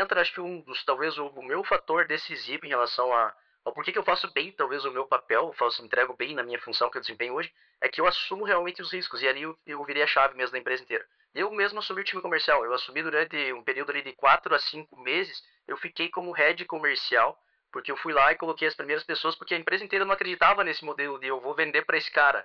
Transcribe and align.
entra, 0.00 0.20
acho 0.20 0.32
que 0.32 0.40
um 0.40 0.60
dos, 0.62 0.84
talvez 0.84 1.16
o, 1.18 1.26
o 1.26 1.42
meu 1.42 1.62
fator 1.64 2.06
decisivo 2.06 2.66
em 2.66 2.70
relação 2.70 3.12
a, 3.12 3.32
ao 3.64 3.72
porquê 3.72 3.92
que 3.92 3.98
eu 3.98 4.04
faço 4.04 4.30
bem, 4.32 4.52
talvez 4.52 4.84
o 4.84 4.90
meu 4.90 5.06
papel, 5.06 5.48
eu 5.48 5.52
faço, 5.52 5.84
entrego 5.84 6.14
bem 6.14 6.34
na 6.34 6.42
minha 6.42 6.58
função 6.60 6.90
que 6.90 6.96
eu 6.96 7.00
desempenho 7.00 7.34
hoje, 7.34 7.52
é 7.80 7.88
que 7.88 8.00
eu 8.00 8.06
assumo 8.06 8.44
realmente 8.44 8.82
os 8.82 8.92
riscos, 8.92 9.22
e 9.22 9.28
ali 9.28 9.42
eu, 9.42 9.56
eu 9.66 9.84
virei 9.84 10.02
a 10.02 10.06
chave 10.06 10.36
mesmo 10.36 10.52
da 10.52 10.58
empresa 10.58 10.82
inteira. 10.82 11.04
Eu 11.34 11.50
mesmo 11.50 11.78
assumi 11.78 12.00
o 12.00 12.04
time 12.04 12.22
comercial, 12.22 12.64
eu 12.64 12.74
assumi 12.74 13.02
durante 13.02 13.52
um 13.52 13.62
período 13.62 13.90
ali 13.90 14.02
de 14.02 14.12
4 14.14 14.54
a 14.54 14.58
5 14.58 14.96
meses, 15.00 15.42
eu 15.68 15.76
fiquei 15.76 16.08
como 16.08 16.32
head 16.32 16.64
comercial, 16.64 17.38
porque 17.70 17.92
eu 17.92 17.96
fui 17.96 18.12
lá 18.12 18.32
e 18.32 18.36
coloquei 18.36 18.66
as 18.66 18.74
primeiras 18.74 19.04
pessoas, 19.04 19.36
porque 19.36 19.54
a 19.54 19.58
empresa 19.58 19.84
inteira 19.84 20.04
não 20.04 20.12
acreditava 20.12 20.64
nesse 20.64 20.84
modelo 20.84 21.20
de 21.20 21.28
eu 21.28 21.40
vou 21.40 21.54
vender 21.54 21.84
para 21.84 21.96
esse 21.96 22.10
cara. 22.10 22.44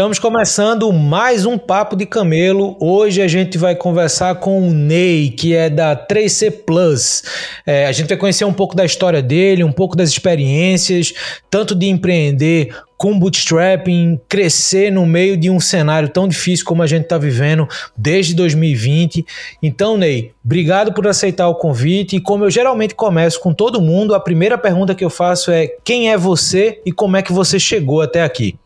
Estamos 0.00 0.18
começando 0.18 0.90
mais 0.94 1.44
um 1.44 1.58
Papo 1.58 1.94
de 1.94 2.06
Camelo. 2.06 2.74
Hoje 2.80 3.20
a 3.20 3.28
gente 3.28 3.58
vai 3.58 3.76
conversar 3.76 4.36
com 4.36 4.66
o 4.66 4.72
Ney, 4.72 5.28
que 5.28 5.54
é 5.54 5.68
da 5.68 5.94
3C 5.94 6.50
Plus. 6.50 7.22
É, 7.66 7.84
a 7.84 7.92
gente 7.92 8.08
vai 8.08 8.16
conhecer 8.16 8.46
um 8.46 8.52
pouco 8.54 8.74
da 8.74 8.82
história 8.82 9.20
dele, 9.20 9.62
um 9.62 9.70
pouco 9.70 9.94
das 9.94 10.08
experiências, 10.08 11.12
tanto 11.50 11.74
de 11.74 11.86
empreender 11.86 12.74
com 12.96 13.18
bootstrapping, 13.18 14.18
crescer 14.26 14.90
no 14.90 15.04
meio 15.04 15.36
de 15.36 15.50
um 15.50 15.60
cenário 15.60 16.08
tão 16.08 16.26
difícil 16.26 16.64
como 16.64 16.82
a 16.82 16.86
gente 16.86 17.02
está 17.02 17.18
vivendo 17.18 17.68
desde 17.94 18.34
2020. 18.34 19.26
Então, 19.62 19.98
Ney, 19.98 20.32
obrigado 20.42 20.94
por 20.94 21.06
aceitar 21.06 21.46
o 21.46 21.56
convite. 21.56 22.16
E 22.16 22.20
como 22.22 22.46
eu 22.46 22.50
geralmente 22.50 22.94
começo 22.94 23.38
com 23.38 23.52
todo 23.52 23.82
mundo, 23.82 24.14
a 24.14 24.20
primeira 24.20 24.56
pergunta 24.56 24.94
que 24.94 25.04
eu 25.04 25.10
faço 25.10 25.50
é: 25.50 25.68
quem 25.84 26.10
é 26.10 26.16
você 26.16 26.80
e 26.86 26.90
como 26.90 27.18
é 27.18 27.22
que 27.22 27.34
você 27.34 27.60
chegou 27.60 28.00
até 28.00 28.22
aqui? 28.22 28.56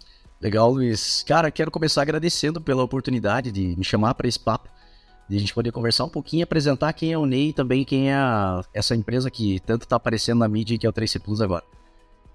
Legal, 0.45 0.71
Luiz. 0.71 1.23
Cara, 1.27 1.51
quero 1.51 1.71
começar 1.71 2.03
agradecendo 2.03 2.61
pela 2.61 2.83
oportunidade 2.83 3.51
de 3.51 3.75
me 3.79 3.83
chamar 3.83 4.13
para 4.13 4.29
esse 4.29 4.39
papo, 4.39 4.69
de 5.27 5.39
a 5.39 5.41
gente 5.41 5.55
poder 5.55 5.73
conversar 5.73 6.05
um 6.05 6.09
pouquinho, 6.11 6.45
apresentar 6.45 6.93
quem 6.93 7.15
é 7.15 7.17
o 7.17 7.25
Ney 7.25 7.49
e 7.49 7.53
também 7.55 7.83
quem 7.83 8.11
é 8.11 8.15
a, 8.15 8.63
essa 8.75 8.95
empresa 8.95 9.31
que 9.31 9.59
tanto 9.61 9.85
está 9.85 9.97
aparecendo 9.97 10.41
na 10.41 10.49
mídia 10.49 10.77
que 10.77 10.87
é 10.87 10.89
o 10.89 10.93
3C 10.93 11.19
Plus 11.19 11.41
agora. 11.41 11.65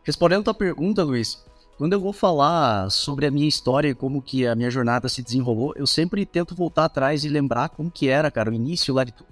Respondendo 0.02 0.40
a 0.40 0.46
tua 0.46 0.54
pergunta, 0.56 1.04
Luiz, 1.04 1.46
quando 1.78 1.94
eu 1.94 2.00
vou 2.00 2.12
falar 2.12 2.90
sobre 2.90 3.28
a 3.28 3.32
minha 3.32 3.48
história 3.48 3.90
e 3.90 3.94
como 3.94 4.24
que 4.24 4.48
a 4.48 4.56
minha 4.56 4.72
jornada 4.72 5.08
se 5.08 5.22
desenrolou, 5.22 5.74
eu 5.76 5.86
sempre 5.86 6.26
tento 6.26 6.56
voltar 6.56 6.86
atrás 6.86 7.24
e 7.24 7.30
lembrar 7.30 7.70
como 7.70 7.92
que 7.92 8.10
era, 8.10 8.32
cara, 8.32 8.50
o 8.50 8.54
início 8.56 8.92
lá 8.92 9.04
de 9.04 9.12
tudo. 9.12 9.30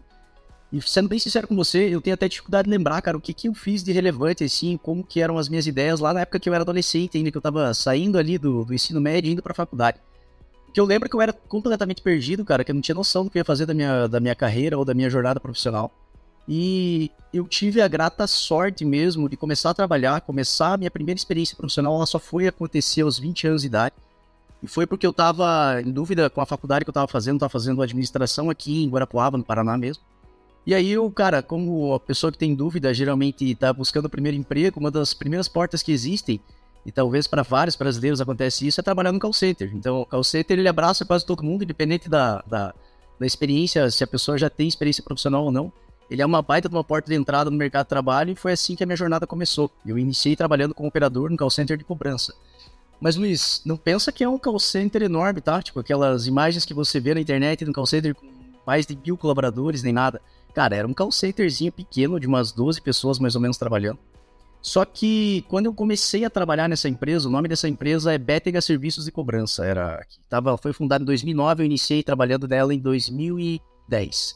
E 0.71 0.81
sendo 0.81 1.07
bem 1.07 1.17
sincero 1.17 1.47
com 1.47 1.55
você, 1.55 1.87
eu 1.87 2.01
tenho 2.01 2.13
até 2.13 2.27
dificuldade 2.27 2.65
de 2.65 2.69
lembrar, 2.69 3.01
cara, 3.01 3.17
o 3.17 3.21
que, 3.21 3.33
que 3.33 3.47
eu 3.47 3.53
fiz 3.53 3.81
de 3.81 3.91
relevante, 3.93 4.43
assim, 4.43 4.77
como 4.77 5.03
que 5.03 5.21
eram 5.21 5.37
as 5.37 5.47
minhas 5.47 5.65
ideias 5.65 5.99
lá 6.01 6.13
na 6.13 6.21
época 6.21 6.39
que 6.39 6.49
eu 6.49 6.53
era 6.53 6.63
adolescente 6.63 7.17
ainda, 7.17 7.31
que 7.31 7.37
eu 7.37 7.41
tava 7.41 7.73
saindo 7.73 8.17
ali 8.17 8.37
do, 8.37 8.65
do 8.65 8.73
ensino 8.73 8.99
médio 8.99 9.29
e 9.29 9.31
indo 9.31 9.41
pra 9.41 9.53
faculdade. 9.53 9.97
Que 10.73 10.79
eu 10.79 10.85
lembro 10.85 11.09
que 11.09 11.15
eu 11.15 11.21
era 11.21 11.31
completamente 11.31 12.01
perdido, 12.01 12.43
cara, 12.43 12.65
que 12.65 12.71
eu 12.71 12.75
não 12.75 12.81
tinha 12.81 12.95
noção 12.95 13.23
do 13.23 13.29
que 13.29 13.37
eu 13.37 13.39
ia 13.39 13.45
fazer 13.45 13.65
da 13.65 13.73
minha, 13.73 14.07
da 14.07 14.19
minha 14.19 14.35
carreira 14.35 14.77
ou 14.77 14.83
da 14.83 14.93
minha 14.93 15.09
jornada 15.09 15.39
profissional. 15.39 15.91
E 16.47 17.11
eu 17.33 17.45
tive 17.47 17.81
a 17.81 17.87
grata 17.87 18.27
sorte 18.27 18.83
mesmo 18.83 19.29
de 19.29 19.37
começar 19.37 19.69
a 19.69 19.73
trabalhar, 19.73 20.19
começar 20.21 20.73
a 20.73 20.77
minha 20.77 20.91
primeira 20.91 21.17
experiência 21.17 21.55
profissional, 21.55 21.95
ela 21.95 22.05
só 22.05 22.19
foi 22.19 22.45
acontecer 22.45 23.01
aos 23.01 23.17
20 23.17 23.47
anos 23.47 23.61
de 23.61 23.67
idade. 23.67 23.95
E 24.61 24.67
foi 24.67 24.85
porque 24.85 25.05
eu 25.05 25.13
tava 25.13 25.81
em 25.81 25.91
dúvida 25.91 26.29
com 26.29 26.41
a 26.41 26.45
faculdade 26.45 26.83
que 26.83 26.89
eu 26.89 26.93
tava 26.93 27.07
fazendo, 27.07 27.39
tava 27.39 27.49
fazendo 27.49 27.81
administração 27.81 28.49
aqui 28.49 28.83
em 28.83 28.89
Guarapuava, 28.89 29.37
no 29.37 29.43
Paraná 29.43 29.77
mesmo. 29.77 30.03
E 30.67 30.75
aí, 30.75 30.97
o 30.97 31.09
cara, 31.09 31.41
como 31.41 31.93
a 31.93 31.99
pessoa 31.99 32.29
que 32.29 32.37
tem 32.37 32.53
dúvida 32.53 32.93
geralmente 32.93 33.49
está 33.49 33.71
buscando 33.71 34.07
o 34.07 34.09
primeiro 34.09 34.37
emprego, 34.37 34.81
uma 34.81 34.91
das 34.91 35.13
primeiras 35.13 35.47
portas 35.47 35.81
que 35.81 35.93
existem, 35.93 36.41
e 36.85 36.91
talvez 36.91 37.25
para 37.25 37.41
vários 37.41 37.77
brasileiros 37.77 38.19
acontece 38.19 38.67
isso, 38.67 38.81
é 38.81 38.83
trabalhar 38.83 39.13
no 39.13 39.19
call 39.19 39.31
center. 39.31 39.71
Então, 39.73 40.01
o 40.01 40.05
call 40.05 40.25
center 40.25 40.59
ele 40.59 40.67
abraça 40.67 41.05
quase 41.05 41.25
todo 41.25 41.41
mundo, 41.41 41.63
independente 41.63 42.09
da, 42.09 42.43
da, 42.45 42.75
da 43.17 43.25
experiência, 43.25 43.89
se 43.89 44.03
a 44.03 44.07
pessoa 44.07 44.37
já 44.37 44.49
tem 44.49 44.67
experiência 44.67 45.01
profissional 45.01 45.45
ou 45.45 45.53
não. 45.53 45.71
Ele 46.11 46.21
é 46.21 46.25
uma 46.25 46.41
baita 46.41 46.67
de 46.67 46.75
uma 46.75 46.83
porta 46.83 47.09
de 47.09 47.15
entrada 47.15 47.49
no 47.49 47.55
mercado 47.55 47.85
de 47.85 47.89
trabalho 47.89 48.31
e 48.31 48.35
foi 48.35 48.51
assim 48.51 48.75
que 48.75 48.83
a 48.83 48.85
minha 48.85 48.97
jornada 48.97 49.25
começou. 49.25 49.71
Eu 49.85 49.97
iniciei 49.97 50.35
trabalhando 50.35 50.75
como 50.75 50.89
operador 50.89 51.29
no 51.29 51.37
call 51.37 51.49
center 51.49 51.77
de 51.77 51.85
cobrança. 51.85 52.35
Mas, 52.99 53.15
Luiz, 53.15 53.61
não 53.65 53.77
pensa 53.77 54.11
que 54.11 54.21
é 54.21 54.27
um 54.27 54.37
call 54.37 54.59
center 54.59 55.01
enorme, 55.03 55.39
tá? 55.39 55.61
Tipo, 55.61 55.79
aquelas 55.79 56.27
imagens 56.27 56.65
que 56.65 56.73
você 56.73 56.99
vê 56.99 57.13
na 57.13 57.21
internet 57.21 57.63
no 57.63 57.71
call 57.71 57.85
center 57.85 58.13
com 58.13 58.27
mais 58.65 58.85
de 58.85 58.97
mil 58.97 59.15
colaboradores, 59.15 59.81
nem 59.81 59.93
nada. 59.93 60.21
Cara, 60.57 60.75
era 60.75 60.87
um 60.87 60.93
call 60.93 61.11
centerzinho 61.11 61.71
pequeno, 61.71 62.19
de 62.19 62.25
umas 62.25 62.51
12 62.51 62.81
pessoas 62.81 63.19
mais 63.19 63.35
ou 63.35 63.41
menos 63.41 63.59
trabalhando. 63.59 63.99
Só 64.59 64.83
que 64.85 65.45
quando 65.47 65.67
eu 65.67 65.73
comecei 65.73 66.25
a 66.25 66.31
trabalhar 66.31 66.67
nessa 66.67 66.89
empresa, 66.89 67.27
o 67.27 67.31
nome 67.31 67.47
dessa 67.47 67.69
empresa 67.69 68.11
é 68.11 68.17
Bétega 68.17 68.59
Serviços 68.59 69.05
de 69.05 69.11
Cobrança. 69.11 69.63
Era, 69.63 70.03
tava, 70.27 70.57
foi 70.57 70.73
fundada 70.73 71.03
em 71.03 71.05
2009, 71.05 71.61
eu 71.61 71.65
iniciei 71.67 72.01
trabalhando 72.01 72.47
nela 72.47 72.73
em 72.73 72.79
2010. 72.79 74.35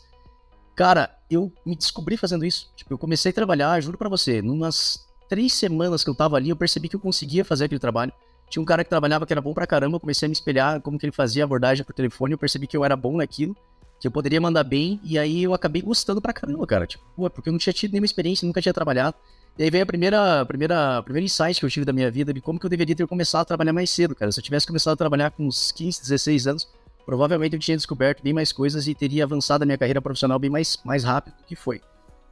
Cara, 0.75 1.09
eu 1.27 1.51
me 1.65 1.75
descobri 1.75 2.15
fazendo 2.15 2.45
isso. 2.45 2.71
Tipo, 2.75 2.93
eu 2.93 2.99
comecei 2.99 3.31
a 3.31 3.33
trabalhar, 3.33 3.81
juro 3.81 3.97
para 3.97 4.07
você, 4.07 4.43
numas 4.43 5.03
três 5.27 5.51
semanas 5.55 6.03
que 6.03 6.09
eu 6.11 6.15
tava 6.15 6.37
ali, 6.37 6.51
eu 6.51 6.55
percebi 6.55 6.87
que 6.87 6.95
eu 6.95 6.99
conseguia 6.99 7.43
fazer 7.43 7.65
aquele 7.65 7.79
trabalho. 7.79 8.13
Tinha 8.47 8.61
um 8.61 8.65
cara 8.65 8.83
que 8.83 8.91
trabalhava 8.91 9.25
que 9.25 9.33
era 9.33 9.41
bom 9.41 9.55
pra 9.55 9.65
caramba, 9.65 9.95
eu 9.95 9.99
comecei 9.99 10.27
a 10.27 10.29
me 10.29 10.33
espelhar 10.33 10.81
como 10.81 10.99
que 10.99 11.05
ele 11.07 11.11
fazia 11.11 11.43
abordagem 11.43 11.83
por 11.83 11.95
telefone, 11.95 12.33
eu 12.33 12.37
percebi 12.37 12.67
que 12.67 12.77
eu 12.77 12.85
era 12.85 12.95
bom 12.95 13.17
naquilo 13.17 13.57
que 14.01 14.07
eu 14.07 14.11
poderia 14.11 14.41
mandar 14.41 14.63
bem, 14.63 14.99
e 15.03 15.19
aí 15.19 15.43
eu 15.43 15.53
acabei 15.53 15.79
gostando 15.79 16.19
pra 16.19 16.33
caramba, 16.33 16.65
cara. 16.65 16.87
Tipo, 16.87 17.05
pô, 17.15 17.29
porque 17.29 17.49
eu 17.49 17.51
não 17.51 17.59
tinha 17.59 17.71
tido 17.71 17.91
nenhuma 17.91 18.05
experiência, 18.05 18.47
nunca 18.47 18.59
tinha 18.59 18.73
trabalhado. 18.73 19.15
E 19.59 19.63
aí 19.63 19.69
veio 19.69 19.83
a 19.83 19.85
primeira, 19.85 20.43
primeira, 20.43 21.03
primeira 21.03 21.23
insight 21.23 21.59
que 21.59 21.65
eu 21.65 21.69
tive 21.69 21.85
da 21.85 21.93
minha 21.93 22.09
vida 22.09 22.33
de 22.33 22.41
como 22.41 22.59
que 22.59 22.65
eu 22.65 22.69
deveria 22.69 22.95
ter 22.95 23.05
começado 23.05 23.43
a 23.43 23.45
trabalhar 23.45 23.73
mais 23.73 23.91
cedo, 23.91 24.15
cara. 24.15 24.31
Se 24.31 24.39
eu 24.39 24.43
tivesse 24.43 24.65
começado 24.65 24.93
a 24.93 24.97
trabalhar 24.97 25.29
com 25.29 25.45
uns 25.45 25.71
15, 25.71 26.01
16 26.01 26.47
anos, 26.47 26.67
provavelmente 27.05 27.53
eu 27.53 27.59
tinha 27.59 27.77
descoberto 27.77 28.23
bem 28.23 28.33
mais 28.33 28.51
coisas 28.51 28.87
e 28.87 28.95
teria 28.95 29.23
avançado 29.23 29.61
a 29.61 29.65
minha 29.67 29.77
carreira 29.77 30.01
profissional 30.01 30.39
bem 30.39 30.49
mais, 30.49 30.79
mais 30.83 31.03
rápido 31.03 31.35
do 31.35 31.43
que 31.43 31.55
foi. 31.55 31.79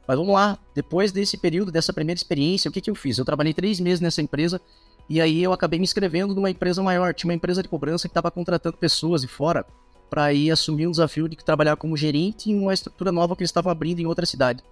Mas 0.08 0.16
vamos 0.16 0.34
lá, 0.34 0.58
depois 0.74 1.12
desse 1.12 1.36
período, 1.36 1.70
dessa 1.70 1.92
primeira 1.92 2.18
experiência, 2.18 2.68
o 2.68 2.72
que, 2.72 2.80
que 2.80 2.90
eu 2.90 2.96
fiz? 2.96 3.16
Eu 3.16 3.24
trabalhei 3.24 3.54
três 3.54 3.78
meses 3.78 4.00
nessa 4.00 4.20
empresa 4.20 4.60
e 5.08 5.20
aí 5.20 5.40
eu 5.40 5.52
acabei 5.52 5.78
me 5.78 5.84
inscrevendo 5.84 6.34
numa 6.34 6.50
empresa 6.50 6.82
maior. 6.82 7.14
Tinha 7.14 7.28
uma 7.28 7.34
empresa 7.34 7.62
de 7.62 7.68
cobrança 7.68 8.08
que 8.08 8.10
estava 8.10 8.28
contratando 8.28 8.76
pessoas 8.76 9.20
de 9.22 9.28
fora 9.28 9.64
para 10.10 10.32
ir 10.32 10.50
assumir 10.50 10.88
um 10.88 10.90
desafio 10.90 11.28
de 11.28 11.36
trabalhar 11.36 11.76
como 11.76 11.96
gerente 11.96 12.50
em 12.50 12.58
uma 12.58 12.74
estrutura 12.74 13.12
nova 13.12 13.36
que 13.36 13.42
eles 13.42 13.50
estavam 13.50 13.70
abrindo 13.70 14.00
em 14.00 14.06
outra 14.06 14.26
cidade. 14.26 14.62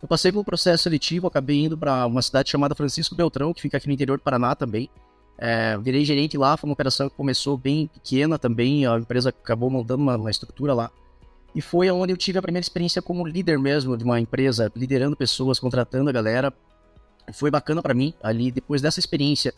Eu 0.00 0.06
passei 0.06 0.30
pelo 0.30 0.44
processo 0.44 0.84
seletivo, 0.84 1.26
acabei 1.26 1.64
indo 1.64 1.76
para 1.76 2.06
uma 2.06 2.22
cidade 2.22 2.50
chamada 2.50 2.74
Francisco 2.74 3.14
Beltrão, 3.14 3.52
que 3.52 3.60
fica 3.60 3.76
aqui 3.76 3.88
no 3.88 3.92
interior 3.92 4.18
do 4.18 4.22
Paraná 4.22 4.54
também. 4.54 4.88
É, 5.36 5.76
virei 5.78 6.04
gerente 6.04 6.38
lá, 6.38 6.56
foi 6.56 6.68
uma 6.68 6.74
operação 6.74 7.08
que 7.08 7.16
começou 7.16 7.56
bem 7.56 7.88
pequena 7.88 8.38
também, 8.38 8.86
a 8.86 8.96
empresa 8.96 9.30
acabou 9.30 9.68
montando 9.68 10.02
uma, 10.02 10.16
uma 10.16 10.30
estrutura 10.30 10.72
lá. 10.72 10.90
E 11.54 11.60
foi 11.60 11.90
onde 11.90 12.12
eu 12.12 12.16
tive 12.16 12.38
a 12.38 12.42
primeira 12.42 12.64
experiência 12.64 13.00
como 13.00 13.26
líder 13.26 13.58
mesmo 13.58 13.96
de 13.96 14.04
uma 14.04 14.20
empresa, 14.20 14.70
liderando 14.76 15.16
pessoas, 15.16 15.58
contratando 15.58 16.10
a 16.10 16.12
galera. 16.12 16.52
Foi 17.32 17.50
bacana 17.50 17.80
para 17.80 17.94
mim 17.94 18.12
ali, 18.22 18.50
depois 18.50 18.82
dessa 18.82 19.00
experiência, 19.00 19.54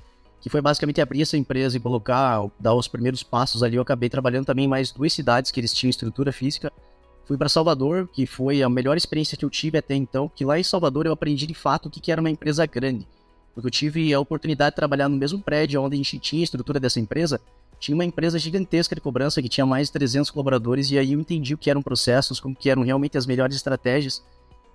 que 0.46 0.50
foi 0.50 0.60
basicamente 0.60 1.00
abrir 1.00 1.22
essa 1.22 1.36
empresa 1.36 1.76
e 1.76 1.80
colocar, 1.80 2.48
dar 2.60 2.72
os 2.72 2.86
primeiros 2.86 3.20
passos 3.24 3.64
ali. 3.64 3.74
Eu 3.74 3.82
acabei 3.82 4.08
trabalhando 4.08 4.46
também 4.46 4.66
em 4.66 4.68
mais 4.68 4.92
duas 4.92 5.12
cidades 5.12 5.50
que 5.50 5.58
eles 5.58 5.72
tinham 5.72 5.90
estrutura 5.90 6.30
física. 6.30 6.72
Fui 7.24 7.36
para 7.36 7.48
Salvador, 7.48 8.08
que 8.12 8.26
foi 8.26 8.62
a 8.62 8.68
melhor 8.68 8.96
experiência 8.96 9.36
que 9.36 9.44
eu 9.44 9.50
tive 9.50 9.76
até 9.76 9.96
então, 9.96 10.30
que 10.32 10.44
lá 10.44 10.56
em 10.56 10.62
Salvador 10.62 11.04
eu 11.04 11.12
aprendi 11.12 11.48
de 11.48 11.54
fato 11.54 11.86
o 11.86 11.90
que 11.90 12.12
era 12.12 12.20
uma 12.20 12.30
empresa 12.30 12.64
grande. 12.64 13.08
Porque 13.52 13.66
eu 13.66 13.70
tive 13.72 14.14
a 14.14 14.20
oportunidade 14.20 14.70
de 14.70 14.76
trabalhar 14.76 15.08
no 15.08 15.16
mesmo 15.16 15.42
prédio 15.42 15.82
onde 15.82 15.94
a 15.94 15.96
gente 15.96 16.16
tinha 16.20 16.42
a 16.42 16.44
estrutura 16.44 16.78
dessa 16.78 17.00
empresa, 17.00 17.40
tinha 17.80 17.96
uma 17.96 18.04
empresa 18.04 18.38
gigantesca 18.38 18.94
de 18.94 19.00
cobrança 19.00 19.42
que 19.42 19.48
tinha 19.48 19.66
mais 19.66 19.88
de 19.88 19.94
300 19.94 20.30
colaboradores 20.30 20.92
e 20.92 20.96
aí 20.96 21.14
eu 21.14 21.18
entendi 21.18 21.54
o 21.54 21.58
que 21.58 21.70
eram 21.70 21.82
processos, 21.82 22.38
como 22.38 22.54
que 22.54 22.70
eram 22.70 22.82
realmente 22.82 23.18
as 23.18 23.26
melhores 23.26 23.56
estratégias 23.56 24.22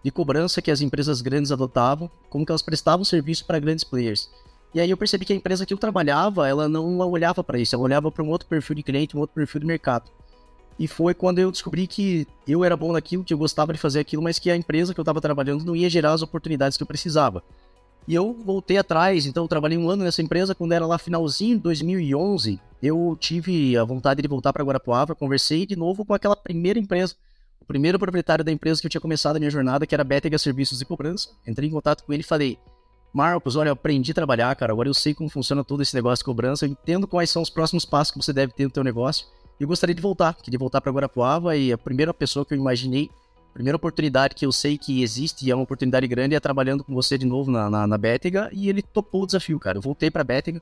de 0.04 0.12
cobrança 0.12 0.62
que 0.62 0.70
as 0.70 0.82
empresas 0.82 1.22
grandes 1.22 1.50
adotavam, 1.50 2.12
como 2.30 2.46
que 2.46 2.52
elas 2.52 2.62
prestavam 2.62 3.06
serviço 3.06 3.46
para 3.46 3.58
grandes 3.58 3.86
players. 3.86 4.30
E 4.74 4.80
aí 4.80 4.90
eu 4.90 4.98
percebi 4.98 5.26
que 5.26 5.34
a 5.34 5.36
empresa 5.36 5.66
que 5.66 5.74
eu 5.74 5.78
trabalhava, 5.78 6.48
ela 6.48 6.70
não 6.70 6.98
olhava 7.00 7.44
para 7.44 7.60
isso, 7.60 7.76
ela 7.76 7.84
olhava 7.84 8.12
para 8.12 8.24
um 8.24 8.30
outro 8.30 8.48
perfil 8.48 8.76
de 8.76 8.84
cliente, 8.84 9.18
um 9.18 9.20
outro 9.20 9.36
perfil 9.36 9.60
de 9.62 9.68
mercado. 9.68 10.10
E 10.80 10.88
foi 10.88 11.14
quando 11.14 11.40
eu 11.40 11.52
descobri 11.52 11.86
que 11.86 12.26
eu 12.48 12.64
era 12.64 12.78
bom 12.78 12.94
naquilo, 12.94 13.24
que 13.24 13.34
eu 13.34 13.38
gostava 13.38 13.74
de 13.74 13.80
fazer 13.80 14.00
aquilo, 14.00 14.24
mas 14.24 14.40
que 14.40 14.50
a 14.50 14.56
empresa 14.56 14.94
que 14.94 15.00
eu 15.00 15.04
estava 15.04 15.20
trabalhando 15.20 15.66
não 15.66 15.76
ia 15.76 15.90
gerar 15.90 16.14
as 16.14 16.22
oportunidades 16.22 16.78
que 16.78 16.84
eu 16.84 16.88
precisava. 16.88 17.44
E 18.08 18.16
eu 18.16 18.34
voltei 18.34 18.78
atrás, 18.78 19.26
então 19.26 19.44
eu 19.44 19.48
trabalhei 19.48 19.78
um 19.78 19.90
ano 19.90 20.04
nessa 20.04 20.22
empresa, 20.22 20.56
quando 20.56 20.72
era 20.72 20.88
lá 20.88 20.98
finalzinho 20.98 21.58
de 21.58 21.64
2011, 21.64 22.60
eu 22.82 23.16
tive 23.20 23.78
a 23.78 23.84
vontade 23.84 24.22
de 24.22 24.28
voltar 24.28 24.52
para 24.52 24.64
Guarapuava, 24.64 25.14
conversei 25.14 25.68
de 25.68 25.76
novo 25.76 26.04
com 26.04 26.14
aquela 26.14 26.36
primeira 26.36 26.80
empresa, 26.80 27.16
o 27.60 27.66
primeiro 27.66 28.00
proprietário 28.00 28.44
da 28.44 28.52
empresa 28.52 28.82
que 28.82 28.88
eu 28.88 28.90
tinha 28.90 29.02
começado 29.02 29.36
a 29.36 29.40
minha 29.40 29.52
jornada, 29.52 29.86
que 29.86 29.94
era 29.94 30.04
Betega 30.04 30.38
Serviços 30.40 30.80
de 30.80 30.86
Cobrança. 30.86 31.30
Entrei 31.46 31.70
em 31.70 31.72
contato 31.72 32.04
com 32.04 32.12
ele 32.12 32.22
e 32.22 32.26
falei: 32.26 32.58
Marcos, 33.14 33.58
olha, 33.58 33.70
eu 33.70 33.74
aprendi 33.74 34.12
a 34.12 34.14
trabalhar, 34.14 34.56
cara. 34.56 34.72
Agora 34.72 34.88
eu 34.88 34.94
sei 34.94 35.14
como 35.14 35.30
funciona 35.30 35.64
todo 35.64 35.82
esse 35.82 35.94
negócio 35.94 36.24
de 36.24 36.26
cobrança. 36.26 36.66
Eu 36.66 36.70
entendo 36.70 37.08
quais 37.08 37.30
são 37.30 37.42
os 37.42 37.50
próximos 37.50 37.84
passos 37.84 38.12
que 38.12 38.18
você 38.18 38.32
deve 38.32 38.54
ter 38.54 38.64
no 38.64 38.72
teu 38.72 38.84
negócio. 38.84 39.28
E 39.60 39.64
eu 39.64 39.68
gostaria 39.68 39.94
de 39.94 40.02
voltar. 40.02 40.34
Queria 40.36 40.58
voltar 40.58 40.80
para 40.80 40.92
Guarapuava 40.92 41.56
e 41.58 41.74
a 41.74 41.78
primeira 41.78 42.14
pessoa 42.14 42.46
que 42.46 42.54
eu 42.54 42.58
imaginei, 42.58 43.10
a 43.50 43.54
primeira 43.54 43.76
oportunidade 43.76 44.34
que 44.34 44.46
eu 44.46 44.52
sei 44.52 44.78
que 44.78 45.04
existe 45.04 45.46
e 45.46 45.52
é 45.52 45.56
uma 45.56 45.64
oportunidade 45.64 46.08
grande 46.08 46.36
é 46.36 46.40
trabalhando 46.40 46.86
com 46.86 46.94
você 46.94 47.18
de 47.18 47.26
novo 47.26 47.52
na, 47.52 47.70
na, 47.70 47.86
na 47.86 47.98
Bétega. 47.98 48.50
E 48.54 48.70
ele 48.70 48.82
topou 48.82 49.24
o 49.24 49.26
desafio, 49.26 49.60
cara. 49.60 49.78
Eu 49.78 49.82
voltei 49.82 50.10
para 50.10 50.24
Bétega. 50.24 50.62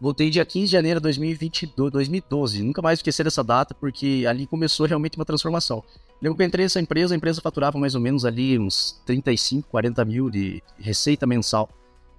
Voltei 0.00 0.30
dia 0.30 0.44
15 0.44 0.66
de 0.66 0.70
janeiro 0.70 1.00
de 1.00 1.04
2022, 1.04 1.90
2012. 1.90 2.62
Nunca 2.62 2.82
mais 2.82 2.98
esquecer 2.98 3.24
dessa 3.24 3.42
data, 3.42 3.74
porque 3.74 4.24
ali 4.28 4.46
começou 4.46 4.86
realmente 4.86 5.16
uma 5.16 5.24
transformação. 5.24 5.82
Lembro 6.20 6.36
que 6.36 6.42
eu 6.42 6.46
entrei 6.46 6.64
nessa 6.64 6.80
empresa, 6.80 7.14
a 7.14 7.16
empresa 7.16 7.40
faturava 7.40 7.78
mais 7.78 7.94
ou 7.94 8.00
menos 8.00 8.24
ali 8.24 8.58
uns 8.58 9.00
35, 9.06 9.68
40 9.68 10.04
mil 10.04 10.30
de 10.30 10.62
receita 10.78 11.26
mensal. 11.26 11.68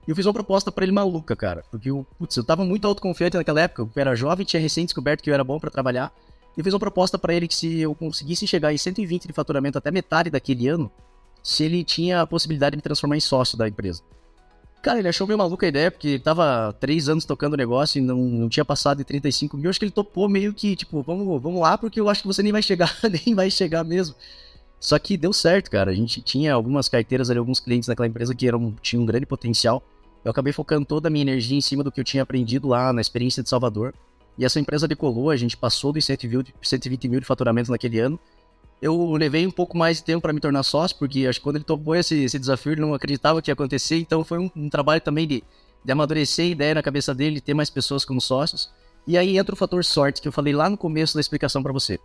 E 0.10 0.12
eu 0.12 0.16
fiz 0.16 0.26
uma 0.26 0.34
proposta 0.34 0.72
para 0.72 0.84
ele 0.84 0.92
maluca, 0.92 1.36
cara. 1.36 1.64
Porque 1.70 1.92
eu, 1.92 2.04
putz, 2.18 2.36
eu 2.36 2.44
tava 2.44 2.66
muito 2.66 2.88
autoconfiante 2.88 3.38
naquela 3.38 3.62
época. 3.62 3.84
Eu 3.84 3.92
era 3.96 4.16
jovem, 4.16 4.44
tinha 4.44 4.60
recém 4.60 4.84
descoberto 4.84 5.22
que 5.22 5.30
eu 5.30 5.36
era 5.36 5.44
bom 5.44 5.60
para 5.60 5.70
trabalhar. 5.70 6.12
E 6.58 6.60
eu 6.60 6.64
fiz 6.64 6.74
uma 6.74 6.80
proposta 6.80 7.20
para 7.20 7.32
ele 7.32 7.48
que 7.48 7.54
se 7.54 7.82
eu 7.82 7.94
conseguisse 7.94 8.48
chegar 8.48 8.74
em 8.74 8.78
120 8.80 9.28
de 9.28 9.34
faturamento 9.34 9.78
até 9.78 9.92
metade 9.92 10.32
daquele 10.32 10.68
ano, 10.68 10.92
se 11.44 11.64
ele 11.64 11.84
tinha 11.84 12.22
a 12.22 12.26
possibilidade 12.26 12.72
de 12.72 12.78
me 12.78 12.82
transformar 12.82 13.18
em 13.18 13.20
sócio 13.20 13.56
da 13.56 13.68
empresa. 13.68 14.02
Cara, 14.82 14.98
ele 14.98 15.10
achou 15.10 15.28
meio 15.28 15.38
maluca 15.38 15.68
a 15.68 15.70
ideia, 15.70 15.92
porque 15.92 16.08
ele 16.08 16.20
tava 16.24 16.74
três 16.80 17.08
anos 17.08 17.24
tocando 17.24 17.54
o 17.54 17.58
negócio 17.58 18.00
e 18.00 18.02
não, 18.02 18.18
não 18.18 18.50
tinha 18.50 18.66
passado 18.66 18.98
de 18.98 19.04
35 19.04 19.58
mil. 19.58 19.70
Acho 19.70 19.78
que 19.78 19.86
ele 19.86 19.92
topou 19.92 20.28
meio 20.28 20.56
que, 20.56 20.76
tipo, 20.76 21.04
vamos, 21.04 21.40
vamos 21.40 21.62
lá, 21.62 21.78
porque 21.78 22.00
eu 22.00 22.10
acho 22.10 22.24
que 22.24 22.28
você 22.28 22.42
nem 22.42 22.52
vai 22.52 22.64
chegar, 22.64 22.98
nem 23.28 23.36
vai 23.36 23.52
chegar 23.52 23.84
mesmo. 23.84 24.16
Só 24.80 24.98
que 24.98 25.16
deu 25.16 25.32
certo, 25.32 25.70
cara. 25.70 25.92
A 25.92 25.94
gente 25.94 26.20
tinha 26.20 26.52
algumas 26.52 26.90
carteiras 26.90 27.30
ali, 27.30 27.38
alguns 27.38 27.60
clientes 27.60 27.88
naquela 27.88 28.08
empresa 28.08 28.34
que 28.34 28.48
eram, 28.48 28.74
tinham 28.82 29.04
um 29.04 29.06
grande 29.06 29.28
potencial. 29.28 29.84
Eu 30.24 30.32
acabei 30.32 30.52
focando 30.52 30.86
toda 30.86 31.08
a 31.08 31.12
minha 31.12 31.22
energia 31.22 31.58
em 31.58 31.62
cima 31.62 31.84
do 31.84 31.92
que 31.92 32.00
eu 32.00 32.04
tinha 32.04 32.24
aprendido 32.24 32.68
lá 32.68 32.92
na 32.92 33.02
experiência 33.02 33.42
de 33.42 33.50
Salvador. 33.50 33.94
E 34.38 34.46
essa 34.46 34.60
empresa 34.60 34.88
decolou, 34.88 35.30
a 35.30 35.36
gente 35.36 35.58
passou 35.58 35.92
dos 35.92 36.06
120 36.06 37.08
mil 37.08 37.20
de 37.20 37.26
faturamento 37.26 37.72
naquele 37.72 38.00
ano. 38.00 38.20
Eu 38.82 39.12
levei 39.12 39.46
um 39.46 39.52
pouco 39.52 39.78
mais 39.78 39.98
de 39.98 40.04
tempo 40.04 40.22
para 40.22 40.32
me 40.32 40.40
tornar 40.40 40.64
sócio, 40.64 40.98
porque 40.98 41.28
acho 41.28 41.40
que 41.40 41.44
quando 41.44 41.58
ele 41.58 41.66
topou 41.66 41.96
esse, 41.96 42.24
esse 42.24 42.40
desafio, 42.40 42.72
ele 42.72 42.82
não 42.82 42.94
acreditava 42.94 43.42
que 43.42 43.50
ia 43.50 43.54
acontecer. 43.54 43.98
Então 43.98 44.24
foi 44.24 44.40
um, 44.40 44.50
um 44.56 44.70
trabalho 44.70 45.02
também 45.02 45.28
de, 45.28 45.44
de 45.84 45.92
amadurecer 45.92 46.46
a 46.46 46.50
ideia 46.50 46.76
na 46.76 46.84
cabeça 46.84 47.14
dele, 47.14 47.42
ter 47.42 47.54
mais 47.54 47.70
pessoas 47.70 48.06
como 48.06 48.22
sócios. 48.22 48.72
E 49.06 49.18
aí 49.18 49.38
entra 49.38 49.54
o 49.54 49.58
fator 49.58 49.84
sorte, 49.84 50.22
que 50.22 50.28
eu 50.28 50.32
falei 50.32 50.54
lá 50.54 50.70
no 50.70 50.78
começo 50.78 51.16
da 51.16 51.20
explicação 51.20 51.62
para 51.62 51.74
você. 51.74 52.00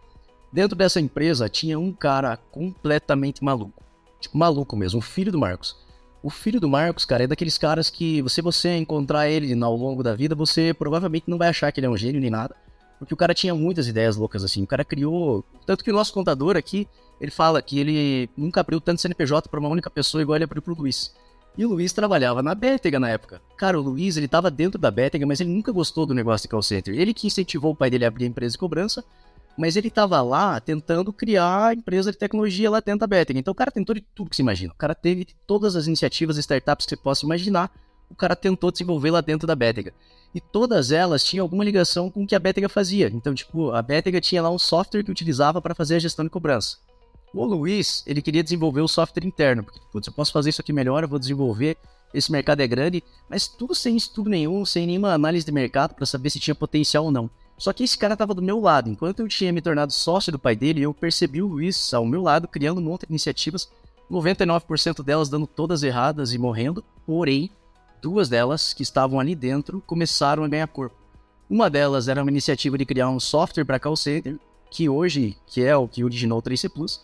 Dentro 0.53 0.77
dessa 0.77 1.01
empresa 1.01 1.49
tinha 1.49 1.79
um 1.79 1.93
cara 1.93 2.37
completamente 2.37 3.43
maluco. 3.45 3.83
Tipo, 4.21 4.39
maluco 4.39 4.77
mesmo, 4.77 4.99
o 4.99 5.03
filho 5.03 5.31
do 5.31 5.39
Marcos. 5.39 5.77
O 6.25 6.31
filho 6.31 6.59
do 6.59 6.67
Marcos, 6.67 7.05
cara, 7.05 7.25
é 7.25 7.27
daqueles 7.27 7.59
caras 7.59 7.91
que 7.91 8.23
você 8.23 8.41
você 8.41 8.75
encontrar 8.79 9.29
ele 9.29 9.53
ao 9.63 9.77
longo 9.77 10.03
da 10.03 10.15
vida, 10.15 10.35
você 10.35 10.73
provavelmente 10.73 11.29
não 11.29 11.37
vai 11.37 11.49
achar 11.49 11.71
que 11.71 11.79
ele 11.79 11.87
é 11.87 11.91
um 11.91 11.99
gênio 11.99 12.19
nem 12.19 12.31
nada. 12.31 12.57
Porque 12.99 13.13
o 13.13 13.17
cara 13.17 13.35
tinha 13.35 13.55
muitas 13.55 13.89
ideias 13.89 14.17
loucas 14.17 14.43
assim. 14.43 14.63
O 14.63 14.67
cara 14.67 14.87
criou. 14.87 15.45
Tanto 15.67 15.85
que 15.85 15.91
o 15.91 15.93
nosso 15.93 16.15
contador 16.15 16.57
aqui, 16.57 16.89
ele 17.21 17.31
fala 17.31 17.61
que 17.61 17.79
ele 17.79 18.31
nunca 18.39 18.61
abriu 18.61 18.81
tanto 18.81 19.03
CNPJ 19.03 19.51
para 19.51 19.61
uma 19.61 19.69
única 19.69 19.91
pessoa 19.91 20.23
igual 20.23 20.37
ele 20.37 20.45
abriu 20.45 20.63
pro 20.63 20.75
Luiz. 20.75 21.15
E 21.59 21.67
o 21.67 21.69
Luiz 21.69 21.93
trabalhava 21.93 22.43
na 22.43 22.55
Bétega 22.55 22.99
na 22.99 23.11
época. 23.11 23.43
Cara, 23.59 23.79
o 23.79 23.83
Luiz, 23.83 24.17
ele 24.17 24.27
tava 24.27 24.51
dentro 24.51 24.81
da 24.81 24.91
Bétega, 24.91 25.27
mas 25.27 25.43
ele 25.43 25.51
nunca 25.51 25.73
gostou 25.73 26.07
do 26.07 26.15
negócio 26.15 26.45
de 26.47 26.49
call 26.49 26.63
center. 26.63 26.99
Ele 26.99 27.13
que 27.13 27.27
incentivou 27.27 27.73
o 27.73 27.77
pai 27.77 27.91
dele 27.91 28.07
a 28.07 28.09
abrir 28.09 28.25
a 28.25 28.29
empresa 28.29 28.53
de 28.53 28.59
cobrança, 28.59 29.05
mas 29.57 29.77
ele 29.77 29.91
tava 29.91 30.21
lá 30.23 30.61
tentando 30.61 31.13
criar 31.13 31.69
a 31.69 31.75
empresa 31.75 32.11
de 32.11 32.19
tecnologia 32.19 32.71
lá 32.71 32.81
dentro 32.81 33.01
da 33.01 33.07
Bétega. 33.07 33.39
Então 33.39 33.53
o 33.53 33.55
cara 33.55 33.71
tentou 33.71 33.95
de 33.95 34.01
tudo 34.01 34.31
que 34.31 34.37
se 34.37 34.43
imagina. 34.43 34.73
O 34.73 34.77
cara 34.77 34.95
teve 34.95 35.27
todas 35.47 35.77
as 35.77 35.87
iniciativas, 35.87 36.37
startups 36.39 36.87
que 36.87 36.91
você 36.91 36.97
possa 36.97 37.25
imaginar, 37.25 37.71
o 38.11 38.15
cara 38.15 38.37
tentou 38.37 38.71
desenvolver 38.71 39.11
lá 39.11 39.21
dentro 39.21 39.47
da 39.47 39.55
Bétega 39.55 39.93
e 40.35 40.41
todas 40.41 40.91
elas 40.91 41.23
tinham 41.23 41.45
alguma 41.45 41.65
ligação 41.65 42.11
com 42.11 42.25
o 42.25 42.27
que 42.27 42.35
a 42.35 42.39
Bétega 42.41 42.69
fazia. 42.69 43.09
Então, 43.15 43.33
tipo, 43.33 43.71
a 43.71 43.81
Bétega 43.81 44.21
tinha 44.21 44.43
lá 44.43 44.51
um 44.51 44.59
software 44.59 45.05
que 45.05 45.11
utilizava 45.11 45.63
para 45.63 45.75
fazer 45.75 45.95
a 45.95 46.01
gestão 46.01 46.25
de 46.25 46.31
cobrança. 46.31 46.79
O 47.33 47.45
Luiz, 47.45 48.03
ele 48.07 48.21
queria 48.21 48.43
desenvolver 48.43 48.81
o 48.81 48.89
software 48.89 49.25
interno, 49.25 49.63
porque, 49.63 49.81
putz, 49.93 50.07
eu 50.07 50.13
posso 50.13 50.33
fazer 50.33 50.51
isso 50.51 50.61
aqui 50.61 50.73
melhor, 50.73 51.03
eu 51.03 51.09
vou 51.09 51.19
desenvolver, 51.19 51.77
esse 52.13 52.31
mercado 52.31 52.61
é 52.61 52.67
grande, 52.67 53.03
mas 53.29 53.49
tudo 53.49 53.75
sem 53.75 53.97
estudo 53.97 54.31
nenhum, 54.31 54.65
sem 54.65 54.87
nenhuma 54.87 55.13
análise 55.13 55.45
de 55.45 55.53
mercado 55.53 55.95
para 55.95 56.07
saber 56.07 56.31
se 56.31 56.39
tinha 56.39 56.55
potencial 56.55 57.05
ou 57.05 57.11
não. 57.11 57.31
Só 57.57 57.73
que 57.73 57.85
esse 57.85 57.97
cara 57.97 58.15
estava 58.15 58.35
do 58.35 58.43
meu 58.43 58.61
lado. 58.61 58.91
Enquanto 58.91 59.21
eu 59.21 59.29
tinha 59.29 59.53
me 59.53 59.63
tornado 59.63 59.93
sócio 59.93 60.33
do 60.33 60.39
pai 60.39 60.57
dele, 60.57 60.83
eu 60.83 60.93
percebi 60.93 61.41
o 61.41 61.47
Luiz 61.47 61.95
ao 61.95 62.05
meu 62.05 62.23
lado 62.23 62.49
criando 62.49 62.79
um 62.81 62.85
monte 62.85 63.07
de 63.07 63.13
iniciativas, 63.13 63.69
99% 64.11 65.03
delas 65.03 65.29
dando 65.29 65.47
todas 65.47 65.83
erradas 65.83 66.33
e 66.33 66.39
morrendo, 66.39 66.85
porém 67.07 67.51
duas 68.03 68.29
delas 68.29 68.75
que 68.75 68.83
estavam 68.83 69.19
ali 69.19 69.35
dentro 69.35 69.83
começaram 69.87 70.45
a 70.45 70.49
ganhar 70.49 70.67
corpo. 70.69 70.97
Uma 71.49 71.71
delas 71.71 72.09
era 72.09 72.23
uma 72.23 72.31
iniciativa 72.31 72.77
de 72.77 72.85
criar 72.85 73.09
um 73.09 73.21
software 73.21 73.65
para 73.65 73.79
call 73.79 73.97
center, 73.97 74.39
que 74.71 74.89
hoje 74.89 75.37
que 75.47 75.63
é 75.63 75.77
o 75.77 75.89
que 75.89 76.05
originou 76.05 76.39
o 76.39 76.43
3C 76.43 76.69
Plus, 76.69 77.01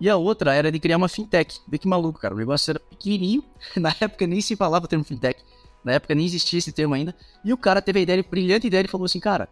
e 0.00 0.08
a 0.08 0.16
outra 0.16 0.54
era 0.54 0.70
de 0.70 0.78
criar 0.78 0.96
uma 0.96 1.08
fintech. 1.08 1.60
Vê 1.66 1.78
que 1.78 1.88
maluco, 1.88 2.20
cara. 2.20 2.34
O 2.34 2.38
negócio 2.38 2.70
era 2.70 2.80
pequenininho, 2.80 3.42
na 3.76 3.94
época 4.00 4.26
nem 4.26 4.40
se 4.40 4.54
falava 4.56 4.84
o 4.84 4.88
termo 4.88 5.04
fintech, 5.04 5.40
na 5.82 5.92
época 5.92 6.14
nem 6.14 6.26
existia 6.26 6.58
esse 6.58 6.72
termo 6.72 6.94
ainda, 6.94 7.14
e 7.44 7.52
o 7.52 7.56
cara 7.56 7.82
teve 7.82 8.00
a 8.00 8.02
ideia, 8.02 8.24
brilhante 8.28 8.66
ideia, 8.66 8.84
e 8.84 8.88
falou 8.88 9.04
assim, 9.06 9.20
cara, 9.20 9.48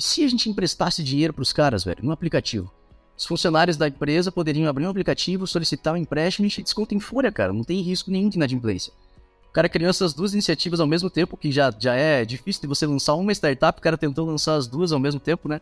e 0.00 0.02
se 0.02 0.24
a 0.24 0.28
gente 0.28 0.48
emprestasse 0.48 1.04
dinheiro 1.04 1.34
para 1.34 1.42
os 1.42 1.52
caras, 1.52 1.84
velho, 1.84 2.02
num 2.02 2.10
aplicativo? 2.10 2.72
Os 3.14 3.26
funcionários 3.26 3.76
da 3.76 3.86
empresa 3.86 4.32
poderiam 4.32 4.66
abrir 4.66 4.86
um 4.86 4.88
aplicativo, 4.88 5.46
solicitar 5.46 5.92
um 5.92 5.96
empréstimo 5.98 6.46
e 6.48 6.62
desconto 6.62 6.94
em 6.94 7.00
folha, 7.00 7.30
cara. 7.30 7.52
Não 7.52 7.62
tem 7.62 7.82
risco 7.82 8.10
nenhum 8.10 8.30
de 8.30 8.38
inadimplência. 8.38 8.94
O 9.50 9.52
cara 9.52 9.68
criou 9.68 9.90
essas 9.90 10.14
duas 10.14 10.32
iniciativas 10.32 10.80
ao 10.80 10.86
mesmo 10.86 11.10
tempo, 11.10 11.36
que 11.36 11.52
já, 11.52 11.70
já 11.78 11.94
é 11.94 12.24
difícil 12.24 12.62
de 12.62 12.66
você 12.66 12.86
lançar 12.86 13.12
uma 13.12 13.30
startup, 13.32 13.78
o 13.78 13.82
cara 13.82 13.98
tentou 13.98 14.24
lançar 14.24 14.54
as 14.54 14.66
duas 14.66 14.90
ao 14.90 14.98
mesmo 14.98 15.20
tempo, 15.20 15.50
né? 15.50 15.60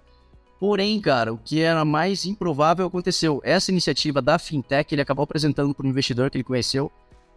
Porém, 0.61 1.00
cara, 1.00 1.32
o 1.32 1.38
que 1.38 1.61
era 1.61 1.84
mais 1.84 2.25
improvável 2.25 2.87
aconteceu. 2.87 3.41
Essa 3.43 3.73
iniciativa 3.73 4.23
da 4.23 4.38
fintech 4.38 4.94
ele 4.94 5.02
acabou 5.02 5.25
apresentando 5.25 5.75
para 5.75 5.84
um 5.84 5.91
investidor 5.91 6.31
que 6.31 6.37
ele 6.37 6.44
conheceu 6.44 6.93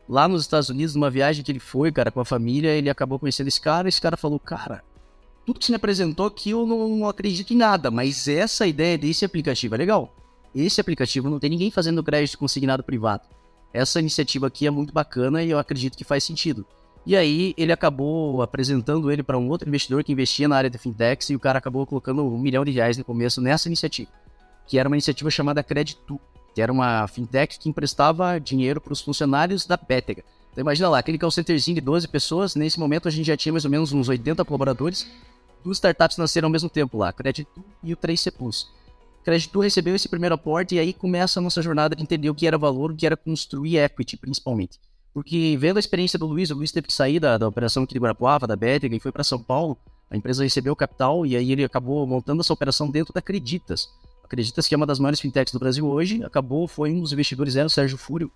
lá 0.07 0.27
nos 0.27 0.43
Estados 0.43 0.69
Unidos, 0.69 0.93
numa 0.93 1.09
viagem 1.09 1.43
que 1.43 1.51
ele 1.51 1.59
foi, 1.59 1.91
cara, 1.91 2.11
com 2.11 2.19
a 2.19 2.25
família. 2.25 2.69
Ele 2.69 2.91
acabou 2.91 3.17
conhecendo 3.17 3.47
esse 3.47 3.59
cara. 3.59 3.89
Esse 3.89 4.01
cara 4.01 4.15
falou: 4.15 4.39
Cara, 4.39 4.83
tudo 5.45 5.59
que 5.59 5.65
você 5.65 5.71
me 5.71 5.77
apresentou 5.77 6.25
aqui 6.25 6.51
eu 6.51 6.65
não 6.65 7.07
acredito 7.07 7.53
em 7.53 7.57
nada, 7.57 7.89
mas 7.89 8.27
essa 8.27 8.67
ideia 8.67 8.97
desse 8.97 9.25
aplicativo 9.25 9.75
é 9.75 9.77
legal. 9.77 10.15
Esse 10.53 10.81
aplicativo 10.81 11.29
não 11.29 11.39
tem 11.39 11.49
ninguém 11.49 11.71
fazendo 11.71 12.03
crédito 12.03 12.37
consignado 12.37 12.83
privado 12.83 13.23
essa 13.73 13.99
iniciativa 13.99 14.47
aqui 14.47 14.67
é 14.67 14.71
muito 14.71 14.93
bacana 14.93 15.43
e 15.43 15.49
eu 15.49 15.59
acredito 15.59 15.97
que 15.97 16.03
faz 16.03 16.23
sentido. 16.23 16.65
E 17.05 17.15
aí 17.15 17.53
ele 17.57 17.71
acabou 17.71 18.41
apresentando 18.41 19.11
ele 19.11 19.23
para 19.23 19.37
um 19.37 19.49
outro 19.49 19.67
investidor 19.67 20.03
que 20.03 20.11
investia 20.11 20.47
na 20.47 20.55
área 20.55 20.69
de 20.69 20.77
fintechs 20.77 21.29
e 21.29 21.35
o 21.35 21.39
cara 21.39 21.57
acabou 21.57 21.85
colocando 21.85 22.23
um 22.23 22.37
milhão 22.37 22.63
de 22.63 22.71
reais 22.71 22.97
no 22.97 23.03
começo 23.03 23.41
nessa 23.41 23.67
iniciativa, 23.67 24.11
que 24.67 24.77
era 24.77 24.87
uma 24.87 24.95
iniciativa 24.95 25.29
chamada 25.31 25.63
Creditu, 25.63 26.19
que 26.53 26.61
era 26.61 26.71
uma 26.71 27.07
fintech 27.07 27.57
que 27.57 27.69
emprestava 27.69 28.39
dinheiro 28.39 28.79
para 28.79 28.93
os 28.93 29.01
funcionários 29.01 29.65
da 29.65 29.77
Pétega. 29.77 30.23
Então 30.51 30.61
imagina 30.61 30.89
lá, 30.89 30.99
aquele 30.99 31.17
call 31.17 31.31
centerzinho 31.31 31.75
de 31.75 31.81
12 31.81 32.07
pessoas, 32.07 32.55
nesse 32.55 32.79
momento 32.79 33.07
a 33.07 33.11
gente 33.11 33.25
já 33.25 33.37
tinha 33.37 33.53
mais 33.53 33.65
ou 33.65 33.71
menos 33.71 33.93
uns 33.93 34.09
80 34.09 34.43
colaboradores, 34.45 35.07
duas 35.63 35.77
startups 35.77 36.17
nasceram 36.17 36.47
ao 36.47 36.51
mesmo 36.51 36.69
tempo 36.69 36.97
lá, 36.97 37.11
Creditu 37.13 37.63
e 37.83 37.93
o 37.93 37.97
3C 37.97 38.31
Plus. 38.31 38.67
Crédito 39.23 39.59
recebeu 39.59 39.95
esse 39.95 40.09
primeiro 40.09 40.35
aporte 40.35 40.75
e 40.75 40.79
aí 40.79 40.93
começa 40.93 41.39
a 41.39 41.43
nossa 41.43 41.61
jornada 41.61 41.95
de 41.95 42.01
entender 42.01 42.29
o 42.29 42.35
que 42.35 42.47
era 42.47 42.57
valor, 42.57 42.91
o 42.91 42.95
que 42.95 43.05
era 43.05 43.15
construir 43.15 43.77
equity, 43.77 44.17
principalmente. 44.17 44.79
Porque 45.13 45.55
vendo 45.59 45.77
a 45.77 45.79
experiência 45.79 46.17
do 46.17 46.25
Luiz, 46.25 46.49
o 46.49 46.55
Luiz 46.55 46.71
teve 46.71 46.87
que 46.87 46.93
sair 46.93 47.19
da, 47.19 47.37
da 47.37 47.47
operação 47.47 47.83
aqui 47.83 47.93
de 47.93 47.99
Guarapuava, 47.99 48.47
da 48.47 48.55
Bétega, 48.55 48.95
e 48.95 48.99
foi 48.99 49.11
para 49.11 49.23
São 49.23 49.41
Paulo. 49.41 49.77
A 50.09 50.17
empresa 50.17 50.43
recebeu 50.43 50.75
capital 50.75 51.25
e 51.25 51.35
aí 51.35 51.51
ele 51.51 51.63
acabou 51.63 52.05
montando 52.07 52.41
essa 52.41 52.53
operação 52.53 52.89
dentro 52.89 53.13
da 53.13 53.19
Acreditas. 53.19 53.89
Acreditas 54.23 54.67
que 54.67 54.73
é 54.73 54.77
uma 54.77 54.85
das 54.85 54.99
maiores 54.99 55.19
fintechs 55.19 55.53
do 55.53 55.59
Brasil 55.59 55.85
hoje, 55.85 56.23
acabou, 56.23 56.67
foi 56.67 56.91
um 56.91 57.01
dos 57.01 57.13
investidores, 57.13 57.55
era 57.55 57.67
o 57.67 57.69
Sérgio 57.69 57.97
Fúrio, 57.97 58.31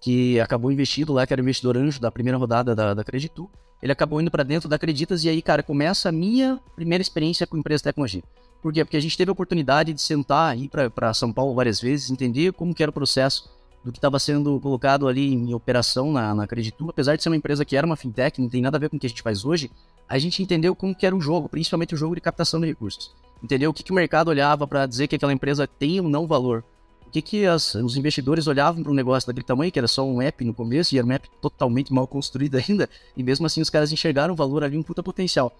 que 0.00 0.38
acabou 0.40 0.70
investindo 0.70 1.12
lá, 1.12 1.26
que 1.26 1.32
era 1.32 1.42
investidor 1.42 1.76
anjo 1.76 2.00
da 2.00 2.10
primeira 2.10 2.38
rodada 2.38 2.74
da, 2.74 2.94
da 2.94 3.04
Creditu. 3.04 3.50
Ele 3.82 3.92
acabou 3.92 4.20
indo 4.20 4.30
para 4.30 4.42
dentro 4.42 4.68
da 4.68 4.76
Acreditas 4.76 5.22
e 5.24 5.28
aí, 5.28 5.42
cara, 5.42 5.62
começa 5.62 6.08
a 6.08 6.12
minha 6.12 6.58
primeira 6.74 7.02
experiência 7.02 7.46
com 7.46 7.58
empresa 7.58 7.80
de 7.80 7.84
tecnologia. 7.84 8.22
Por 8.62 8.72
quê? 8.72 8.84
Porque 8.84 8.96
a 8.96 9.00
gente 9.00 9.16
teve 9.16 9.30
a 9.30 9.32
oportunidade 9.32 9.92
de 9.92 10.00
sentar, 10.00 10.56
ir 10.58 10.70
para 10.94 11.14
São 11.14 11.32
Paulo 11.32 11.54
várias 11.54 11.80
vezes, 11.80 12.10
entender 12.10 12.52
como 12.52 12.74
que 12.74 12.82
era 12.82 12.90
o 12.90 12.92
processo 12.92 13.50
do 13.84 13.92
que 13.92 13.98
estava 13.98 14.18
sendo 14.18 14.58
colocado 14.58 15.06
ali 15.06 15.32
em 15.32 15.54
operação 15.54 16.10
na, 16.10 16.34
na 16.34 16.46
Creditu. 16.46 16.90
Apesar 16.90 17.14
de 17.14 17.22
ser 17.22 17.28
uma 17.28 17.36
empresa 17.36 17.64
que 17.64 17.76
era 17.76 17.86
uma 17.86 17.96
fintech, 17.96 18.40
não 18.40 18.48
tem 18.48 18.60
nada 18.60 18.76
a 18.76 18.80
ver 18.80 18.88
com 18.88 18.96
o 18.96 18.98
que 19.00 19.06
a 19.06 19.08
gente 19.08 19.22
faz 19.22 19.44
hoje, 19.44 19.70
a 20.08 20.18
gente 20.18 20.42
entendeu 20.42 20.74
como 20.74 20.94
que 20.94 21.06
era 21.06 21.14
o 21.14 21.20
jogo, 21.20 21.48
principalmente 21.48 21.94
o 21.94 21.96
jogo 21.96 22.14
de 22.14 22.20
captação 22.20 22.60
de 22.60 22.66
recursos. 22.66 23.14
Entendeu 23.42 23.70
o 23.70 23.74
que, 23.74 23.82
que 23.82 23.92
o 23.92 23.94
mercado 23.94 24.28
olhava 24.28 24.66
para 24.66 24.86
dizer 24.86 25.06
que 25.06 25.14
aquela 25.14 25.32
empresa 25.32 25.66
tem 25.66 26.00
ou 26.00 26.08
não 26.08 26.26
valor. 26.26 26.64
O 27.06 27.10
que, 27.10 27.22
que 27.22 27.46
as, 27.46 27.74
os 27.76 27.96
investidores 27.96 28.46
olhavam 28.46 28.82
para 28.82 28.92
um 28.92 28.94
negócio 28.94 29.26
daquele 29.26 29.46
tamanho, 29.46 29.72
que 29.72 29.78
era 29.78 29.88
só 29.88 30.04
um 30.04 30.20
app 30.20 30.44
no 30.44 30.52
começo, 30.52 30.94
e 30.94 30.98
era 30.98 31.06
um 31.06 31.12
app 31.12 31.28
totalmente 31.40 31.92
mal 31.92 32.06
construído 32.06 32.56
ainda, 32.68 32.88
e 33.16 33.22
mesmo 33.22 33.46
assim 33.46 33.60
os 33.60 33.70
caras 33.70 33.92
enxergaram 33.92 34.34
o 34.34 34.36
valor 34.36 34.64
ali, 34.64 34.76
um 34.76 34.82
puta 34.82 35.02
potencial. 35.02 35.52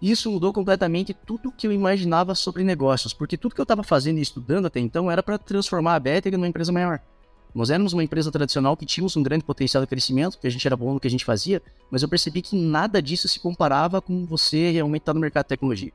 Isso 0.00 0.30
mudou 0.30 0.52
completamente 0.52 1.14
tudo 1.14 1.50
que 1.50 1.66
eu 1.66 1.72
imaginava 1.72 2.34
sobre 2.34 2.62
negócios, 2.62 3.14
porque 3.14 3.36
tudo 3.36 3.54
que 3.54 3.60
eu 3.60 3.64
estava 3.64 3.82
fazendo 3.82 4.18
e 4.18 4.22
estudando 4.22 4.66
até 4.66 4.78
então 4.78 5.10
era 5.10 5.22
para 5.22 5.38
transformar 5.38 5.94
a 5.94 6.00
Betega 6.00 6.36
numa 6.36 6.48
empresa 6.48 6.70
maior. 6.70 7.00
Nós 7.54 7.70
éramos 7.70 7.92
uma 7.92 8.02
empresa 8.02 8.32
tradicional 8.32 8.76
que 8.76 8.84
tínhamos 8.84 9.16
um 9.16 9.22
grande 9.22 9.44
potencial 9.44 9.80
de 9.82 9.86
crescimento, 9.86 10.38
que 10.38 10.46
a 10.46 10.50
gente 10.50 10.66
era 10.66 10.76
bom 10.76 10.92
no 10.92 11.00
que 11.00 11.06
a 11.06 11.10
gente 11.10 11.24
fazia, 11.24 11.62
mas 11.88 12.02
eu 12.02 12.08
percebi 12.08 12.42
que 12.42 12.56
nada 12.56 13.00
disso 13.00 13.28
se 13.28 13.38
comparava 13.38 14.02
com 14.02 14.26
você 14.26 14.72
realmente 14.72 15.02
estar 15.02 15.12
tá 15.12 15.14
no 15.14 15.20
mercado 15.20 15.44
de 15.44 15.50
tecnologia. 15.50 15.92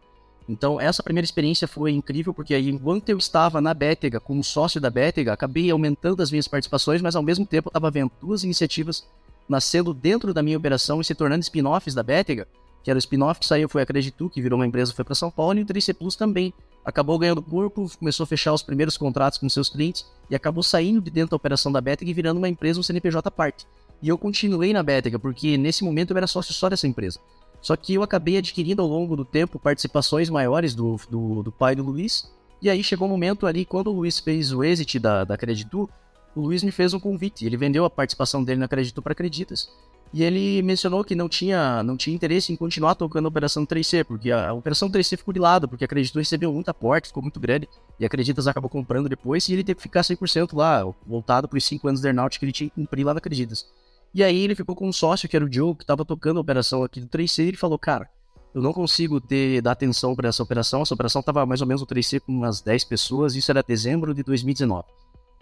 Então, 0.49 0.81
essa 0.81 1.03
primeira 1.03 1.23
experiência 1.23 1.67
foi 1.67 1.91
incrível, 1.91 2.33
porque 2.33 2.55
aí, 2.55 2.69
enquanto 2.69 3.07
eu 3.07 3.19
estava 3.19 3.61
na 3.61 3.71
Betega, 3.71 4.19
como 4.19 4.43
sócio 4.43 4.81
da 4.81 4.89
Betega, 4.89 5.31
acabei 5.31 5.69
aumentando 5.69 6.23
as 6.23 6.31
minhas 6.31 6.47
participações, 6.47 7.03
mas 7.03 7.15
ao 7.15 7.21
mesmo 7.21 7.45
tempo 7.45 7.69
estava 7.69 7.91
vendo 7.91 8.11
duas 8.19 8.43
iniciativas 8.43 9.07
nascendo 9.47 9.93
dentro 9.93 10.33
da 10.33 10.41
minha 10.41 10.57
operação 10.57 10.99
e 10.99 11.05
se 11.05 11.13
tornando 11.13 11.43
spin-offs 11.43 11.93
da 11.93 12.01
Betega, 12.01 12.47
que 12.83 12.89
era 12.89 12.97
o 12.97 12.99
spin-off 12.99 13.39
que 13.39 13.45
saiu, 13.45 13.69
foi 13.69 13.83
a 13.83 13.85
Creditu, 13.85 14.27
que 14.27 14.41
virou 14.41 14.57
uma 14.57 14.65
empresa, 14.65 14.91
foi 14.91 15.05
para 15.05 15.13
São 15.13 15.29
Paulo, 15.29 15.59
e 15.59 15.61
o 15.61 15.65
3C 15.67 15.93
Plus 15.93 16.15
também. 16.15 16.51
Acabou 16.83 17.19
ganhando 17.19 17.43
corpo, 17.43 17.87
começou 17.99 18.23
a 18.23 18.27
fechar 18.27 18.51
os 18.51 18.63
primeiros 18.63 18.97
contratos 18.97 19.37
com 19.37 19.47
seus 19.47 19.69
clientes 19.69 20.03
e 20.31 20.35
acabou 20.35 20.63
saindo 20.63 20.99
de 20.99 21.11
dentro 21.11 21.31
da 21.31 21.35
operação 21.35 21.71
da 21.71 21.79
Betega 21.79 22.09
e 22.09 22.13
virando 22.13 22.39
uma 22.39 22.49
empresa, 22.49 22.79
um 22.79 22.83
CNPJ 22.83 23.29
parte. 23.29 23.67
E 24.01 24.09
eu 24.09 24.17
continuei 24.17 24.73
na 24.73 24.81
Betega, 24.81 25.19
porque 25.19 25.57
nesse 25.57 25.83
momento 25.83 26.09
eu 26.09 26.17
era 26.17 26.25
sócio 26.25 26.55
só 26.55 26.69
dessa 26.69 26.87
empresa. 26.87 27.19
Só 27.61 27.75
que 27.75 27.93
eu 27.93 28.03
acabei 28.03 28.37
adquirindo 28.37 28.81
ao 28.81 28.87
longo 28.87 29.15
do 29.15 29.25
tempo 29.25 29.59
participações 29.59 30.29
maiores 30.29 30.73
do, 30.73 30.97
do, 31.09 31.43
do 31.43 31.51
pai 31.51 31.75
do 31.75 31.83
Luiz. 31.83 32.31
E 32.61 32.69
aí 32.69 32.83
chegou 32.83 33.07
um 33.07 33.11
momento 33.11 33.47
ali, 33.47 33.65
quando 33.65 33.87
o 33.87 33.93
Luiz 33.93 34.19
fez 34.19 34.51
o 34.51 34.63
exit 34.63 34.99
da, 34.99 35.23
da 35.23 35.37
Creditu, 35.37 35.89
o 36.35 36.41
Luiz 36.41 36.63
me 36.63 36.71
fez 36.71 36.93
um 36.93 36.99
convite. 36.99 37.45
Ele 37.45 37.57
vendeu 37.57 37.85
a 37.85 37.89
participação 37.89 38.43
dele 38.43 38.59
na 38.59 38.67
Creditu 38.67 39.01
para 39.01 39.13
Acreditas. 39.13 39.69
E 40.11 40.23
ele 40.23 40.61
mencionou 40.63 41.03
que 41.03 41.13
não 41.13 41.29
tinha, 41.29 41.83
não 41.83 41.95
tinha 41.95 42.15
interesse 42.15 42.51
em 42.51 42.55
continuar 42.55 42.95
tocando 42.95 43.25
a 43.25 43.29
Operação 43.29 43.65
3C, 43.65 44.03
porque 44.03 44.31
a, 44.31 44.49
a 44.49 44.53
Operação 44.53 44.89
3C 44.89 45.17
ficou 45.17 45.33
de 45.33 45.39
lado, 45.39 45.67
porque 45.67 45.85
a 45.85 45.87
Creditas 45.87 46.17
recebeu 46.17 46.51
muita 46.51 46.71
aporte, 46.71 47.09
ficou 47.09 47.21
muito 47.21 47.39
grande, 47.39 47.69
e 47.99 48.03
a 48.03 48.07
Acreditas 48.07 48.47
acabou 48.47 48.69
comprando 48.69 49.07
depois, 49.07 49.47
e 49.47 49.53
ele 49.53 49.63
teve 49.63 49.77
que 49.77 49.83
ficar 49.83 50.01
100% 50.01 50.55
lá, 50.55 50.83
voltado 51.05 51.47
para 51.47 51.57
os 51.57 51.65
5 51.65 51.87
anos 51.87 52.01
de 52.01 52.07
earnout 52.07 52.39
que 52.39 52.45
ele 52.45 52.51
tinha 52.51 52.69
que 52.69 52.75
cumprir 52.75 53.05
lá 53.05 53.13
na 53.13 53.19
Acreditas. 53.19 53.67
E 54.13 54.23
aí 54.23 54.43
ele 54.43 54.55
ficou 54.55 54.75
com 54.75 54.87
um 54.87 54.93
sócio, 54.93 55.29
que 55.29 55.35
era 55.35 55.45
o 55.45 55.51
Joe, 55.51 55.75
que 55.75 55.83
estava 55.83 56.03
tocando 56.03 56.37
a 56.37 56.41
operação 56.41 56.83
aqui 56.83 56.99
do 56.99 57.07
3C, 57.07 57.43
e 57.43 57.47
ele 57.49 57.57
falou, 57.57 57.77
cara, 57.77 58.09
eu 58.53 58.61
não 58.61 58.73
consigo 58.73 59.21
ter, 59.21 59.61
dar 59.61 59.73
atenção 59.73 60.15
para 60.15 60.29
essa 60.29 60.41
operação, 60.41 60.81
essa 60.81 60.93
operação 60.93 61.19
estava 61.19 61.45
mais 61.45 61.61
ou 61.61 61.67
menos 61.67 61.81
no 61.81 61.87
3C 61.87 62.19
com 62.19 62.31
umas 62.31 62.61
10 62.61 62.83
pessoas, 62.85 63.35
isso 63.35 63.51
era 63.51 63.61
dezembro 63.61 64.13
de 64.13 64.23
2019. 64.23 64.87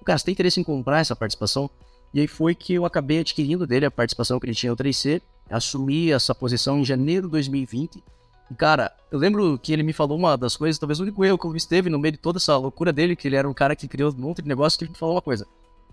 Cara, 0.03 0.17
você 0.17 0.25
tem 0.25 0.33
interesse 0.33 0.59
em 0.59 0.63
comprar 0.63 0.99
essa 0.99 1.15
participação? 1.15 1.69
E 2.13 2.19
aí 2.19 2.27
foi 2.27 2.53
que 2.53 2.73
eu 2.73 2.85
acabei 2.85 3.19
adquirindo 3.19 3.65
dele 3.65 3.85
a 3.85 3.91
participação 3.91 4.39
que 4.39 4.45
ele 4.45 4.55
tinha 4.55 4.71
no 4.71 4.77
3C, 4.77 5.21
assumi 5.49 6.11
essa 6.11 6.35
posição 6.35 6.79
em 6.79 6.85
janeiro 6.85 7.27
de 7.27 7.31
2020. 7.31 8.03
E, 8.49 8.55
cara, 8.55 8.93
eu 9.11 9.19
lembro 9.19 9.57
que 9.57 9.73
ele 9.73 9.83
me 9.83 9.93
falou 9.93 10.17
uma 10.17 10.37
das 10.37 10.55
coisas, 10.55 10.79
talvez 10.79 10.99
o 10.99 11.03
único 11.03 11.23
erro 11.23 11.37
que 11.37 11.45
eu 11.45 11.55
esteve 11.55 11.89
no 11.89 11.99
meio 11.99 12.13
de 12.13 12.17
toda 12.17 12.37
essa 12.37 12.55
loucura 12.57 12.93
dele, 12.93 13.15
que 13.15 13.27
ele 13.27 13.35
era 13.35 13.47
um 13.47 13.53
cara 13.53 13.75
que 13.75 13.87
criou 13.87 14.13
um 14.13 14.21
monte 14.21 14.41
de 14.41 14.47
negócio, 14.47 14.77
que 14.79 14.85
ele 14.85 14.91
me 14.91 14.97
falou 14.97 15.15
uma 15.15 15.21
coisa. 15.21 15.45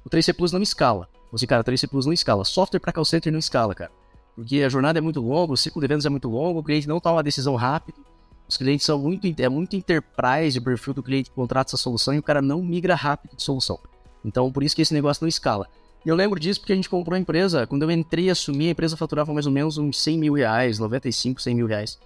O 0.05 0.11
3C 0.11 0.35
Plus 0.35 0.53
não 0.53 0.61
escala. 0.61 1.09
Você, 1.33 1.47
cara, 1.47 1.63
o 1.63 1.65
3C 1.65 1.89
Plus 1.89 2.07
não 2.07 2.13
escala. 2.13 2.45
Software 2.45 2.81
para 2.81 2.93
call 2.93 3.05
center 3.05 3.33
não 3.33 3.39
escala, 3.39 3.75
cara. 3.75 3.91
Porque 4.37 4.63
a 4.63 4.69
jornada 4.69 4.99
é 4.99 5.03
muito 5.03 5.21
longa, 5.21 5.53
o 5.53 5.57
ciclo 5.57 5.81
de 5.81 5.89
vendas 5.89 6.05
é 6.05 6.09
muito 6.09 6.29
longo, 6.29 6.61
o 6.61 6.63
cliente 6.63 6.89
não 6.89 7.01
toma 7.01 7.17
uma 7.17 7.23
decisão 7.23 7.55
rápida. 7.55 7.99
Os 8.49 8.57
clientes 8.57 8.85
são 8.85 8.99
muito, 8.99 9.27
é 9.41 9.49
muito 9.49 9.75
enterprise 9.75 10.59
o 10.59 10.63
perfil 10.63 10.93
do 10.93 11.03
cliente 11.03 11.31
que 11.31 11.37
contrata 11.37 11.71
essa 11.71 11.77
solução 11.77 12.13
e 12.13 12.19
o 12.19 12.23
cara 12.23 12.43
não 12.43 12.63
migra 12.63 12.95
rápido 12.95 13.37
de 13.37 13.43
solução. 13.43 13.79
Então, 14.25 14.53
por 14.53 14.63
isso 14.63 14.77
que 14.77 14.83
esse 14.83 14.93
negócio 14.93 15.23
não 15.23 15.29
escala. 15.29 15.69
E 16.05 16.09
eu 16.09 16.15
lembro 16.15 16.39
disso 16.39 16.61
porque 16.61 16.73
a 16.73 16.77
gente 16.77 16.91
comprou 16.91 17.17
a 17.17 17.19
empresa. 17.19 17.67
Quando 17.67 17.83
eu 17.83 17.91
entrei 17.91 18.27
e 18.27 18.31
assumi, 18.31 18.69
a 18.69 18.71
empresa 18.73 18.97
faturava 18.97 19.33
mais 19.33 19.47
ou 19.47 19.53
menos 19.53 19.79
uns 19.79 19.99
100 20.03 20.19
mil 20.19 20.35
reais, 20.35 20.79
95, 20.79 21.41
100 21.41 21.55
mil 21.55 21.67
reais. 21.67 21.99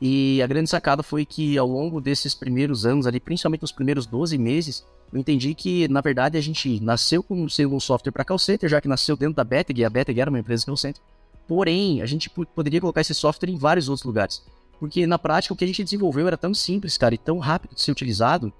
E 0.00 0.40
a 0.42 0.46
grande 0.46 0.70
sacada 0.70 1.02
foi 1.02 1.26
que 1.26 1.58
ao 1.58 1.66
longo 1.66 2.00
desses 2.00 2.34
primeiros 2.34 2.86
anos, 2.86 3.06
ali, 3.06 3.20
principalmente 3.20 3.60
nos 3.60 3.72
primeiros 3.72 4.06
12 4.06 4.38
meses, 4.38 4.84
eu 5.12 5.20
entendi 5.20 5.54
que, 5.54 5.86
na 5.88 6.00
verdade, 6.00 6.38
a 6.38 6.40
gente 6.40 6.80
nasceu 6.80 7.22
com 7.22 7.44
um 7.44 7.80
software 7.80 8.12
para 8.12 8.24
call 8.24 8.38
center, 8.38 8.70
já 8.70 8.80
que 8.80 8.88
nasceu 8.88 9.16
dentro 9.16 9.34
da 9.34 9.44
Beteg, 9.44 9.84
a 9.84 9.90
Beteg 9.90 10.20
era 10.20 10.30
uma 10.30 10.38
empresa 10.38 10.64
call 10.64 10.76
center. 10.76 11.02
Porém, 11.46 12.00
a 12.00 12.06
gente 12.06 12.30
poderia 12.30 12.80
colocar 12.80 13.02
esse 13.02 13.14
software 13.14 13.50
em 13.50 13.58
vários 13.58 13.88
outros 13.88 14.04
lugares. 14.04 14.42
Porque, 14.78 15.06
na 15.06 15.18
prática, 15.18 15.52
o 15.52 15.56
que 15.56 15.64
a 15.64 15.66
gente 15.66 15.84
desenvolveu 15.84 16.26
era 16.26 16.38
tão 16.38 16.54
simples, 16.54 16.96
cara, 16.96 17.14
e 17.14 17.18
tão 17.18 17.38
rápido 17.38 17.74
de 17.74 17.82
ser 17.82 17.90
utilizado, 17.90 18.50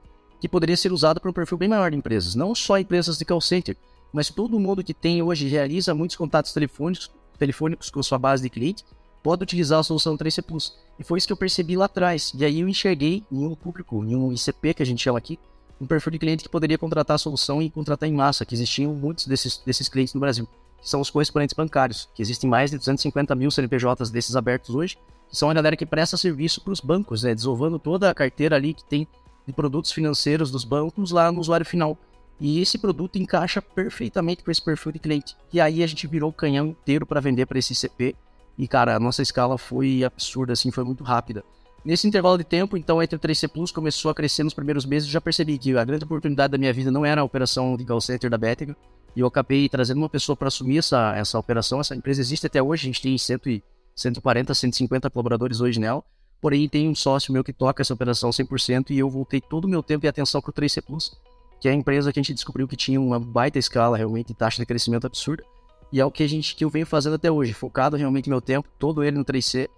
que 0.40 0.48
poderia 0.48 0.76
ser 0.76 0.92
usado 0.92 1.20
para 1.20 1.30
um 1.30 1.32
perfil 1.32 1.56
bem 1.56 1.68
maior 1.68 1.90
de 1.90 1.96
empresas. 1.96 2.34
Não 2.34 2.54
só 2.54 2.78
empresas 2.78 3.16
de 3.16 3.24
call 3.24 3.40
center, 3.40 3.76
mas 4.12 4.28
todo 4.28 4.58
mundo 4.60 4.84
que 4.84 4.92
tem 4.92 5.22
hoje 5.22 5.46
realiza 5.46 5.94
muitos 5.94 6.16
contatos 6.16 6.52
telefônicos, 6.52 7.10
telefônicos 7.38 7.88
com 7.88 8.02
sua 8.02 8.18
base 8.18 8.42
de 8.42 8.50
cliente 8.50 8.84
pode 9.22 9.42
utilizar 9.42 9.78
a 9.80 9.82
solução 9.82 10.16
3C 10.16 10.42
Plus. 10.42 10.76
E 10.98 11.04
foi 11.04 11.18
isso 11.18 11.26
que 11.26 11.32
eu 11.32 11.36
percebi 11.36 11.76
lá 11.76 11.86
atrás. 11.86 12.32
E 12.34 12.44
aí 12.44 12.60
eu 12.60 12.68
enxerguei 12.68 13.24
em 13.30 13.46
um 13.46 13.54
público, 13.54 14.04
em 14.04 14.14
um 14.14 14.32
ICP 14.32 14.74
que 14.74 14.82
a 14.82 14.86
gente 14.86 15.02
chama 15.02 15.18
aqui, 15.18 15.38
um 15.80 15.86
perfil 15.86 16.12
de 16.12 16.18
cliente 16.18 16.44
que 16.44 16.48
poderia 16.50 16.76
contratar 16.76 17.14
a 17.14 17.18
solução 17.18 17.62
e 17.62 17.70
contratar 17.70 18.08
em 18.08 18.12
massa, 18.12 18.44
que 18.44 18.54
existiam 18.54 18.94
muitos 18.94 19.26
desses, 19.26 19.58
desses 19.64 19.88
clientes 19.88 20.12
no 20.12 20.20
Brasil, 20.20 20.46
que 20.80 20.88
são 20.88 21.00
os 21.00 21.10
correspondentes 21.10 21.54
bancários, 21.54 22.08
que 22.14 22.20
existem 22.20 22.48
mais 22.48 22.70
de 22.70 22.76
250 22.76 23.34
mil 23.34 23.50
CNPJs 23.50 24.10
desses 24.10 24.36
abertos 24.36 24.74
hoje, 24.74 24.98
que 25.28 25.36
são 25.36 25.48
a 25.48 25.54
galera 25.54 25.76
que 25.76 25.86
presta 25.86 26.16
serviço 26.16 26.60
para 26.60 26.72
os 26.72 26.80
bancos, 26.80 27.22
né, 27.22 27.34
desovando 27.34 27.78
toda 27.78 28.10
a 28.10 28.14
carteira 28.14 28.56
ali 28.56 28.74
que 28.74 28.84
tem 28.84 29.06
de 29.46 29.52
produtos 29.52 29.92
financeiros 29.92 30.50
dos 30.50 30.64
bancos 30.64 31.10
lá 31.10 31.32
no 31.32 31.40
usuário 31.40 31.64
final. 31.64 31.96
E 32.38 32.60
esse 32.60 32.78
produto 32.78 33.16
encaixa 33.16 33.60
perfeitamente 33.60 34.42
com 34.42 34.50
esse 34.50 34.62
perfil 34.62 34.92
de 34.92 34.98
cliente. 34.98 35.36
E 35.52 35.60
aí 35.60 35.82
a 35.82 35.86
gente 35.86 36.06
virou 36.06 36.30
o 36.30 36.32
canhão 36.32 36.68
inteiro 36.68 37.04
para 37.04 37.20
vender 37.20 37.46
para 37.46 37.58
esse 37.58 37.74
CP. 37.74 38.16
E 38.60 38.68
cara, 38.68 38.94
a 38.94 39.00
nossa 39.00 39.22
escala 39.22 39.56
foi 39.56 40.04
absurda, 40.04 40.52
assim, 40.52 40.70
foi 40.70 40.84
muito 40.84 41.02
rápida. 41.02 41.42
Nesse 41.82 42.06
intervalo 42.06 42.36
de 42.36 42.44
tempo, 42.44 42.76
então, 42.76 43.02
entre 43.02 43.16
o 43.16 43.18
3C 43.18 43.48
Plus 43.48 43.72
começou 43.72 44.10
a 44.10 44.14
crescer 44.14 44.44
nos 44.44 44.52
primeiros 44.52 44.84
meses, 44.84 45.08
já 45.08 45.18
percebi 45.18 45.56
que 45.56 45.74
a 45.78 45.82
grande 45.82 46.04
oportunidade 46.04 46.50
da 46.50 46.58
minha 46.58 46.70
vida 46.70 46.90
não 46.90 47.02
era 47.02 47.22
a 47.22 47.24
operação 47.24 47.74
de 47.74 47.86
call 47.86 48.02
center 48.02 48.28
da 48.28 48.36
Betega. 48.36 48.76
E 49.16 49.20
eu 49.20 49.26
acabei 49.26 49.66
trazendo 49.66 49.96
uma 49.96 50.10
pessoa 50.10 50.36
para 50.36 50.48
assumir 50.48 50.76
essa, 50.76 51.16
essa 51.16 51.38
operação. 51.38 51.80
Essa 51.80 51.96
empresa 51.96 52.20
existe 52.20 52.46
até 52.46 52.62
hoje, 52.62 52.82
a 52.82 52.88
gente 52.88 53.00
tem 53.00 53.16
100, 53.16 53.62
140, 53.96 54.52
150 54.54 55.08
colaboradores 55.08 55.62
hoje 55.62 55.80
nela. 55.80 56.04
Porém, 56.38 56.68
tem 56.68 56.86
um 56.86 56.94
sócio 56.94 57.32
meu 57.32 57.42
que 57.42 57.54
toca 57.54 57.80
essa 57.80 57.94
operação 57.94 58.28
100% 58.28 58.90
e 58.90 58.98
eu 58.98 59.08
voltei 59.08 59.40
todo 59.40 59.64
o 59.64 59.68
meu 59.68 59.82
tempo 59.82 60.04
e 60.04 60.08
atenção 60.08 60.42
para 60.42 60.50
o 60.50 60.52
3C 60.52 60.82
Plus, 60.82 61.18
que 61.58 61.66
é 61.66 61.70
a 61.70 61.74
empresa 61.74 62.12
que 62.12 62.20
a 62.20 62.22
gente 62.22 62.34
descobriu 62.34 62.68
que 62.68 62.76
tinha 62.76 63.00
uma 63.00 63.18
baita 63.18 63.58
escala, 63.58 63.96
realmente, 63.96 64.34
taxa 64.34 64.60
de 64.60 64.66
crescimento 64.66 65.06
absurda. 65.06 65.44
E 65.92 66.00
é 66.00 66.04
o 66.04 66.10
que 66.10 66.22
a 66.22 66.28
gente 66.28 66.54
que 66.54 66.64
eu 66.64 66.70
venho 66.70 66.86
fazendo 66.86 67.14
até 67.14 67.30
hoje, 67.30 67.52
focado 67.52 67.96
realmente 67.96 68.28
meu 68.28 68.40
tempo, 68.40 68.68
todo 68.78 69.02
ele 69.02 69.18
no 69.18 69.24
3C. 69.24 69.68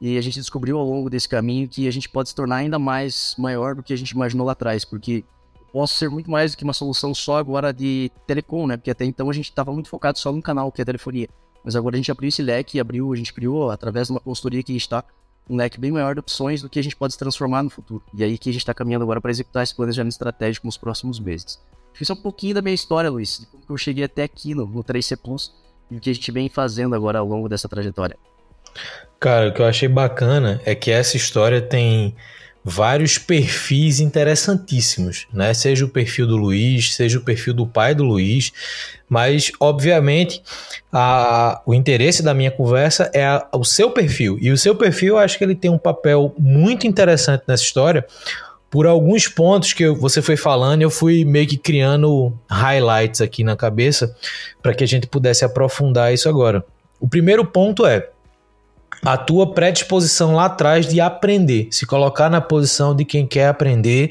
E 0.00 0.18
a 0.18 0.20
gente 0.20 0.38
descobriu 0.38 0.78
ao 0.78 0.84
longo 0.84 1.08
desse 1.08 1.28
caminho 1.28 1.68
que 1.68 1.86
a 1.86 1.90
gente 1.90 2.08
pode 2.08 2.28
se 2.28 2.34
tornar 2.34 2.56
ainda 2.56 2.78
mais 2.78 3.36
maior 3.38 3.74
do 3.74 3.82
que 3.82 3.92
a 3.92 3.96
gente 3.96 4.10
imaginou 4.10 4.44
lá 4.44 4.52
atrás, 4.52 4.84
porque 4.84 5.24
posso 5.72 5.96
ser 5.96 6.10
muito 6.10 6.30
mais 6.30 6.52
do 6.52 6.58
que 6.58 6.64
uma 6.64 6.72
solução 6.72 7.14
só 7.14 7.38
agora 7.38 7.72
de 7.72 8.10
telecom, 8.26 8.66
né? 8.66 8.76
Porque 8.76 8.90
até 8.90 9.04
então 9.04 9.30
a 9.30 9.32
gente 9.32 9.48
estava 9.48 9.72
muito 9.72 9.88
focado 9.88 10.18
só 10.18 10.32
num 10.32 10.40
canal, 10.40 10.70
que 10.72 10.80
é 10.80 10.82
a 10.82 10.86
telefonia. 10.86 11.28
Mas 11.64 11.76
agora 11.76 11.94
a 11.94 11.98
gente 11.98 12.10
abriu 12.10 12.28
esse 12.28 12.42
leque, 12.42 12.80
abriu, 12.80 13.12
a 13.12 13.16
gente 13.16 13.32
criou 13.32 13.70
através 13.70 14.08
de 14.08 14.12
uma 14.12 14.20
consultoria 14.20 14.62
que 14.62 14.76
está 14.76 15.04
um 15.48 15.56
leque 15.56 15.78
bem 15.78 15.90
maior 15.90 16.14
de 16.14 16.20
opções 16.20 16.62
do 16.62 16.68
que 16.68 16.78
a 16.78 16.82
gente 16.82 16.96
pode 16.96 17.12
se 17.12 17.18
transformar 17.18 17.62
no 17.62 17.70
futuro. 17.70 18.02
E 18.14 18.22
aí 18.22 18.38
que 18.38 18.48
a 18.48 18.52
gente 18.52 18.62
está 18.62 18.72
caminhando 18.72 19.02
agora 19.02 19.20
para 19.20 19.30
executar 19.30 19.62
esse 19.62 19.74
planejamento 19.74 20.12
estratégico 20.12 20.66
nos 20.66 20.76
próximos 20.76 21.18
meses. 21.18 21.60
Fiz 21.92 22.08
um 22.10 22.16
pouquinho 22.16 22.54
da 22.54 22.62
minha 22.62 22.74
história, 22.74 23.10
Luiz, 23.10 23.40
de 23.40 23.46
como 23.46 23.64
eu 23.68 23.76
cheguei 23.76 24.04
até 24.04 24.22
aqui 24.22 24.54
no, 24.54 24.66
no 24.66 24.82
3C 24.82 25.16
Plus 25.16 25.52
e 25.90 25.96
o 25.96 26.00
que 26.00 26.10
a 26.10 26.14
gente 26.14 26.30
vem 26.32 26.48
fazendo 26.48 26.94
agora 26.94 27.18
ao 27.18 27.26
longo 27.26 27.48
dessa 27.48 27.68
trajetória. 27.68 28.16
Cara, 29.20 29.50
o 29.50 29.54
que 29.54 29.60
eu 29.60 29.66
achei 29.66 29.88
bacana 29.88 30.60
é 30.64 30.74
que 30.74 30.90
essa 30.90 31.16
história 31.16 31.60
tem 31.60 32.16
vários 32.64 33.18
perfis 33.18 33.98
interessantíssimos, 33.98 35.26
né? 35.32 35.52
Seja 35.52 35.84
o 35.84 35.88
perfil 35.88 36.26
do 36.26 36.36
Luiz, 36.36 36.94
seja 36.94 37.18
o 37.18 37.22
perfil 37.22 37.52
do 37.54 37.66
pai 37.66 37.94
do 37.94 38.04
Luiz, 38.04 38.52
mas 39.08 39.50
obviamente 39.58 40.42
a, 40.92 41.60
o 41.66 41.74
interesse 41.74 42.22
da 42.22 42.32
minha 42.32 42.50
conversa 42.50 43.10
é 43.12 43.24
a, 43.24 43.46
o 43.52 43.64
seu 43.64 43.90
perfil 43.90 44.38
e 44.40 44.50
o 44.50 44.58
seu 44.58 44.76
perfil 44.76 45.14
eu 45.14 45.18
acho 45.18 45.36
que 45.36 45.44
ele 45.44 45.56
tem 45.56 45.70
um 45.70 45.78
papel 45.78 46.34
muito 46.38 46.86
interessante 46.86 47.42
nessa 47.46 47.64
história. 47.64 48.06
Por 48.70 48.86
alguns 48.86 49.28
pontos 49.28 49.74
que 49.74 49.86
você 49.90 50.22
foi 50.22 50.36
falando, 50.36 50.80
eu 50.80 50.88
fui 50.88 51.26
meio 51.26 51.46
que 51.46 51.58
criando 51.58 52.32
highlights 52.48 53.20
aqui 53.20 53.44
na 53.44 53.54
cabeça 53.54 54.16
para 54.62 54.72
que 54.72 54.82
a 54.82 54.86
gente 54.86 55.06
pudesse 55.06 55.44
aprofundar 55.44 56.14
isso 56.14 56.26
agora. 56.26 56.64
O 56.98 57.06
primeiro 57.06 57.44
ponto 57.44 57.84
é 57.84 58.08
a 59.00 59.16
tua 59.16 59.52
predisposição 59.52 60.34
lá 60.34 60.46
atrás 60.46 60.86
de 60.86 61.00
aprender, 61.00 61.68
se 61.70 61.86
colocar 61.86 62.28
na 62.28 62.40
posição 62.40 62.94
de 62.94 63.04
quem 63.04 63.26
quer 63.26 63.48
aprender 63.48 64.10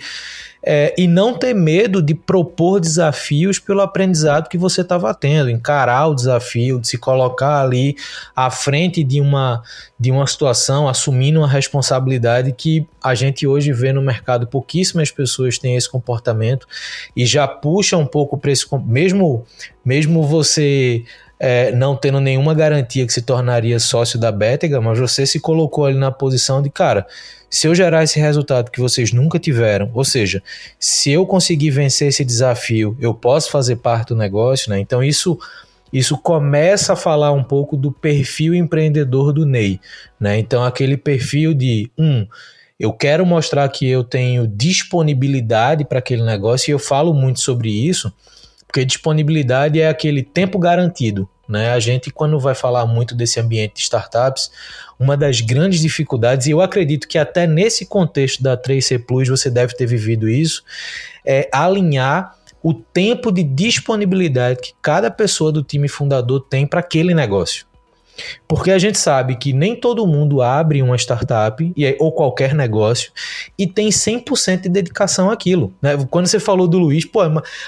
é, 0.64 0.94
e 0.98 1.08
não 1.08 1.34
ter 1.34 1.56
medo 1.56 2.02
de 2.02 2.14
propor 2.14 2.80
desafios 2.80 3.58
pelo 3.58 3.82
aprendizado 3.82 4.48
que 4.48 4.58
você 4.58 4.82
estava 4.82 5.14
tendo, 5.14 5.50
encarar 5.50 6.08
o 6.08 6.16
desafio, 6.16 6.80
de 6.80 6.88
se 6.88 6.98
colocar 6.98 7.62
ali 7.62 7.96
à 8.36 8.52
frente 8.52 9.04
de 9.04 9.20
uma, 9.20 9.64
de 10.00 10.12
uma 10.12 10.28
situação, 10.28 10.88
assumindo 10.88 11.40
uma 11.40 11.48
responsabilidade 11.48 12.52
que 12.52 12.86
a 13.04 13.16
gente 13.16 13.48
hoje 13.48 13.74
vê 13.74 13.92
no 13.92 14.02
mercado. 14.02 14.46
Pouquíssimas 14.46 15.10
pessoas 15.10 15.58
têm 15.58 15.76
esse 15.76 15.90
comportamento 15.90 16.68
e 17.16 17.26
já 17.26 17.48
puxa 17.48 17.98
um 17.98 18.06
pouco 18.06 18.38
para 18.38 18.52
esse. 18.52 18.68
Mesmo, 18.86 19.44
mesmo 19.84 20.22
você 20.24 21.04
é, 21.44 21.72
não 21.72 21.96
tendo 21.96 22.20
nenhuma 22.20 22.54
garantia 22.54 23.04
que 23.04 23.12
se 23.12 23.24
tornaria 23.24 23.80
sócio 23.80 24.20
da 24.20 24.32
Betega, 24.32 24.80
mas 24.80 25.00
você 25.00 25.26
se 25.26 25.40
colocou 25.40 25.86
ali 25.88 25.98
na 25.98 26.12
posição 26.12 26.62
de, 26.62 26.70
cara, 26.70 27.08
se 27.50 27.68
eu 27.68 27.74
gerar 27.74 28.04
esse 28.04 28.20
resultado 28.20 28.70
que 28.70 28.80
vocês 28.80 29.12
nunca 29.12 29.40
tiveram, 29.40 29.90
ou 29.92 30.06
seja, 30.06 30.44
se 30.80 31.10
eu 31.10 31.26
conseguir 31.26 31.72
vencer 31.72 32.10
esse 32.10 32.24
desafio, 32.24 32.96
eu 33.00 33.12
posso 33.12 33.50
fazer 33.50 33.78
parte 33.78 34.10
do 34.10 34.16
negócio, 34.16 34.70
né? 34.70 34.80
Então 34.80 35.04
isso 35.04 35.40
isso 35.92 36.16
começa 36.16 36.94
a 36.94 36.96
falar 36.96 37.32
um 37.34 37.44
pouco 37.44 37.76
do 37.76 37.92
perfil 37.92 38.54
empreendedor 38.54 39.34
do 39.34 39.44
Ney, 39.44 39.82
né? 40.20 40.38
Então 40.38 40.64
aquele 40.64 40.96
perfil 40.96 41.56
de 41.56 41.90
um 41.98 42.28
eu 42.80 42.94
quero 42.94 43.26
mostrar 43.26 43.68
que 43.70 43.88
eu 43.88 44.04
tenho 44.04 44.48
disponibilidade 44.48 45.86
para 45.86 45.98
aquele 45.98 46.24
negócio 46.24 46.70
e 46.70 46.74
eu 46.74 46.80
falo 46.80 47.16
muito 47.16 47.40
sobre 47.40 47.70
isso, 47.70 48.14
porque 48.72 48.86
disponibilidade 48.86 49.82
é 49.82 49.90
aquele 49.90 50.24
tempo 50.24 50.58
garantido. 50.58 51.28
Né? 51.48 51.72
A 51.72 51.80
gente, 51.82 52.10
quando 52.10 52.40
vai 52.40 52.56
falar 52.56 52.86
muito 52.86 53.14
desse 53.14 53.38
ambiente 53.38 53.74
de 53.74 53.82
startups, 53.82 54.50
uma 54.98 55.18
das 55.18 55.42
grandes 55.42 55.82
dificuldades, 55.82 56.48
e 56.48 56.52
eu 56.52 56.62
acredito 56.62 57.06
que 57.06 57.18
até 57.18 57.46
nesse 57.46 57.86
contexto 57.86 58.42
da 58.42 58.56
3C 58.56 59.06
Plus 59.06 59.28
você 59.28 59.50
deve 59.50 59.76
ter 59.76 59.86
vivido 59.86 60.30
isso, 60.30 60.64
é 61.26 61.50
alinhar 61.52 62.34
o 62.64 62.74
tempo 62.74 63.30
de 63.30 63.44
disponibilidade 63.44 64.62
que 64.62 64.74
cada 64.82 65.12
pessoa 65.12 65.52
do 65.52 65.62
time 65.62 65.90
fundador 65.90 66.40
tem 66.50 66.66
para 66.66 66.80
aquele 66.80 67.14
negócio. 67.14 67.66
Porque 68.48 68.72
a 68.72 68.80
gente 68.80 68.98
sabe 68.98 69.36
que 69.36 69.54
nem 69.54 69.76
todo 69.76 70.06
mundo 70.06 70.42
abre 70.42 70.82
uma 70.82 70.96
startup 70.98 71.74
ou 72.00 72.12
qualquer 72.12 72.54
negócio 72.54 73.12
e 73.58 73.66
tem 73.66 73.90
100% 73.90 74.62
de 74.64 74.70
dedicação 74.70 75.30
àquilo. 75.30 75.74
Né? 75.82 75.98
Quando 76.10 76.28
você 76.28 76.40
falou 76.40 76.68
do 76.68 76.78
Luiz, 76.78 77.06
pô, 77.06 77.22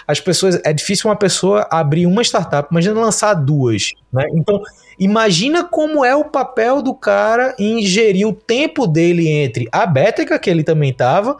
as 0.07 0.19
pessoas 0.19 0.60
é 0.63 0.74
difícil 0.74 1.10
uma 1.10 1.15
pessoa 1.15 1.67
abrir 1.72 2.05
uma 2.05 2.22
startup, 2.22 2.67
imagina 2.72 3.00
lançar 3.00 3.33
duas. 3.33 3.91
Né? 4.12 4.25
Então, 4.33 4.62
imagina 5.00 5.63
como 5.63 6.03
é 6.03 6.15
o 6.15 6.25
papel 6.25 6.81
do 6.81 6.93
cara 6.93 7.55
em 7.57 7.83
gerir 7.86 8.27
o 8.27 8.33
tempo 8.33 8.86
dele 8.86 9.27
entre 9.27 9.67
a 9.72 9.86
Beteca, 9.86 10.38
que 10.38 10.50
ele 10.50 10.63
também 10.63 10.91
estava, 10.91 11.38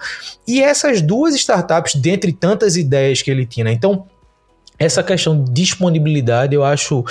e 0.48 0.62
essas 0.62 1.02
duas 1.02 1.36
startups, 1.36 1.96
dentre 1.96 2.32
tantas 2.32 2.76
ideias 2.76 3.22
que 3.22 3.30
ele 3.30 3.46
tinha. 3.46 3.66
Né? 3.66 3.74
Então, 3.74 4.08
essa 4.84 5.04
questão 5.04 5.44
de 5.44 5.52
disponibilidade 5.52 6.56
eu 6.56 6.64
acho 6.64 7.04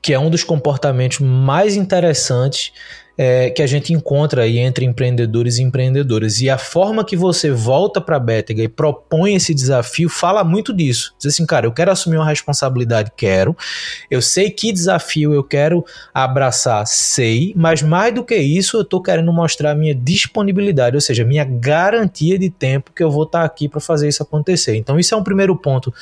que 0.00 0.12
é 0.12 0.18
um 0.18 0.30
dos 0.30 0.44
comportamentos 0.44 1.18
mais 1.18 1.76
interessantes 1.76 2.72
é, 3.16 3.50
que 3.50 3.62
a 3.62 3.66
gente 3.66 3.92
encontra 3.92 4.42
aí 4.42 4.58
entre 4.58 4.84
empreendedores 4.84 5.58
e 5.58 5.62
empreendedoras. 5.62 6.40
E 6.40 6.50
a 6.50 6.58
forma 6.58 7.04
que 7.04 7.16
você 7.16 7.50
volta 7.50 8.00
para 8.00 8.16
a 8.16 8.20
Betega 8.20 8.62
e 8.62 8.68
propõe 8.68 9.34
esse 9.34 9.54
desafio 9.54 10.08
fala 10.08 10.44
muito 10.44 10.72
disso. 10.72 11.14
Diz 11.18 11.32
assim, 11.32 11.46
cara, 11.46 11.66
eu 11.66 11.72
quero 11.72 11.90
assumir 11.90 12.16
uma 12.16 12.26
responsabilidade, 12.26 13.12
quero. 13.16 13.56
Eu 14.10 14.20
sei 14.20 14.50
que 14.50 14.72
desafio 14.72 15.32
eu 15.32 15.42
quero 15.42 15.84
abraçar, 16.12 16.86
sei, 16.86 17.52
mas 17.56 17.82
mais 17.82 18.14
do 18.14 18.24
que 18.24 18.36
isso, 18.36 18.76
eu 18.76 18.82
estou 18.82 19.02
querendo 19.02 19.32
mostrar 19.32 19.70
a 19.70 19.74
minha 19.74 19.94
disponibilidade, 19.94 20.96
ou 20.96 21.00
seja, 21.00 21.24
minha 21.24 21.44
garantia 21.44 22.38
de 22.38 22.50
tempo 22.50 22.92
que 22.92 23.02
eu 23.02 23.10
vou 23.10 23.24
estar 23.24 23.40
tá 23.40 23.44
aqui 23.44 23.68
para 23.68 23.80
fazer 23.80 24.08
isso 24.08 24.22
acontecer. 24.22 24.76
Então, 24.76 24.98
isso 24.98 25.14
é 25.14 25.16
um 25.16 25.24
primeiro 25.24 25.56
ponto 25.56 25.92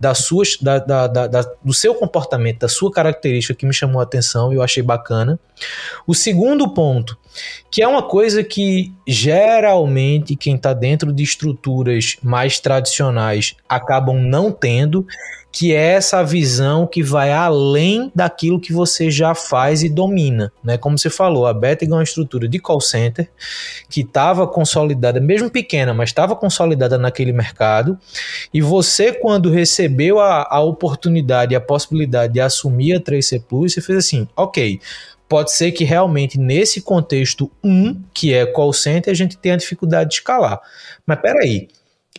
da 0.00 0.14
sua, 0.14 0.44
da, 0.60 0.78
da, 0.78 1.06
da, 1.06 1.52
do 1.62 1.74
seu 1.74 1.94
comportamento, 1.94 2.60
da 2.60 2.68
sua 2.68 2.90
característica 2.90 3.54
que 3.54 3.66
me 3.66 3.74
chamou 3.74 4.00
a 4.00 4.04
atenção 4.04 4.52
e 4.52 4.56
eu 4.56 4.62
achei 4.62 4.82
bacana. 4.82 5.38
O 6.06 6.14
segundo 6.14 6.61
ponto, 6.68 7.18
que 7.70 7.82
é 7.82 7.88
uma 7.88 8.02
coisa 8.02 8.44
que 8.44 8.92
geralmente 9.06 10.36
quem 10.36 10.56
está 10.56 10.72
dentro 10.72 11.12
de 11.12 11.22
estruturas 11.22 12.16
mais 12.22 12.60
tradicionais 12.60 13.54
acabam 13.68 14.18
não 14.20 14.52
tendo, 14.52 15.06
que 15.52 15.74
é 15.74 15.92
essa 15.92 16.24
visão 16.24 16.86
que 16.86 17.02
vai 17.02 17.30
além 17.30 18.10
daquilo 18.14 18.58
que 18.58 18.72
você 18.72 19.10
já 19.10 19.34
faz 19.34 19.82
e 19.82 19.88
domina, 19.88 20.50
né? 20.64 20.78
Como 20.78 20.98
você 20.98 21.10
falou, 21.10 21.46
a 21.46 21.52
Betting 21.52 21.90
é 21.90 21.94
uma 21.94 22.02
estrutura 22.02 22.48
de 22.48 22.58
call 22.58 22.80
center 22.80 23.28
que 23.90 24.00
estava 24.00 24.46
consolidada, 24.46 25.20
mesmo 25.20 25.50
pequena, 25.50 25.92
mas 25.92 26.08
estava 26.08 26.34
consolidada 26.34 26.96
naquele 26.96 27.32
mercado. 27.32 27.98
E 28.52 28.62
você, 28.62 29.12
quando 29.12 29.50
recebeu 29.50 30.18
a, 30.18 30.48
a 30.50 30.60
oportunidade, 30.60 31.54
a 31.54 31.60
possibilidade 31.60 32.32
de 32.32 32.40
assumir 32.40 32.94
a 32.94 33.00
3C 33.00 33.42
Plus, 33.46 33.74
você 33.74 33.82
fez 33.82 33.98
assim, 33.98 34.26
ok, 34.34 34.80
Pode 35.32 35.50
ser 35.50 35.72
que 35.72 35.82
realmente 35.82 36.38
nesse 36.38 36.82
contexto 36.82 37.50
1, 37.64 37.70
um, 37.70 38.02
que 38.12 38.34
é 38.34 38.44
call 38.44 38.70
center, 38.70 39.10
a 39.10 39.16
gente 39.16 39.34
tenha 39.38 39.56
dificuldade 39.56 40.10
de 40.10 40.16
escalar. 40.16 40.60
Mas 41.06 41.20
peraí, 41.22 41.68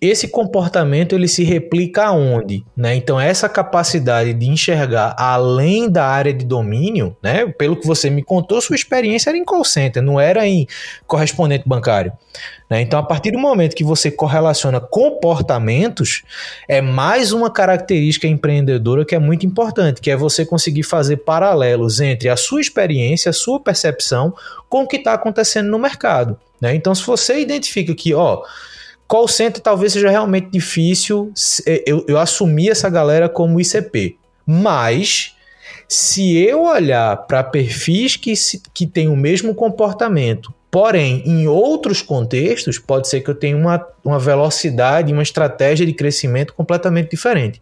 esse 0.02 0.28
comportamento 0.28 1.16
ele 1.16 1.28
se 1.28 1.44
replica 1.44 2.06
aonde? 2.06 2.66
Né? 2.76 2.96
Então, 2.96 3.20
essa 3.20 3.48
capacidade 3.48 4.34
de 4.34 4.48
enxergar 4.48 5.16
além 5.18 5.90
da 5.90 6.06
área 6.06 6.34
de 6.34 6.46
domínio, 6.46 7.16
né? 7.22 7.46
pelo 7.58 7.76
que 7.76 7.88
você 7.88 8.10
me 8.10 8.22
contou, 8.22 8.60
sua 8.60 8.76
experiência 8.76 9.30
era 9.30 9.38
em 9.38 9.46
call 9.46 9.64
center, 9.64 10.02
não 10.04 10.20
era 10.20 10.46
em 10.46 10.68
correspondente 11.08 11.68
bancário. 11.68 12.12
Né? 12.70 12.82
Então, 12.82 13.00
a 13.00 13.04
partir 13.04 13.32
do 13.32 13.40
momento 13.40 13.76
que 13.76 13.84
você 13.84 14.12
correlaciona 14.12 14.82
comportamentos, 14.82 16.24
é 16.68 16.82
mais 16.82 17.32
uma 17.32 17.50
característica 17.50 18.28
empreendedora 18.28 19.06
que 19.06 19.16
é 19.16 19.20
muito 19.20 19.46
importante, 19.46 20.02
que 20.02 20.12
é 20.12 20.18
você 20.18 20.46
conseguir 20.46 20.84
fazer 20.84 21.18
paralelos 21.18 22.02
entre 22.02 22.30
a 22.30 22.36
sua 22.36 22.60
experiência, 22.60 23.30
a 23.30 23.34
sua 23.34 23.60
percepção 23.60 24.34
com 24.68 24.84
o 24.84 24.88
que 24.88 24.98
está 24.98 25.14
acontecendo 25.14 25.70
no 25.70 25.80
mercado. 25.80 26.38
Né? 26.60 26.76
Então, 26.76 26.94
se 26.94 27.06
você 27.06 27.40
identifica 27.40 27.94
que, 27.94 28.14
ó, 28.14 28.42
Call 29.08 29.28
center 29.28 29.62
talvez 29.62 29.94
seja 29.94 30.10
realmente 30.10 30.50
difícil 30.50 31.32
é, 31.66 31.84
eu, 31.86 32.06
eu 32.08 32.20
assumir 32.20 32.70
essa 32.70 32.90
galera 32.90 33.30
como 33.30 33.60
ICP. 33.60 34.18
Mas, 34.46 35.36
se 35.88 36.36
eu 36.38 36.64
olhar 36.64 37.16
para 37.28 37.44
perfis 37.44 38.16
que, 38.16 38.34
que 38.74 38.88
têm 38.88 39.08
o 39.08 39.16
mesmo 39.16 39.54
comportamento, 39.54 40.54
porém 40.74 41.22
em 41.24 41.48
outros 41.48 42.02
contextos, 42.02 42.80
pode 42.80 43.08
ser 43.08 43.22
que 43.22 43.30
eu 43.30 43.36
tenha 43.36 43.56
uma, 43.56 43.86
uma 44.04 44.18
velocidade, 44.18 45.14
uma 45.14 45.22
estratégia 45.22 45.86
de 45.86 45.94
crescimento 45.94 46.52
completamente 46.56 47.12
diferente. 47.12 47.62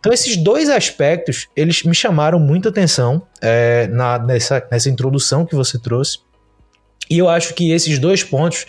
Então, 0.00 0.10
esses 0.10 0.34
dois 0.34 0.70
aspectos, 0.70 1.46
eles 1.54 1.82
me 1.82 1.94
chamaram 1.94 2.40
muita 2.40 2.70
atenção 2.70 3.20
é, 3.42 3.86
na, 3.88 4.18
nessa, 4.18 4.66
nessa 4.70 4.88
introdução 4.88 5.44
que 5.44 5.54
você 5.54 5.78
trouxe. 5.78 6.20
E 7.10 7.18
eu 7.18 7.28
acho 7.28 7.54
que 7.54 7.70
esses 7.70 7.98
dois 7.98 8.22
pontos 8.22 8.66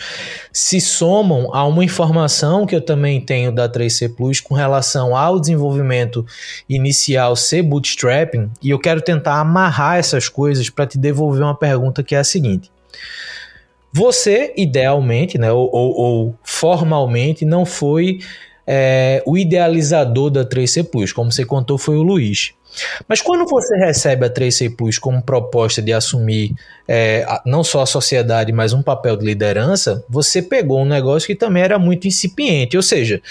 se 0.51 0.79
somam 0.79 1.53
a 1.53 1.65
uma 1.65 1.83
informação 1.83 2.65
que 2.65 2.75
eu 2.75 2.81
também 2.81 3.19
tenho 3.19 3.51
da 3.51 3.67
3C 3.67 4.15
Plus 4.15 4.39
com 4.39 4.55
relação 4.55 5.15
ao 5.15 5.39
desenvolvimento 5.39 6.25
inicial 6.67 7.35
ser 7.35 7.63
bootstrapping, 7.63 8.49
e 8.61 8.69
eu 8.69 8.79
quero 8.79 9.01
tentar 9.01 9.39
amarrar 9.39 9.97
essas 9.97 10.29
coisas 10.29 10.69
para 10.69 10.87
te 10.87 10.97
devolver 10.97 11.43
uma 11.43 11.55
pergunta 11.55 12.03
que 12.03 12.15
é 12.15 12.19
a 12.19 12.23
seguinte. 12.23 12.71
Você, 13.91 14.53
idealmente, 14.55 15.37
né, 15.37 15.51
ou, 15.51 15.69
ou, 15.73 15.95
ou 15.95 16.35
formalmente, 16.43 17.43
não 17.43 17.65
foi 17.65 18.19
é, 18.65 19.23
o 19.25 19.35
idealizador 19.35 20.29
da 20.29 20.45
3C 20.45 20.83
Plus, 20.83 21.11
como 21.11 21.31
você 21.31 21.43
contou, 21.43 21.77
foi 21.77 21.97
o 21.97 22.03
Luiz. 22.03 22.53
Mas 23.07 23.21
quando 23.21 23.45
você 23.45 23.75
recebe 23.77 24.25
a 24.25 24.29
3C 24.29 24.75
Plus 24.75 24.97
como 24.97 25.21
proposta 25.21 25.81
de 25.81 25.93
assumir 25.93 26.55
é, 26.87 27.25
não 27.45 27.63
só 27.63 27.81
a 27.81 27.85
sociedade, 27.85 28.51
mas 28.51 28.73
um 28.73 28.81
papel 28.81 29.15
de 29.15 29.25
liderança, 29.25 30.03
você 30.09 30.41
pegou 30.41 30.81
um 30.81 30.85
negócio 30.85 31.27
que 31.27 31.35
também 31.35 31.61
era 31.61 31.77
muito 31.77 32.07
incipiente. 32.07 32.75
Ou 32.75 32.81
seja, 32.83 33.21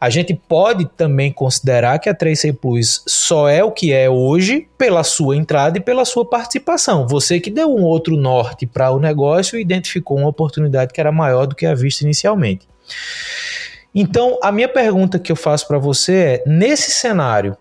a 0.00 0.10
gente 0.10 0.34
pode 0.34 0.86
também 0.96 1.32
considerar 1.32 1.98
que 1.98 2.08
a 2.08 2.14
3C 2.14 2.54
Plus 2.54 3.02
só 3.06 3.48
é 3.48 3.64
o 3.64 3.72
que 3.72 3.92
é 3.92 4.08
hoje 4.08 4.68
pela 4.76 5.02
sua 5.02 5.36
entrada 5.36 5.78
e 5.78 5.80
pela 5.80 6.04
sua 6.04 6.24
participação. 6.28 7.06
Você 7.06 7.40
que 7.40 7.50
deu 7.50 7.74
um 7.74 7.82
outro 7.82 8.16
norte 8.16 8.66
para 8.66 8.90
o 8.90 9.00
negócio 9.00 9.58
e 9.58 9.62
identificou 9.62 10.18
uma 10.18 10.28
oportunidade 10.28 10.92
que 10.92 11.00
era 11.00 11.10
maior 11.10 11.46
do 11.46 11.54
que 11.54 11.64
a 11.64 11.74
vista 11.74 12.04
inicialmente. 12.04 12.68
Então, 13.94 14.38
a 14.42 14.52
minha 14.52 14.68
pergunta 14.68 15.18
que 15.18 15.32
eu 15.32 15.36
faço 15.36 15.66
para 15.66 15.78
você 15.78 16.12
é: 16.12 16.42
nesse 16.46 16.90
cenário, 16.90 17.56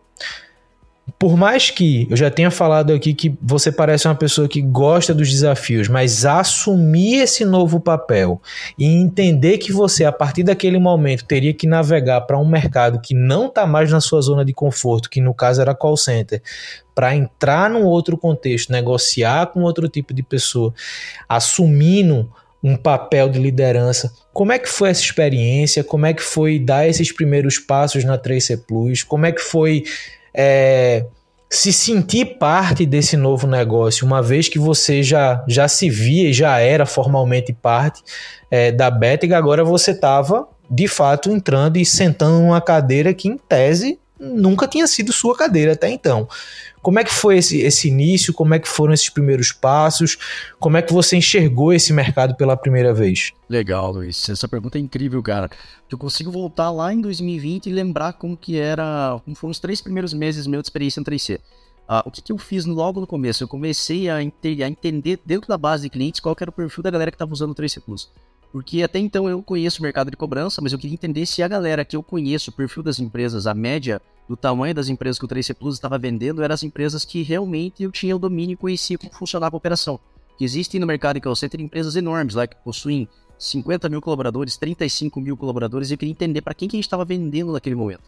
por 1.26 1.36
mais 1.36 1.72
que 1.72 2.06
eu 2.08 2.16
já 2.16 2.30
tenha 2.30 2.52
falado 2.52 2.94
aqui 2.94 3.12
que 3.12 3.36
você 3.42 3.72
parece 3.72 4.08
uma 4.08 4.14
pessoa 4.14 4.48
que 4.48 4.62
gosta 4.62 5.12
dos 5.12 5.28
desafios, 5.28 5.88
mas 5.88 6.24
assumir 6.24 7.16
esse 7.16 7.44
novo 7.44 7.80
papel 7.80 8.40
e 8.78 8.86
entender 8.86 9.58
que 9.58 9.72
você, 9.72 10.06
a 10.06 10.12
partir 10.12 10.44
daquele 10.44 10.78
momento, 10.78 11.26
teria 11.26 11.52
que 11.52 11.66
navegar 11.66 12.22
para 12.22 12.38
um 12.38 12.48
mercado 12.48 13.02
que 13.02 13.16
não 13.16 13.48
está 13.48 13.66
mais 13.66 13.90
na 13.90 14.00
sua 14.00 14.22
zona 14.22 14.46
de 14.46 14.54
conforto, 14.54 15.10
que 15.10 15.20
no 15.20 15.34
caso 15.34 15.60
era 15.64 15.74
call 15.74 15.98
center, 15.98 16.44
para 16.94 17.16
entrar 17.16 17.72
num 17.72 17.86
outro 17.86 18.16
contexto, 18.16 18.72
negociar 18.72 19.48
com 19.48 19.64
outro 19.64 19.90
tipo 19.90 20.14
de 20.14 20.22
pessoa, 20.22 20.76
assumindo 21.28 22.32
um 22.64 22.78
papel 22.78 23.30
de 23.30 23.40
liderança. 23.40 24.14
Como 24.32 24.52
é 24.52 24.60
que 24.60 24.70
foi 24.70 24.92
essa 24.92 25.02
experiência? 25.02 25.84
Como 25.84 26.06
é 26.06 26.14
que 26.14 26.22
foi 26.22 26.60
dar 26.60 26.88
esses 26.88 27.12
primeiros 27.12 27.58
passos 27.58 28.04
na 28.04 28.16
3C 28.16 28.64
Plus? 28.64 29.02
Como 29.02 29.26
é 29.26 29.32
que 29.32 29.42
foi 29.42 29.86
é, 30.36 31.06
se 31.56 31.72
sentir 31.72 32.38
parte 32.38 32.86
desse 32.86 33.16
novo 33.16 33.48
negócio, 33.48 34.06
uma 34.06 34.22
vez 34.22 34.50
que 34.50 34.60
você 34.60 35.02
já, 35.02 35.44
já 35.48 35.68
se 35.68 35.90
via 35.90 36.30
e 36.30 36.34
já 36.34 36.60
era 36.60 36.86
formalmente 36.86 37.54
parte 37.54 38.04
é, 38.52 38.72
da 38.72 38.92
Betega, 38.92 39.38
agora 39.38 39.64
você 39.64 39.92
estava 39.92 40.48
de 40.70 40.88
fato 40.88 41.30
entrando 41.30 41.78
e 41.78 41.86
sentando 41.86 42.40
numa 42.40 42.62
cadeira 42.62 43.14
que, 43.14 43.28
em 43.28 43.38
tese, 43.38 44.00
nunca 44.20 44.68
tinha 44.68 44.88
sido 44.88 45.14
sua 45.14 45.36
cadeira 45.36 45.74
até 45.74 45.90
então. 45.90 46.28
Como 46.86 47.00
é 47.00 47.04
que 47.04 47.12
foi 47.12 47.40
esse, 47.40 47.62
esse 47.62 47.88
início? 47.88 48.32
Como 48.32 48.54
é 48.54 48.60
que 48.60 48.68
foram 48.68 48.94
esses 48.94 49.10
primeiros 49.10 49.52
passos? 49.52 50.20
Como 50.60 50.78
é 50.78 50.84
que 50.84 50.94
você 50.94 51.18
enxergou 51.18 51.74
esse 51.74 51.92
mercado 51.92 52.36
pela 52.36 52.56
primeira 52.56 52.94
vez? 52.94 53.32
Legal, 53.50 53.92
Luiz. 53.92 54.30
Essa 54.30 54.48
pergunta 54.48 54.78
é 54.78 54.82
incrível, 54.82 55.20
cara. 55.24 55.50
Eu 55.90 55.98
consigo 55.98 56.30
voltar 56.30 56.70
lá 56.70 56.94
em 56.94 57.02
2020 57.02 57.66
e 57.66 57.74
lembrar 57.74 58.14
como 58.14 58.38
que 58.38 58.60
era, 58.60 59.20
como 59.26 59.36
foram 59.36 59.50
os 59.50 59.58
três 59.58 59.82
primeiros 59.82 60.14
meses 60.14 60.46
meu 60.46 60.62
de 60.62 60.68
experiência 60.68 61.00
no 61.00 61.06
3C. 61.08 61.40
Uh, 61.90 62.06
o 62.06 62.12
que, 62.12 62.22
que, 62.22 62.32
eu 62.32 62.38
fiz 62.38 62.68
logo 62.68 63.02
no 63.02 63.08
começo? 63.08 63.44
Eu 63.44 63.48
comecei 63.48 64.08
a, 64.08 64.18
a, 64.18 64.24
entender 64.24 65.20
dentro 65.26 65.48
da 65.48 65.58
base 65.58 65.82
de 65.82 65.90
clientes 65.90 66.20
qual 66.20 66.36
era 66.40 66.52
o 66.52 66.54
perfil 66.54 66.84
da 66.84 66.92
galera 66.92 67.10
que 67.10 67.16
estava 67.16 67.34
usando 67.34 67.50
o 67.50 67.56
3C 67.56 67.82
Plus. 67.82 68.12
Porque 68.56 68.82
até 68.84 69.00
então 69.00 69.28
eu 69.28 69.44
conheço 69.44 69.82
o 69.82 69.84
mercado 69.84 70.10
de 70.10 70.16
cobrança, 70.16 70.62
mas 70.62 70.72
eu 70.72 70.80
queria 70.80 70.94
entender 70.94 71.26
se 71.26 71.44
a 71.44 71.48
galera 71.50 71.84
que 71.84 71.94
eu 71.94 72.02
conheço, 72.02 72.52
o 72.52 72.54
perfil 72.54 72.82
das 72.82 73.02
empresas, 73.02 73.48
a 73.48 73.54
média 73.54 74.02
do 74.30 74.38
tamanho 74.38 74.74
das 74.74 74.88
empresas 74.88 75.20
que 75.20 75.26
o 75.26 75.28
3C 75.28 75.54
Plus 75.54 75.76
estava 75.76 75.98
vendendo, 75.98 76.42
eram 76.42 76.54
as 76.54 76.64
empresas 76.64 77.04
que 77.04 77.22
realmente 77.22 77.84
eu 77.84 77.92
tinha 77.92 78.16
o 78.16 78.18
domínio 78.18 78.54
e 78.54 78.56
conhecia 78.56 78.98
como 78.98 79.14
funcionava 79.14 79.58
a 79.58 79.60
operação. 79.60 80.00
Que 80.38 80.46
existem 80.46 80.80
no 80.80 80.88
mercado 80.88 81.18
em 81.18 81.20
call 81.20 81.36
center 81.36 81.60
empresas 81.60 81.98
enormes, 81.98 82.34
lá 82.34 82.48
que 82.48 82.56
possuem 82.64 83.10
50 83.38 83.90
mil 83.90 84.02
colaboradores, 84.02 84.56
35 84.56 85.20
mil 85.20 85.36
colaboradores, 85.36 85.90
e 85.90 85.96
eu 85.96 85.98
queria 85.98 86.14
entender 86.14 86.42
para 86.42 86.54
quem 86.54 86.70
que 86.70 86.78
a 86.78 86.80
gente 86.80 86.86
estava 86.86 87.04
vendendo 87.04 87.52
naquele 87.52 87.76
momento. 87.76 88.04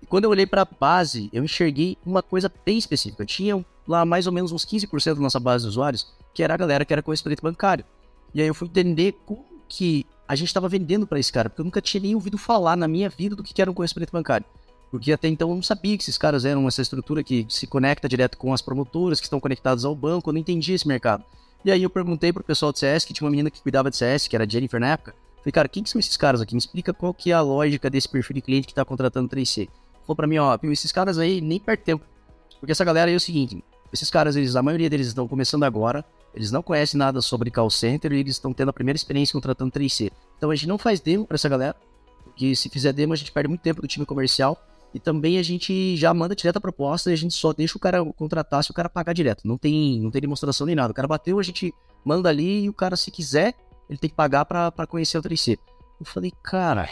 E 0.00 0.06
quando 0.06 0.26
eu 0.26 0.30
olhei 0.30 0.46
para 0.46 0.62
a 0.62 0.64
base, 0.64 1.28
eu 1.32 1.42
enxerguei 1.42 1.98
uma 2.06 2.22
coisa 2.22 2.48
bem 2.64 2.78
específica. 2.78 3.26
Tinha 3.26 3.66
lá 3.84 4.04
mais 4.04 4.28
ou 4.28 4.32
menos 4.32 4.52
uns 4.52 4.64
15% 4.64 5.16
da 5.16 5.20
nossa 5.20 5.40
base 5.40 5.64
de 5.64 5.70
usuários, 5.70 6.06
que 6.32 6.44
era 6.44 6.54
a 6.54 6.56
galera 6.56 6.84
que 6.84 6.92
era 6.92 7.02
correspondente 7.02 7.42
bancário. 7.42 7.84
E 8.34 8.40
aí 8.40 8.46
eu 8.46 8.54
fui 8.54 8.68
entender 8.68 9.16
como 9.26 9.47
que 9.68 10.06
a 10.26 10.34
gente 10.34 10.48
estava 10.48 10.68
vendendo 10.68 11.06
para 11.06 11.18
esse 11.18 11.32
cara, 11.32 11.48
porque 11.48 11.60
eu 11.60 11.64
nunca 11.64 11.80
tinha 11.80 12.00
nem 12.00 12.14
ouvido 12.14 12.38
falar 12.38 12.76
na 12.76 12.88
minha 12.88 13.08
vida 13.08 13.36
do 13.36 13.42
que 13.42 13.60
era 13.60 13.70
um 13.70 13.74
correspondente 13.74 14.12
bancário. 14.12 14.46
Porque 14.90 15.12
até 15.12 15.28
então 15.28 15.50
eu 15.50 15.54
não 15.54 15.62
sabia 15.62 15.96
que 15.96 16.02
esses 16.02 16.16
caras 16.16 16.44
eram 16.44 16.66
essa 16.66 16.80
estrutura 16.80 17.22
que 17.22 17.46
se 17.48 17.66
conecta 17.66 18.08
direto 18.08 18.38
com 18.38 18.54
as 18.54 18.62
promotoras 18.62 19.20
que 19.20 19.26
estão 19.26 19.38
conectadas 19.38 19.84
ao 19.84 19.94
banco, 19.94 20.30
eu 20.30 20.32
não 20.32 20.40
entendia 20.40 20.74
esse 20.74 20.88
mercado. 20.88 21.24
E 21.64 21.70
aí 21.70 21.82
eu 21.82 21.90
perguntei 21.90 22.32
pro 22.32 22.42
pessoal 22.42 22.72
do 22.72 22.78
CS, 22.78 23.04
que 23.04 23.12
tinha 23.12 23.26
uma 23.26 23.30
menina 23.30 23.50
que 23.50 23.60
cuidava 23.60 23.90
de 23.90 23.96
CS, 23.96 24.28
que 24.28 24.36
era 24.36 24.48
Jennifer 24.48 24.80
na 24.80 24.92
época. 24.92 25.14
Falei, 25.38 25.52
cara, 25.52 25.68
quem 25.68 25.82
que 25.82 25.90
são 25.90 25.98
esses 25.98 26.16
caras 26.16 26.40
aqui? 26.40 26.54
Me 26.54 26.58
explica 26.58 26.94
qual 26.94 27.12
que 27.12 27.30
é 27.30 27.34
a 27.34 27.40
lógica 27.40 27.90
desse 27.90 28.08
perfil 28.08 28.34
de 28.34 28.42
cliente 28.42 28.66
que 28.66 28.74
tá 28.74 28.84
contratando 28.84 29.28
3C 29.28 29.68
falou 30.08 30.16
pra 30.16 30.26
mim, 30.26 30.38
ó, 30.38 30.58
esses 30.62 30.90
caras 30.90 31.18
aí 31.18 31.40
nem 31.42 31.60
perde 31.60 31.82
tempo. 31.82 32.04
Porque 32.58 32.72
essa 32.72 32.84
galera 32.84 33.10
aí 33.10 33.14
é 33.14 33.16
o 33.16 33.20
seguinte, 33.20 33.62
esses 33.92 34.10
caras, 34.10 34.34
eles, 34.34 34.56
a 34.56 34.62
maioria 34.62 34.88
deles 34.88 35.08
estão 35.08 35.28
começando 35.28 35.64
agora, 35.64 36.04
eles 36.38 36.52
não 36.52 36.62
conhecem 36.62 36.96
nada 36.96 37.20
sobre 37.20 37.50
call 37.50 37.68
center 37.68 38.12
e 38.12 38.20
eles 38.20 38.36
estão 38.36 38.52
tendo 38.54 38.68
a 38.68 38.72
primeira 38.72 38.96
experiência 38.96 39.32
contratando 39.32 39.72
3C. 39.72 40.12
Então 40.36 40.52
a 40.52 40.54
gente 40.54 40.68
não 40.68 40.78
faz 40.78 41.00
demo 41.00 41.26
para 41.26 41.34
essa 41.34 41.48
galera, 41.48 41.74
porque 42.22 42.54
se 42.54 42.68
fizer 42.68 42.92
demo 42.92 43.12
a 43.12 43.16
gente 43.16 43.32
perde 43.32 43.48
muito 43.48 43.60
tempo 43.60 43.82
do 43.82 43.88
time 43.88 44.06
comercial 44.06 44.56
e 44.94 45.00
também 45.00 45.36
a 45.36 45.42
gente 45.42 45.96
já 45.96 46.14
manda 46.14 46.36
direto 46.36 46.58
a 46.58 46.60
proposta 46.60 47.10
e 47.10 47.12
a 47.12 47.16
gente 47.16 47.34
só 47.34 47.52
deixa 47.52 47.76
o 47.76 47.80
cara 47.80 48.04
contratar 48.12 48.62
se 48.62 48.70
o 48.70 48.74
cara 48.74 48.88
pagar 48.88 49.14
direto. 49.14 49.48
Não 49.48 49.58
tem, 49.58 50.00
não 50.00 50.12
tem 50.12 50.20
demonstração 50.20 50.64
nem 50.64 50.76
nada. 50.76 50.92
O 50.92 50.94
cara 50.94 51.08
bateu, 51.08 51.40
a 51.40 51.42
gente 51.42 51.74
manda 52.04 52.28
ali 52.28 52.62
e 52.62 52.68
o 52.68 52.72
cara, 52.72 52.96
se 52.96 53.10
quiser, 53.10 53.54
ele 53.90 53.98
tem 53.98 54.08
que 54.08 54.14
pagar 54.14 54.44
para 54.44 54.86
conhecer 54.86 55.18
o 55.18 55.22
3C. 55.22 55.58
Eu 55.98 56.06
falei, 56.06 56.32
cara, 56.40 56.88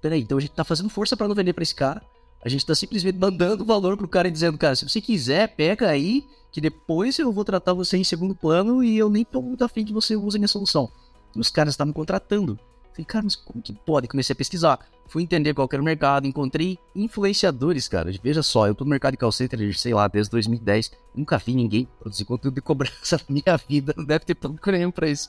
peraí, 0.00 0.20
então 0.20 0.38
a 0.38 0.40
gente 0.40 0.52
tá 0.52 0.62
fazendo 0.62 0.88
força 0.88 1.16
para 1.16 1.26
não 1.26 1.34
vender 1.34 1.52
para 1.52 1.64
esse 1.64 1.74
cara 1.74 2.00
a 2.44 2.48
gente 2.48 2.66
tá 2.66 2.74
simplesmente 2.74 3.16
mandando 3.16 3.64
valor 3.64 3.96
pro 3.96 4.06
cara 4.06 4.28
e 4.28 4.30
dizendo, 4.30 4.58
cara, 4.58 4.76
se 4.76 4.86
você 4.86 5.00
quiser, 5.00 5.48
pega 5.56 5.88
aí, 5.88 6.26
que 6.54 6.60
depois 6.60 7.18
eu 7.18 7.32
vou 7.32 7.44
tratar 7.44 7.72
você 7.72 7.96
em 7.96 8.04
segundo 8.04 8.32
plano 8.32 8.84
e 8.84 8.96
eu 8.96 9.10
nem 9.10 9.24
tô 9.24 9.42
muito 9.42 9.64
afim 9.64 9.84
que 9.84 9.92
você 9.92 10.14
use 10.14 10.36
a 10.36 10.38
minha 10.38 10.46
solução. 10.46 10.88
E 11.34 11.40
os 11.40 11.50
caras 11.50 11.74
estavam 11.74 11.92
contratando. 11.92 12.56
Falei, 12.92 13.04
cara, 13.04 13.24
mas 13.24 13.34
como 13.34 13.60
que 13.60 13.72
pode? 13.72 14.06
Comecei 14.06 14.32
a 14.32 14.36
pesquisar. 14.36 14.78
Fui 15.08 15.24
entender 15.24 15.52
qual 15.52 15.68
era 15.72 15.82
o 15.82 15.84
mercado, 15.84 16.28
encontrei 16.28 16.78
influenciadores, 16.94 17.88
cara. 17.88 18.12
Veja 18.22 18.40
só, 18.40 18.68
eu 18.68 18.74
tô 18.76 18.84
no 18.84 18.90
mercado 18.90 19.14
de 19.14 19.18
call 19.18 19.32
center, 19.32 19.76
sei 19.76 19.92
lá, 19.92 20.06
desde 20.06 20.30
2010. 20.30 20.92
Nunca 21.12 21.38
vi 21.38 21.56
ninguém 21.56 21.88
produzir 21.98 22.24
conteúdo 22.24 22.54
de 22.54 22.60
cobrança 22.60 23.16
na 23.28 23.34
minha 23.34 23.56
vida. 23.56 23.92
Não 23.96 24.04
deve 24.04 24.24
ter 24.24 24.36
público 24.36 24.70
nenhum 24.70 24.92
pra 24.92 25.08
isso. 25.08 25.28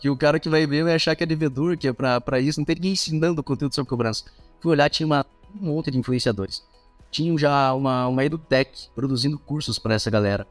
Que 0.00 0.10
o 0.10 0.16
cara 0.16 0.40
que 0.40 0.48
vai 0.48 0.66
ver 0.66 0.82
vai 0.82 0.96
achar 0.96 1.14
que 1.14 1.22
é 1.22 1.26
devedor, 1.26 1.78
que 1.78 1.86
é 1.86 1.92
pra, 1.92 2.20
pra 2.20 2.40
isso. 2.40 2.58
Não 2.58 2.64
tem 2.64 2.74
ninguém 2.74 2.94
ensinando 2.94 3.44
conteúdo 3.44 3.76
sobre 3.76 3.88
cobrança. 3.88 4.24
Fui 4.58 4.72
olhar, 4.72 4.90
tinha 4.90 5.06
uma 5.06 5.24
um 5.54 5.66
monte 5.66 5.88
de 5.88 5.98
influenciadores. 5.98 6.64
Tinham 7.12 7.38
já 7.38 7.72
uma, 7.74 8.08
uma 8.08 8.24
EduTech 8.24 8.90
produzindo 8.92 9.38
cursos 9.38 9.78
para 9.78 9.94
essa 9.94 10.10
galera. 10.10 10.44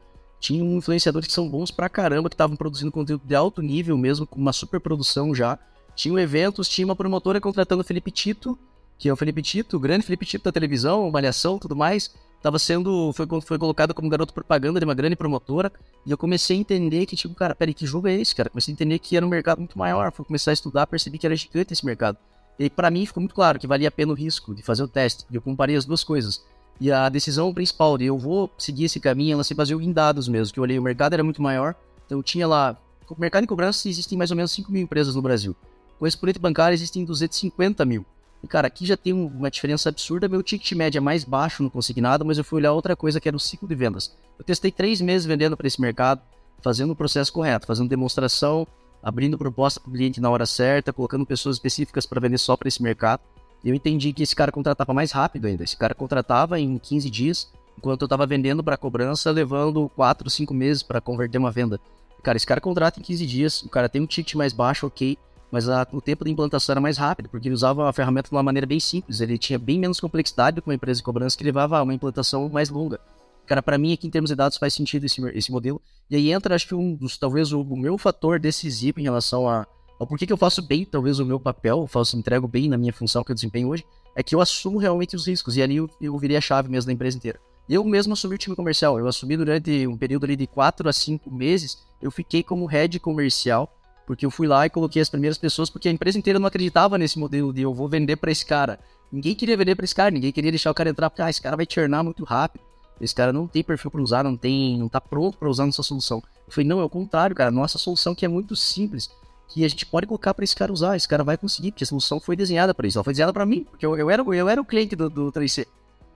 Tinham 0.44 0.76
influenciadores 0.76 1.26
que 1.26 1.32
são 1.32 1.48
bons 1.48 1.70
pra 1.70 1.88
caramba, 1.88 2.28
que 2.28 2.34
estavam 2.34 2.54
produzindo 2.54 2.92
conteúdo 2.92 3.22
de 3.24 3.34
alto 3.34 3.62
nível 3.62 3.96
mesmo, 3.96 4.26
com 4.26 4.38
uma 4.38 4.52
super 4.52 4.78
produção 4.78 5.34
já. 5.34 5.58
Tinham 5.96 6.18
eventos, 6.18 6.68
tinha 6.68 6.84
uma 6.84 6.94
promotora 6.94 7.40
contratando 7.40 7.80
o 7.80 7.84
Felipe 7.84 8.10
Tito, 8.10 8.58
que 8.98 9.08
é 9.08 9.12
o 9.12 9.16
Felipe 9.16 9.40
Tito, 9.40 9.78
o 9.78 9.80
grande 9.80 10.04
Felipe 10.04 10.26
Tito 10.26 10.44
da 10.44 10.52
televisão, 10.52 11.10
malhação 11.10 11.58
tudo 11.58 11.74
mais. 11.74 12.14
Tava 12.42 12.58
sendo, 12.58 13.10
foi, 13.14 13.26
foi 13.40 13.58
colocado 13.58 13.94
como 13.94 14.06
garoto 14.10 14.34
propaganda 14.34 14.78
de 14.78 14.84
uma 14.84 14.92
grande 14.92 15.16
promotora. 15.16 15.72
E 16.04 16.10
eu 16.10 16.18
comecei 16.18 16.58
a 16.58 16.60
entender 16.60 17.06
que, 17.06 17.16
tipo, 17.16 17.34
cara, 17.34 17.54
peraí, 17.54 17.72
que 17.72 17.86
jogo 17.86 18.06
é 18.06 18.12
esse, 18.12 18.34
cara? 18.34 18.50
Comecei 18.50 18.70
a 18.70 18.74
entender 18.74 18.98
que 18.98 19.16
era 19.16 19.24
um 19.24 19.30
mercado 19.30 19.60
muito 19.60 19.78
maior. 19.78 20.12
Fui 20.12 20.26
começar 20.26 20.50
a 20.50 20.52
estudar, 20.52 20.86
percebi 20.86 21.16
que 21.16 21.24
era 21.24 21.34
gigante 21.34 21.72
esse 21.72 21.86
mercado. 21.86 22.18
E 22.58 22.68
para 22.68 22.90
mim 22.90 23.06
ficou 23.06 23.22
muito 23.22 23.34
claro 23.34 23.58
que 23.58 23.66
valia 23.66 23.88
a 23.88 23.90
pena 23.90 24.12
o 24.12 24.14
risco 24.14 24.54
de 24.54 24.62
fazer 24.62 24.82
o 24.82 24.88
teste. 24.88 25.24
E 25.30 25.36
eu 25.36 25.40
comparei 25.40 25.74
as 25.74 25.86
duas 25.86 26.04
coisas. 26.04 26.44
E 26.80 26.90
a 26.90 27.08
decisão 27.08 27.52
principal 27.54 27.96
de 27.96 28.06
eu 28.06 28.18
vou 28.18 28.50
seguir 28.58 28.84
esse 28.84 28.98
caminho, 28.98 29.34
ela 29.34 29.44
se 29.44 29.54
baseou 29.54 29.80
em 29.80 29.92
dados 29.92 30.28
mesmo. 30.28 30.52
Que 30.52 30.58
eu 30.58 30.62
olhei, 30.62 30.78
o 30.78 30.82
mercado 30.82 31.12
era 31.14 31.22
muito 31.22 31.40
maior. 31.40 31.74
Então 32.06 32.22
tinha 32.22 32.46
lá. 32.46 32.76
O 33.08 33.20
mercado 33.20 33.42
de 33.42 33.48
cobrança 33.48 33.88
existem 33.88 34.16
mais 34.16 34.30
ou 34.30 34.36
menos 34.36 34.52
5 34.52 34.70
mil 34.72 34.82
empresas 34.82 35.14
no 35.14 35.22
Brasil. 35.22 35.54
Com 35.98 36.06
político 36.18 36.42
bancário 36.42 36.74
existem 36.74 37.04
250 37.04 37.84
mil. 37.84 38.04
E 38.42 38.46
cara, 38.46 38.66
aqui 38.66 38.84
já 38.84 38.96
tem 38.96 39.12
uma 39.12 39.50
diferença 39.50 39.88
absurda. 39.88 40.28
Meu 40.28 40.42
ticket 40.42 40.70
médio 40.72 40.98
é 40.98 41.00
mais 41.00 41.24
baixo 41.24 41.62
no 41.62 41.70
consignado, 41.70 42.24
mas 42.24 42.36
eu 42.36 42.44
fui 42.44 42.60
olhar 42.60 42.72
outra 42.72 42.94
coisa 42.94 43.20
que 43.20 43.28
era 43.28 43.36
o 43.36 43.40
ciclo 43.40 43.66
de 43.66 43.74
vendas. 43.74 44.14
Eu 44.38 44.44
testei 44.44 44.70
três 44.70 45.00
meses 45.00 45.26
vendendo 45.26 45.56
para 45.56 45.66
esse 45.66 45.80
mercado, 45.80 46.20
fazendo 46.60 46.90
o 46.90 46.96
processo 46.96 47.32
correto, 47.32 47.66
fazendo 47.66 47.88
demonstração, 47.88 48.66
abrindo 49.02 49.38
proposta 49.38 49.80
para 49.80 49.88
o 49.88 49.92
cliente 49.92 50.20
na 50.20 50.28
hora 50.28 50.44
certa, 50.44 50.92
colocando 50.92 51.24
pessoas 51.24 51.56
específicas 51.56 52.04
para 52.04 52.20
vender 52.20 52.38
só 52.38 52.56
para 52.56 52.68
esse 52.68 52.82
mercado. 52.82 53.22
Eu 53.64 53.74
entendi 53.74 54.12
que 54.12 54.22
esse 54.22 54.36
cara 54.36 54.52
contratava 54.52 54.92
mais 54.92 55.10
rápido 55.10 55.46
ainda. 55.46 55.64
Esse 55.64 55.76
cara 55.76 55.94
contratava 55.94 56.60
em 56.60 56.78
15 56.78 57.08
dias, 57.08 57.50
enquanto 57.78 58.02
eu 58.02 58.06
estava 58.06 58.26
vendendo 58.26 58.62
para 58.62 58.76
cobrança, 58.76 59.30
levando 59.30 59.88
4, 59.96 60.28
5 60.28 60.52
meses 60.52 60.82
para 60.82 61.00
converter 61.00 61.38
uma 61.38 61.50
venda. 61.50 61.80
Cara, 62.22 62.36
esse 62.36 62.46
cara 62.46 62.60
contrata 62.60 63.00
em 63.00 63.02
15 63.02 63.26
dias, 63.26 63.62
o 63.62 63.68
cara 63.68 63.88
tem 63.88 64.02
um 64.02 64.06
ticket 64.06 64.34
mais 64.34 64.52
baixo, 64.52 64.86
ok, 64.86 65.16
mas 65.50 65.68
a, 65.68 65.86
o 65.92 66.00
tempo 66.00 66.24
de 66.24 66.30
implantação 66.30 66.72
era 66.72 66.80
mais 66.80 66.98
rápido, 66.98 67.28
porque 67.28 67.48
ele 67.48 67.54
usava 67.54 67.88
a 67.88 67.92
ferramenta 67.92 68.28
de 68.28 68.34
uma 68.34 68.42
maneira 68.42 68.66
bem 68.66 68.80
simples, 68.80 69.20
ele 69.20 69.38
tinha 69.38 69.58
bem 69.58 69.78
menos 69.78 70.00
complexidade 70.00 70.56
do 70.56 70.62
que 70.62 70.68
uma 70.68 70.74
empresa 70.74 70.98
de 70.98 71.04
cobrança 71.04 71.36
que 71.36 71.44
levava 71.44 71.78
a 71.78 71.82
uma 71.82 71.94
implantação 71.94 72.48
mais 72.48 72.70
longa. 72.70 72.98
Cara, 73.46 73.62
para 73.62 73.76
mim 73.78 73.92
aqui 73.92 74.06
em 74.06 74.10
termos 74.10 74.30
de 74.30 74.36
dados 74.36 74.56
faz 74.56 74.72
sentido 74.72 75.04
esse, 75.04 75.20
esse 75.28 75.52
modelo. 75.52 75.80
E 76.10 76.16
aí 76.16 76.32
entra, 76.32 76.54
acho 76.54 76.66
que 76.66 76.74
um 76.74 76.94
dos, 76.94 77.18
talvez 77.18 77.52
o, 77.52 77.60
o 77.60 77.76
meu 77.76 77.98
fator 77.98 78.40
decisivo 78.40 79.00
em 79.00 79.04
relação 79.04 79.48
a, 79.48 79.66
ao 79.98 80.06
porquê 80.06 80.26
que 80.26 80.32
eu 80.32 80.36
faço 80.36 80.60
bem, 80.60 80.84
talvez 80.84 81.18
o 81.18 81.24
meu 81.24 81.38
papel, 81.38 81.80
eu 81.80 81.86
faço, 81.86 82.16
entrego 82.16 82.48
bem 82.48 82.68
na 82.68 82.76
minha 82.76 82.92
função 82.92 83.22
que 83.22 83.30
eu 83.30 83.34
desempenho 83.34 83.68
hoje, 83.68 83.84
é 84.14 84.22
que 84.22 84.34
eu 84.34 84.40
assumo 84.40 84.78
realmente 84.78 85.16
os 85.16 85.26
riscos. 85.26 85.56
E 85.56 85.62
ali 85.62 85.76
eu, 85.76 85.88
eu 86.00 86.16
virei 86.18 86.36
a 86.36 86.40
chave 86.40 86.68
mesmo 86.68 86.88
da 86.88 86.92
empresa 86.92 87.16
inteira. 87.16 87.40
Eu 87.68 87.82
mesmo 87.82 88.12
assumi 88.12 88.34
o 88.34 88.38
time 88.38 88.54
comercial. 88.54 88.98
Eu 88.98 89.08
assumi 89.08 89.36
durante 89.36 89.86
um 89.86 89.96
período 89.96 90.24
ali 90.24 90.36
de 90.36 90.46
4 90.46 90.88
a 90.88 90.92
5 90.92 91.30
meses. 91.30 91.78
Eu 92.02 92.10
fiquei 92.10 92.42
como 92.42 92.66
head 92.66 93.00
comercial, 93.00 93.74
porque 94.06 94.26
eu 94.26 94.30
fui 94.30 94.46
lá 94.46 94.66
e 94.66 94.70
coloquei 94.70 95.00
as 95.00 95.08
primeiras 95.08 95.38
pessoas, 95.38 95.70
porque 95.70 95.88
a 95.88 95.92
empresa 95.92 96.18
inteira 96.18 96.38
não 96.38 96.46
acreditava 96.46 96.98
nesse 96.98 97.18
modelo 97.18 97.52
de 97.52 97.62
eu 97.62 97.72
vou 97.72 97.88
vender 97.88 98.16
para 98.16 98.30
esse 98.30 98.44
cara. 98.44 98.78
Ninguém 99.10 99.34
queria 99.34 99.56
vender 99.56 99.74
para 99.74 99.84
esse 99.84 99.94
cara, 99.94 100.10
ninguém 100.10 100.32
queria 100.32 100.50
deixar 100.50 100.70
o 100.70 100.74
cara 100.74 100.90
entrar, 100.90 101.08
porque 101.08 101.22
ah, 101.22 101.30
esse 101.30 101.40
cara 101.40 101.56
vai 101.56 101.66
churnar 101.68 102.02
muito 102.02 102.24
rápido. 102.24 102.62
Esse 103.00 103.14
cara 103.14 103.32
não 103.32 103.46
tem 103.46 103.62
perfil 103.62 103.90
para 103.90 104.02
usar, 104.02 104.22
não 104.22 104.36
tem, 104.36 104.78
não 104.78 104.88
tá 104.88 105.00
pronto 105.00 105.38
para 105.38 105.48
usar 105.48 105.66
nossa 105.66 105.82
solução. 105.82 106.22
Eu 106.46 106.52
falei, 106.52 106.68
não, 106.68 106.80
é 106.80 106.84
o 106.84 106.88
contrário, 106.88 107.34
cara. 107.34 107.50
Nossa 107.50 107.78
solução 107.78 108.14
que 108.14 108.24
é 108.24 108.28
muito 108.28 108.54
simples, 108.54 109.10
que 109.48 109.64
a 109.64 109.68
gente 109.68 109.86
pode 109.86 110.06
colocar 110.06 110.34
para 110.34 110.44
esse 110.44 110.54
cara 110.54 110.72
usar. 110.72 110.96
Esse 110.96 111.08
cara 111.08 111.22
vai 111.22 111.36
conseguir, 111.36 111.72
porque 111.72 111.84
a 111.84 111.86
solução 111.86 112.20
foi 112.20 112.36
desenhada 112.36 112.74
para 112.74 112.86
isso. 112.86 112.98
Ela 112.98 113.04
foi 113.04 113.12
desenhada 113.12 113.32
para 113.32 113.46
mim, 113.46 113.64
porque 113.64 113.84
eu, 113.84 113.96
eu, 113.96 114.10
era, 114.10 114.22
eu 114.22 114.48
era 114.48 114.60
o 114.60 114.64
cliente 114.64 114.96
do, 114.96 115.08
do 115.08 115.32
3C. 115.32 115.66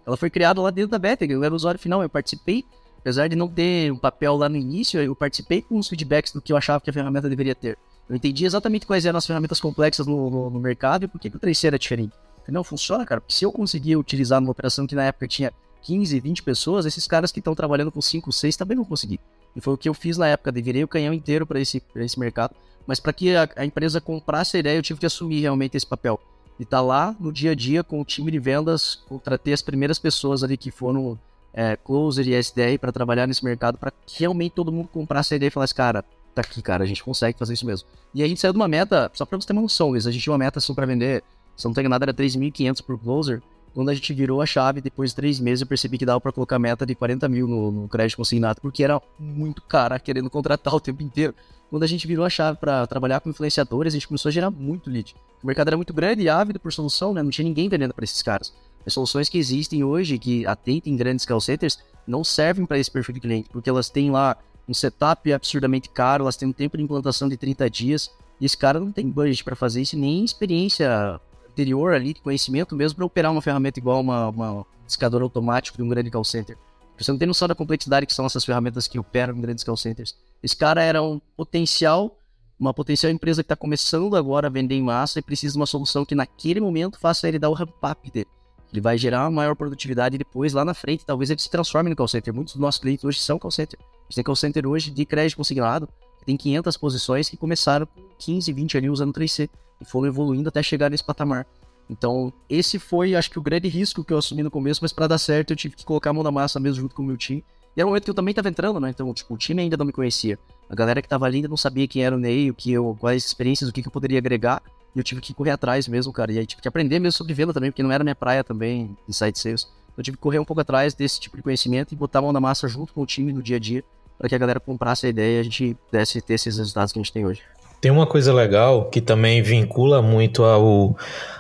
Ela 0.07 0.17
foi 0.17 0.31
criada 0.31 0.61
lá 0.61 0.71
dentro 0.71 0.91
da 0.91 0.99
beta, 0.99 1.25
eu 1.25 1.45
era 1.45 1.53
o 1.53 1.57
usuário 1.57 1.79
final, 1.79 2.03
eu 2.03 2.09
participei. 2.09 2.64
Apesar 2.99 3.29
de 3.29 3.37
não 3.37 3.47
ter 3.47 3.93
um 3.93 3.97
papel 3.97 4.37
lá 4.37 4.49
no 4.49 4.57
início, 4.57 5.01
eu 5.01 5.14
participei 5.14 5.62
com 5.62 5.79
os 5.79 5.88
feedbacks 5.88 6.33
do 6.33 6.41
que 6.41 6.53
eu 6.53 6.57
achava 6.57 6.81
que 6.81 6.91
a 6.91 6.93
ferramenta 6.93 7.29
deveria 7.29 7.55
ter. 7.55 7.79
Eu 8.09 8.17
entendi 8.17 8.45
exatamente 8.45 8.87
quais 8.87 9.05
eram 9.05 9.19
as 9.19 9.27
ferramentas 9.27 9.61
complexas 9.61 10.07
no, 10.07 10.31
no, 10.31 10.51
no 10.51 10.59
mercado 10.59 11.05
e 11.05 11.09
por 11.09 11.21
que, 11.21 11.31
que 11.31 11.37
o 11.37 11.41
3C 11.41 11.67
era 11.67 11.79
diferente. 11.79 12.14
não, 12.49 12.64
funciona, 12.64 13.05
cara. 13.05 13.21
Porque 13.21 13.35
se 13.35 13.45
eu 13.45 13.53
conseguir 13.53 13.97
utilizar 13.97 14.41
numa 14.41 14.51
operação 14.51 14.87
que 14.87 14.95
na 14.95 15.05
época 15.05 15.29
tinha 15.29 15.53
15, 15.83 16.19
20 16.19 16.43
pessoas, 16.43 16.87
esses 16.87 17.07
caras 17.07 17.31
que 17.31 17.38
estão 17.38 17.55
trabalhando 17.55 17.93
com 17.93 18.01
5, 18.01 18.33
6 18.33 18.57
também 18.57 18.77
vão 18.77 18.85
conseguir. 18.85 19.21
E 19.55 19.61
foi 19.61 19.75
o 19.75 19.79
que 19.79 19.88
eu 19.88 19.95
fiz 19.95 20.17
na 20.17 20.27
época, 20.27 20.51
de 20.51 20.62
virei 20.62 20.83
o 20.83 20.88
canhão 20.88 21.12
inteiro 21.12 21.47
para 21.47 21.61
esse, 21.61 21.83
esse 21.97 22.19
mercado. 22.19 22.55
Mas 22.88 22.98
para 22.98 23.12
que 23.12 23.37
a, 23.37 23.46
a, 23.55 23.66
empresa 23.66 24.01
comprasse 24.01 24.57
a 24.57 24.61
ideia, 24.61 24.79
eu 24.79 24.83
tive 24.83 24.98
que 24.98 25.05
assumir 25.05 25.40
realmente 25.40 25.77
esse 25.77 25.87
papel. 25.87 26.18
E 26.59 26.62
estar 26.62 26.79
tá 26.79 26.83
lá 26.83 27.14
no 27.20 27.31
dia 27.31 27.51
a 27.51 27.55
dia 27.55 27.85
com 27.85 28.01
o 28.01 28.05
time 28.05 28.31
de 28.31 28.38
vendas, 28.38 28.94
contratei 29.07 29.53
as 29.53 29.61
primeiras 29.61 29.98
pessoas 29.98 30.42
ali 30.42 30.57
que 30.57 30.70
foram 30.70 31.18
é, 31.53 31.77
closer 31.77 32.27
e 32.27 32.35
SDR 32.35 32.79
para 32.81 32.90
trabalhar 32.90 33.27
nesse 33.27 33.44
mercado, 33.44 33.77
para 33.77 33.90
que 33.90 34.20
realmente 34.20 34.53
todo 34.53 34.72
mundo 34.72 34.88
comprasse 34.88 35.35
a 35.35 35.37
ideia 35.37 35.48
e 35.48 35.51
falasse, 35.51 35.74
cara, 35.74 36.03
tá 36.35 36.40
aqui, 36.40 36.62
cara, 36.62 36.83
a 36.83 36.87
gente 36.87 37.05
consegue 37.05 37.38
fazer 37.38 37.53
isso 37.53 37.66
mesmo. 37.66 37.87
E 38.14 38.22
a 38.22 38.27
gente 38.27 38.40
saiu 38.40 38.55
de 38.55 38.59
uma 38.59 38.66
meta, 38.66 39.11
só 39.12 39.27
para 39.27 39.38
você 39.38 39.46
ter 39.46 39.53
uma 39.53 39.62
noção, 39.62 39.92
a 39.92 39.98
gente 39.98 40.22
tinha 40.22 40.33
uma 40.33 40.38
meta 40.38 40.59
assim, 40.59 40.72
para 40.72 40.87
vender, 40.87 41.22
se 41.59 41.66
não 41.66 41.74
tem 41.74 41.87
nada, 41.87 42.07
era 42.07 42.14
3.500 42.14 42.83
por 42.83 42.98
closer. 42.98 43.42
Quando 43.74 43.90
a 43.90 43.94
gente 43.94 44.14
virou 44.14 44.40
a 44.40 44.46
chave, 44.46 44.81
depois 44.81 45.11
de 45.11 45.16
três 45.16 45.38
meses, 45.38 45.61
eu 45.61 45.66
percebi 45.66 45.98
que 45.98 46.07
dava 46.07 46.20
para 46.20 46.33
colocar 46.33 46.59
meta 46.59 46.87
de 46.87 46.94
40 46.94 47.29
mil 47.29 47.46
no, 47.46 47.70
no 47.70 47.88
crédito 47.88 48.16
consignado, 48.16 48.62
porque 48.62 48.83
era 48.83 49.01
muito 49.18 49.61
cara 49.61 50.01
querendo 50.01 50.31
contratar 50.31 50.74
o 50.74 50.81
tempo 50.81 51.03
inteiro. 51.03 51.35
Quando 51.70 51.83
a 51.83 51.87
gente 51.87 52.07
virou 52.07 52.24
a 52.24 52.31
chave 52.31 52.59
para 52.59 52.87
trabalhar 52.87 53.20
com 53.20 53.28
influenciadores, 53.28 53.92
a 53.92 53.96
gente 53.96 54.09
começou 54.09 54.31
a 54.31 54.33
gerar 54.33 54.50
muito 54.50 54.88
lead. 54.88 55.14
O 55.42 55.46
mercado 55.46 55.68
era 55.68 55.76
muito 55.76 55.92
grande 55.92 56.22
e 56.22 56.28
ávido 56.28 56.59
por 56.59 56.72
solução, 56.72 57.12
né? 57.12 57.22
Não 57.22 57.31
tinha 57.31 57.46
ninguém 57.46 57.68
vendendo 57.68 57.92
para 57.92 58.04
esses 58.04 58.22
caras. 58.22 58.52
As 58.87 58.94
soluções 58.94 59.28
que 59.28 59.37
existem 59.37 59.85
hoje, 59.85 60.18
que 60.18 60.46
atendem 60.46 60.96
grandes 60.96 61.26
call 61.26 61.40
centers, 61.40 61.78
não 62.07 62.24
servem 62.24 62.64
para 62.64 62.78
esse 62.78 62.90
perfil 62.90 63.14
de 63.14 63.20
cliente, 63.20 63.50
porque 63.50 63.68
elas 63.68 63.90
têm 63.90 64.11
lá 64.11 64.37
um 64.66 64.72
setup 64.72 65.31
absurdamente 65.31 65.90
caro, 65.90 66.24
elas 66.24 66.37
têm 66.37 66.48
um 66.48 66.52
tempo 66.52 66.76
de 66.76 66.83
implantação 66.83 67.28
de 67.28 67.37
30 67.37 67.68
dias, 67.68 68.11
e 68.40 68.46
esse 68.46 68.57
cara 68.57 68.81
não 68.81 68.90
tem 68.90 69.09
budget 69.09 69.44
para 69.44 69.54
fazer 69.54 69.83
isso, 69.83 69.96
nem 69.96 70.24
experiência 70.24 71.20
anterior 71.50 71.92
ali, 71.92 72.14
de 72.14 72.22
conhecimento 72.22 72.74
mesmo, 72.74 72.96
para 72.96 73.04
operar 73.04 73.31
uma 73.31 73.42
ferramenta 73.42 73.78
igual 73.78 74.00
uma, 74.00 74.28
uma 74.28 74.66
discador 74.87 75.22
automático 75.22 75.76
de 75.76 75.83
um 75.83 75.88
grande 75.88 76.11
call 76.11 76.24
center. 76.24 76.57
Você 76.98 77.11
não 77.12 77.18
tem 77.18 77.28
noção 77.28 77.46
da 77.46 77.54
complexidade 77.54 78.07
que 78.07 78.14
são 78.14 78.26
essas 78.26 78.44
ferramentas 78.44 78.88
que 78.88 78.98
operam 78.98 79.37
em 79.37 79.40
grandes 79.40 79.62
call 79.62 79.76
centers. 79.76 80.16
Esse 80.42 80.57
cara 80.57 80.83
era 80.83 81.03
um 81.03 81.20
potencial, 81.37 82.18
uma 82.59 82.72
potencial 82.72 83.11
empresa 83.11 83.42
que 83.42 83.46
está 83.46 83.57
começando 83.57 84.16
agora 84.16 84.46
a 84.46 84.51
vender 84.51 84.74
em 84.74 84.83
massa 84.83 85.18
e 85.18 85.22
precisa 85.22 85.53
de 85.53 85.59
uma 85.59 85.66
solução 85.66 86.05
que 86.05 86.14
naquele 86.14 86.61
momento 86.61 86.98
faça 86.98 87.29
ele 87.29 87.38
dar 87.38 87.48
o 87.48 87.55
ramp-up 87.55 88.11
dele. 88.11 88.29
Ele 88.72 88.81
vai 88.81 88.98
gerar 88.98 89.24
uma 89.24 89.31
maior 89.31 89.57
produtividade 89.57 90.14
e 90.16 90.18
depois, 90.18 90.53
lá 90.53 90.64
na 90.64 90.74
frente, 90.74 91.05
talvez 91.05 91.31
ele 91.31 91.40
se 91.40 91.51
transforme 91.51 91.88
no 91.88 91.96
call 91.96 92.09
center. 92.09 92.35
Muitos 92.35 92.55
dos 92.55 92.61
nossos 92.61 92.81
clientes 92.81 93.05
hoje 93.05 93.18
são 93.18 93.38
call 93.38 93.51
center. 93.51 93.79
A 93.81 94.03
gente 94.05 94.16
tem 94.16 94.24
call 94.24 94.37
center 94.37 94.66
hoje 94.66 94.90
de 94.90 95.07
crédito 95.07 95.37
consignado, 95.38 95.88
tem 96.29 96.37
500 96.37 96.77
posições 96.77 97.29
que 97.31 97.38
começaram 97.38 97.87
com 97.87 98.03
15, 98.18 98.53
20 98.53 98.77
ali 98.77 98.90
usando 98.90 99.14
3C 99.14 99.48
e 99.81 99.85
foram 99.87 100.09
evoluindo 100.09 100.51
até 100.51 100.62
chegar 100.62 100.90
nesse 100.90 101.03
patamar. 101.03 101.46
Então, 101.88 102.31
esse 102.51 102.79
foi, 102.79 103.14
acho 103.14 103.31
que, 103.31 103.38
o 103.38 103.42
grande 103.42 103.66
risco 103.66 104.05
que 104.05 104.12
eu 104.12 104.18
assumi 104.18 104.42
no 104.42 104.51
começo, 104.51 104.81
mas 104.83 104.92
para 104.92 105.07
dar 105.07 105.16
certo 105.16 105.53
eu 105.53 105.57
tive 105.57 105.74
que 105.74 105.87
colocar 105.87 106.11
a 106.11 106.12
mão 106.12 106.22
na 106.22 106.31
massa 106.31 106.61
mesmo 106.61 106.83
junto 106.83 106.94
com 106.94 107.03
o 107.03 107.07
meu 107.07 107.16
time. 107.16 107.42
E 107.76 107.81
era 107.81 107.87
um 107.87 107.90
momento 107.90 108.04
que 108.04 108.11
eu 108.11 108.14
também 108.14 108.33
estava 108.33 108.48
entrando, 108.48 108.81
né? 108.81 108.90
Então, 108.90 109.12
tipo, 109.14 109.35
o 109.35 109.38
time 109.38 109.62
ainda 109.62 109.76
não 109.76 109.87
me 109.87 109.92
conhecia. 109.92 110.38
A 110.68 110.74
galera 110.74 111.00
que 111.00 111.07
estava 111.07 111.26
ali 111.26 111.37
ainda 111.37 111.48
não 111.48 111.57
sabia 111.57 111.87
quem 111.87 112.04
era 112.04 112.14
o 112.14 112.18
Ney, 112.18 112.50
o 112.50 112.54
que 112.54 112.72
eu, 112.72 112.96
quais 113.00 113.24
experiências, 113.24 113.70
o 113.70 113.72
que, 113.72 113.83
que 113.83 113.88
eu 113.88 113.92
poderia 113.92 114.18
agregar. 114.18 114.62
E 114.94 114.98
eu 114.98 115.04
tive 115.04 115.20
que 115.20 115.33
correr 115.33 115.52
atrás 115.52 115.87
mesmo, 115.87 116.12
cara. 116.12 116.33
E 116.33 116.38
aí 116.38 116.46
tive 116.46 116.61
que 116.61 116.68
aprender 116.68 116.98
mesmo 116.98 117.16
sobre 117.16 117.35
venda 117.35 117.52
também, 117.52 117.70
porque 117.70 117.83
não 117.83 117.92
era 117.92 118.02
minha 118.02 118.16
praia 118.16 118.42
também, 118.42 118.96
site 119.09 119.38
sales. 119.38 119.62
Então, 119.62 119.94
eu 119.98 120.02
tive 120.02 120.16
que 120.16 120.22
correr 120.22 120.38
um 120.38 120.44
pouco 120.44 120.61
atrás 120.61 120.94
desse 120.94 121.20
tipo 121.20 121.37
de 121.37 121.42
conhecimento 121.42 121.92
e 121.92 121.96
botar 121.96 122.18
a 122.18 122.22
mão 122.22 122.33
na 122.33 122.40
massa 122.40 122.68
junto 122.68 122.92
com 122.92 123.02
o 123.02 123.07
time 123.07 123.33
no 123.33 123.42
dia 123.42 123.57
a 123.57 123.61
dia, 123.61 123.85
para 124.18 124.28
que 124.28 124.35
a 124.35 124.38
galera 124.38 124.61
comprasse 124.61 125.07
a 125.07 125.09
ideia 125.09 125.38
e 125.38 125.40
a 125.40 125.42
gente 125.42 125.76
pudesse 125.90 126.20
ter 126.20 126.35
esses 126.35 126.59
resultados 126.59 126.92
que 126.92 126.98
a 126.98 127.02
gente 127.02 127.12
tem 127.12 127.24
hoje. 127.24 127.42
Tem 127.81 127.92
uma 127.92 128.07
coisa 128.07 128.35
legal 128.35 128.90
que 128.90 129.00
também 129.00 129.40
vincula 129.40 130.02
muito 130.02 130.42
ao, 130.42 130.96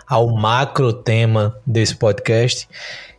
ao 0.06 0.28
macro 0.28 0.92
tema 0.92 1.56
desse 1.66 1.96
podcast, 1.96 2.68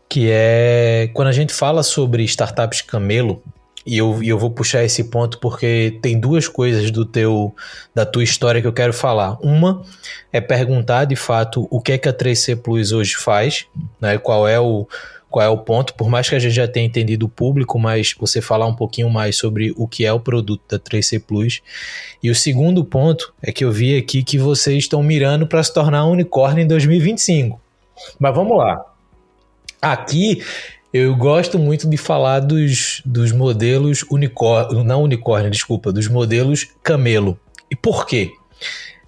que 0.10 0.30
é 0.32 1.10
quando 1.14 1.28
a 1.28 1.32
gente 1.32 1.54
fala 1.54 1.84
sobre 1.84 2.24
startups 2.24 2.82
camelo, 2.82 3.42
e 3.86 3.98
eu, 3.98 4.22
e 4.22 4.30
eu 4.30 4.38
vou 4.38 4.52
puxar 4.52 4.84
esse 4.84 5.06
ponto 5.06 5.40
porque 5.40 5.98
tem 6.02 6.20
duas 6.20 6.48
coisas 6.48 6.92
do 6.92 7.06
teu 7.06 7.56
da 7.96 8.06
tua 8.06 8.24
história 8.24 8.62
que 8.62 8.68
eu 8.68 8.74
quero 8.74 8.94
falar. 8.94 9.38
Uma 9.42 9.84
é 10.32 10.42
perguntar 10.42 11.06
de 11.06 11.16
fato 11.16 11.68
o 11.72 11.80
que 11.82 11.94
é 11.94 11.98
que 11.98 12.10
a 12.10 12.14
3C 12.14 12.58
Plus 12.58 12.92
hoje 12.92 13.16
faz, 13.16 13.66
né? 14.02 14.18
Qual 14.18 14.48
é 14.48 14.60
o 14.60 14.88
qual 15.30 15.46
é 15.46 15.50
o 15.50 15.58
ponto, 15.58 15.94
por 15.94 16.10
mais 16.10 16.28
que 16.28 16.34
a 16.34 16.40
gente 16.40 16.56
já 16.56 16.68
tenha 16.68 16.88
entendido 16.88 17.28
o 17.28 17.30
público, 17.30 17.78
mas 17.78 18.16
você 18.20 18.42
falar 18.42 18.66
um 18.66 18.76
pouquinho 18.76 19.12
mais 19.12 19.38
sobre 19.38 19.72
o 19.78 19.88
que 19.88 20.04
é 20.04 20.12
o 20.12 20.20
produto 20.20 20.64
da 20.68 20.80
3C 20.80 21.22
Plus. 21.22 21.62
E 22.22 22.32
o 22.32 22.36
segundo 22.36 22.84
ponto 22.84 23.32
é 23.40 23.52
que 23.52 23.64
eu 23.64 23.72
vi 23.72 23.96
aqui 23.96 24.24
que 24.24 24.40
vocês 24.40 24.80
estão 24.80 25.04
mirando 25.04 25.46
para 25.46 25.62
se 25.62 25.72
tornar 25.72 26.06
um 26.06 26.12
unicórnio 26.14 26.64
em 26.64 26.68
2025. 26.68 27.62
Mas 28.20 28.36
vamos 28.36 28.58
lá. 28.58 28.84
Aqui 29.82 30.44
eu 30.92 31.16
gosto 31.16 31.60
muito 31.60 31.88
de 31.88 31.98
falar 31.98 32.40
dos, 32.40 33.02
dos 33.06 33.32
modelos 33.32 34.04
unicórnio, 34.10 34.84
não 34.84 35.04
unicórnio, 35.04 35.52
desculpa, 35.52 35.92
dos 35.92 36.08
modelos 36.08 36.68
camelo. 36.82 37.40
E 37.70 37.76
por 37.76 38.08
quê? 38.08 38.32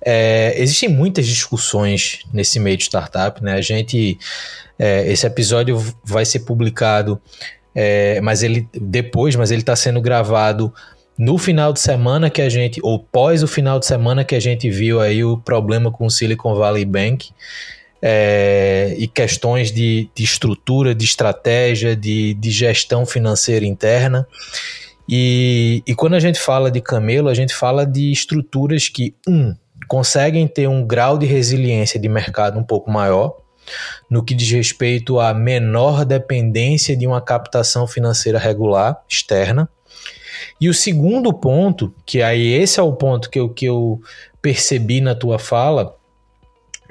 É, 0.03 0.53
existem 0.57 0.89
muitas 0.89 1.25
discussões 1.25 2.19
nesse 2.33 2.59
meio 2.59 2.77
de 2.77 2.83
startup, 2.83 3.43
né? 3.43 3.53
A 3.53 3.61
gente, 3.61 4.17
é, 4.77 5.11
esse 5.11 5.25
episódio 5.25 5.83
vai 6.03 6.23
ser 6.23 6.41
publicado, 6.41 7.19
é, 7.73 8.21
mas 8.21 8.43
ele 8.43 8.67
depois, 8.73 9.35
mas 9.35 9.51
ele 9.51 9.61
está 9.61 9.75
sendo 9.75 10.01
gravado 10.01 10.73
no 11.17 11.37
final 11.37 11.73
de 11.73 11.79
semana 11.79 12.29
que 12.29 12.41
a 12.41 12.49
gente, 12.49 12.79
ou 12.83 12.99
pós 12.99 13.43
o 13.43 13.47
final 13.47 13.79
de 13.79 13.85
semana 13.85 14.23
que 14.23 14.35
a 14.35 14.39
gente 14.39 14.69
viu 14.69 14.99
aí 14.99 15.23
o 15.23 15.37
problema 15.37 15.91
com 15.91 16.05
o 16.05 16.11
Silicon 16.11 16.55
Valley 16.55 16.85
Bank 16.85 17.31
é, 18.01 18.95
e 18.97 19.07
questões 19.07 19.71
de, 19.71 20.09
de, 20.15 20.23
estrutura, 20.23 20.95
de 20.95 21.05
estratégia, 21.05 21.95
de, 21.95 22.33
de 22.33 22.49
gestão 22.49 23.05
financeira 23.05 23.65
interna. 23.65 24.27
E, 25.07 25.83
e, 25.85 25.93
quando 25.93 26.15
a 26.15 26.19
gente 26.19 26.39
fala 26.39 26.71
de 26.71 26.81
camelo, 26.81 27.29
a 27.29 27.33
gente 27.33 27.53
fala 27.53 27.85
de 27.85 28.11
estruturas 28.11 28.87
que, 28.89 29.13
um, 29.27 29.53
conseguem 29.87 30.47
ter 30.47 30.67
um 30.67 30.85
grau 30.85 31.17
de 31.17 31.25
resiliência 31.25 31.99
de 31.99 32.07
mercado 32.07 32.57
um 32.57 32.63
pouco 32.63 32.89
maior, 32.89 33.35
no 34.09 34.23
que 34.23 34.33
diz 34.33 34.49
respeito 34.49 35.19
à 35.19 35.33
menor 35.33 36.05
dependência 36.05 36.95
de 36.95 37.05
uma 37.05 37.21
captação 37.21 37.85
financeira 37.85 38.39
regular 38.39 39.01
externa. 39.07 39.69
E 40.59 40.69
o 40.69 40.73
segundo 40.73 41.33
ponto, 41.33 41.93
que 42.05 42.21
aí 42.21 42.53
esse 42.53 42.79
é 42.79 42.83
o 42.83 42.93
ponto 42.93 43.29
que 43.29 43.39
eu, 43.39 43.49
que 43.49 43.65
eu 43.65 44.01
percebi 44.41 45.01
na 45.01 45.13
tua 45.13 45.37
fala, 45.37 45.95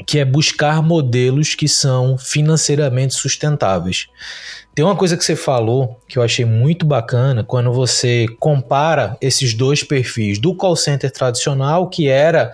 que 0.06 0.18
é 0.18 0.24
buscar 0.24 0.82
modelos 0.82 1.54
que 1.54 1.68
são 1.68 2.16
financeiramente 2.16 3.14
sustentáveis. 3.14 4.08
Tem 4.74 4.84
uma 4.84 4.96
coisa 4.96 5.16
que 5.16 5.24
você 5.24 5.34
falou 5.34 6.00
que 6.08 6.18
eu 6.18 6.22
achei 6.22 6.44
muito 6.44 6.86
bacana 6.86 7.42
quando 7.44 7.72
você 7.72 8.26
compara 8.38 9.16
esses 9.20 9.52
dois 9.52 9.82
perfis 9.82 10.38
do 10.38 10.54
call 10.54 10.76
center 10.76 11.10
tradicional, 11.10 11.88
que 11.88 12.08
era 12.08 12.52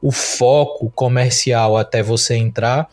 o 0.00 0.12
foco 0.12 0.90
comercial 0.94 1.76
até 1.76 2.02
você 2.02 2.34
entrar, 2.34 2.88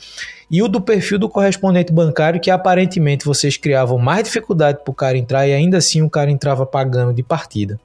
e 0.49 0.63
o 0.63 0.67
do 0.67 0.81
perfil 0.81 1.19
do 1.19 1.29
correspondente 1.29 1.91
bancário, 1.91 2.39
que 2.39 2.49
aparentemente 2.49 3.25
vocês 3.25 3.57
criavam 3.57 3.97
mais 3.97 4.23
dificuldade 4.23 4.79
para 4.83 4.91
o 4.91 4.95
cara 4.95 5.17
entrar 5.17 5.47
e 5.47 5.53
ainda 5.53 5.77
assim 5.77 6.01
o 6.01 6.09
cara 6.09 6.31
entrava 6.31 6.65
pagando 6.65 7.13
de 7.13 7.21
partida. 7.21 7.79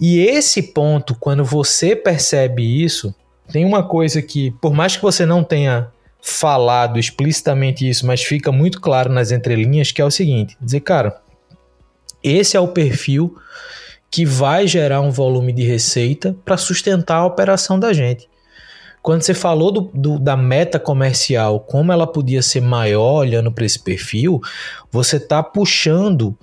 E 0.00 0.18
esse 0.18 0.62
ponto, 0.62 1.14
quando 1.14 1.44
você 1.44 1.94
percebe 1.94 2.82
isso, 2.82 3.14
tem 3.50 3.64
uma 3.64 3.82
coisa 3.82 4.22
que, 4.22 4.50
por 4.52 4.72
mais 4.72 4.96
que 4.96 5.02
você 5.02 5.26
não 5.26 5.44
tenha 5.44 5.88
falado 6.20 6.98
explicitamente 6.98 7.88
isso, 7.88 8.06
mas 8.06 8.22
fica 8.22 8.50
muito 8.50 8.80
claro 8.80 9.12
nas 9.12 9.30
entrelinhas, 9.30 9.92
que 9.92 10.00
é 10.00 10.04
o 10.04 10.10
seguinte: 10.10 10.56
dizer, 10.60 10.80
cara, 10.80 11.20
esse 12.22 12.56
é 12.56 12.60
o 12.60 12.68
perfil 12.68 13.36
que 14.10 14.24
vai 14.24 14.66
gerar 14.66 15.00
um 15.00 15.10
volume 15.10 15.52
de 15.52 15.64
receita 15.64 16.34
para 16.44 16.56
sustentar 16.56 17.16
a 17.16 17.26
operação 17.26 17.78
da 17.78 17.92
gente. 17.92 18.28
Quando 19.02 19.22
você 19.22 19.34
falou 19.34 19.70
do, 19.70 19.80
do, 19.92 20.18
da 20.18 20.34
meta 20.34 20.78
comercial, 20.78 21.60
como 21.60 21.92
ela 21.92 22.06
podia 22.06 22.40
ser 22.40 22.62
maior 22.62 23.16
olhando 23.18 23.52
para 23.52 23.66
esse 23.66 23.78
perfil, 23.78 24.40
você 24.90 25.16
está 25.16 25.42
puxando 25.42 26.34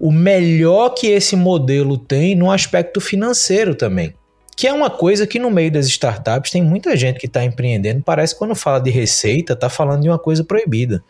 o 0.00 0.10
melhor 0.10 0.90
que 0.90 1.08
esse 1.08 1.36
modelo 1.36 1.98
tem 1.98 2.34
no 2.34 2.50
aspecto 2.50 2.98
financeiro 3.00 3.74
também 3.74 4.14
que 4.58 4.66
é 4.66 4.72
uma 4.72 4.90
coisa 4.90 5.24
que 5.24 5.38
no 5.38 5.52
meio 5.52 5.70
das 5.70 5.86
startups 5.86 6.50
tem 6.50 6.60
muita 6.60 6.96
gente 6.96 7.20
que 7.20 7.26
está 7.26 7.44
empreendendo, 7.44 8.02
parece 8.02 8.34
que 8.34 8.40
quando 8.40 8.56
fala 8.56 8.80
de 8.80 8.90
receita, 8.90 9.52
está 9.52 9.68
falando 9.68 10.02
de 10.02 10.08
uma 10.08 10.18
coisa 10.18 10.42
proibida. 10.42 11.00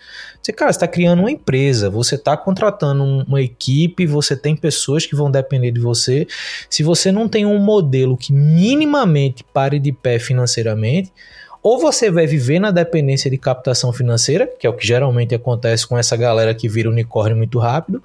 Você, 0.42 0.52
cara, 0.52 0.70
está 0.70 0.86
criando 0.86 1.20
uma 1.20 1.30
empresa, 1.30 1.88
você 1.88 2.16
está 2.16 2.36
contratando 2.36 3.02
uma 3.02 3.40
equipe, 3.40 4.04
você 4.04 4.36
tem 4.36 4.54
pessoas 4.54 5.06
que 5.06 5.16
vão 5.16 5.30
depender 5.30 5.70
de 5.70 5.80
você. 5.80 6.26
Se 6.68 6.82
você 6.82 7.10
não 7.10 7.26
tem 7.26 7.46
um 7.46 7.58
modelo 7.58 8.18
que 8.18 8.34
minimamente 8.34 9.42
pare 9.44 9.78
de 9.78 9.92
pé 9.92 10.18
financeiramente, 10.18 11.10
ou 11.62 11.78
você 11.78 12.10
vai 12.10 12.26
viver 12.26 12.58
na 12.58 12.70
dependência 12.70 13.30
de 13.30 13.38
captação 13.38 13.94
financeira, 13.94 14.46
que 14.46 14.66
é 14.66 14.70
o 14.70 14.74
que 14.74 14.86
geralmente 14.86 15.34
acontece 15.34 15.86
com 15.86 15.96
essa 15.96 16.18
galera 16.18 16.54
que 16.54 16.68
vira 16.68 16.90
unicórnio 16.90 17.38
muito 17.38 17.58
rápido, 17.58 18.02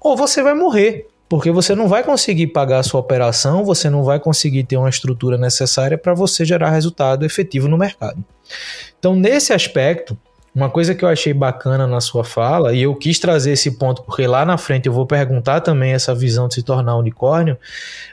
ou 0.00 0.16
você 0.16 0.42
vai 0.42 0.54
morrer 0.54 1.06
porque 1.32 1.50
você 1.50 1.74
não 1.74 1.88
vai 1.88 2.02
conseguir 2.02 2.48
pagar 2.48 2.80
a 2.80 2.82
sua 2.82 3.00
operação, 3.00 3.64
você 3.64 3.88
não 3.88 4.04
vai 4.04 4.20
conseguir 4.20 4.64
ter 4.64 4.76
uma 4.76 4.90
estrutura 4.90 5.38
necessária 5.38 5.96
para 5.96 6.12
você 6.12 6.44
gerar 6.44 6.68
resultado 6.68 7.24
efetivo 7.24 7.68
no 7.68 7.78
mercado. 7.78 8.22
Então, 8.98 9.16
nesse 9.16 9.50
aspecto, 9.54 10.14
uma 10.54 10.68
coisa 10.68 10.94
que 10.94 11.02
eu 11.02 11.08
achei 11.08 11.32
bacana 11.32 11.86
na 11.86 12.02
sua 12.02 12.22
fala, 12.22 12.74
e 12.74 12.82
eu 12.82 12.94
quis 12.94 13.18
trazer 13.18 13.52
esse 13.52 13.78
ponto 13.78 14.02
porque 14.02 14.26
lá 14.26 14.44
na 14.44 14.58
frente 14.58 14.88
eu 14.88 14.92
vou 14.92 15.06
perguntar 15.06 15.62
também 15.62 15.94
essa 15.94 16.14
visão 16.14 16.48
de 16.48 16.56
se 16.56 16.62
tornar 16.62 16.98
unicórnio, 16.98 17.56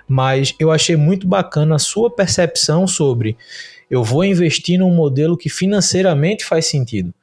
mas 0.08 0.56
eu 0.58 0.72
achei 0.72 0.96
muito 0.96 1.28
bacana 1.28 1.76
a 1.76 1.80
sua 1.80 2.10
percepção 2.10 2.88
sobre 2.88 3.36
eu 3.92 4.02
vou 4.02 4.24
investir 4.24 4.80
num 4.80 4.96
modelo 4.96 5.36
que 5.36 5.50
financeiramente 5.50 6.46
faz 6.46 6.68
sentido. 6.68 7.14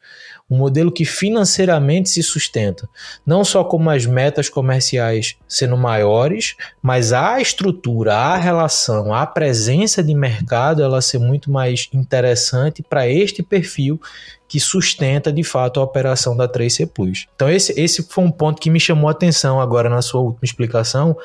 Um 0.49 0.57
modelo 0.57 0.93
que 0.93 1.05
financeiramente 1.05 2.09
se 2.09 2.23
sustenta, 2.23 2.89
não 3.25 3.45
só 3.45 3.65
como 3.65 3.91
as 3.91 4.07
metas 4.07 4.49
comerciais 4.49 5.37
sendo 5.49 5.77
maiores, 5.77 6.55
mas 6.81 7.13
a 7.13 7.41
estrutura, 7.41 8.15
a 8.15 8.37
relação, 8.37 9.13
a 9.13 9.27
presença 9.27 10.03
de 10.03 10.15
mercado 10.15 10.83
ela 10.83 11.01
ser 11.01 11.19
muito 11.19 11.51
mais 11.51 11.89
interessante 11.93 12.83
para 12.83 13.09
este 13.09 13.43
perfil 13.43 14.01
que 14.49 14.61
sustenta 14.61 15.33
de 15.33 15.43
fato 15.43 15.81
a 15.81 15.83
operação 15.83 16.37
da 16.37 16.49
3C 16.49 16.87
Plus. 16.87 17.27
Então 17.35 17.51
esse, 17.51 17.79
esse 17.79 18.05
foi 18.05 18.23
um 18.23 18.31
ponto 18.31 18.61
que 18.61 18.71
me 18.71 18.79
chamou 18.79 19.09
a 19.09 19.13
atenção 19.13 19.61
agora 19.61 19.89
na 19.89 20.01
sua 20.01 20.21
última 20.21 20.45
explicação 20.45 21.17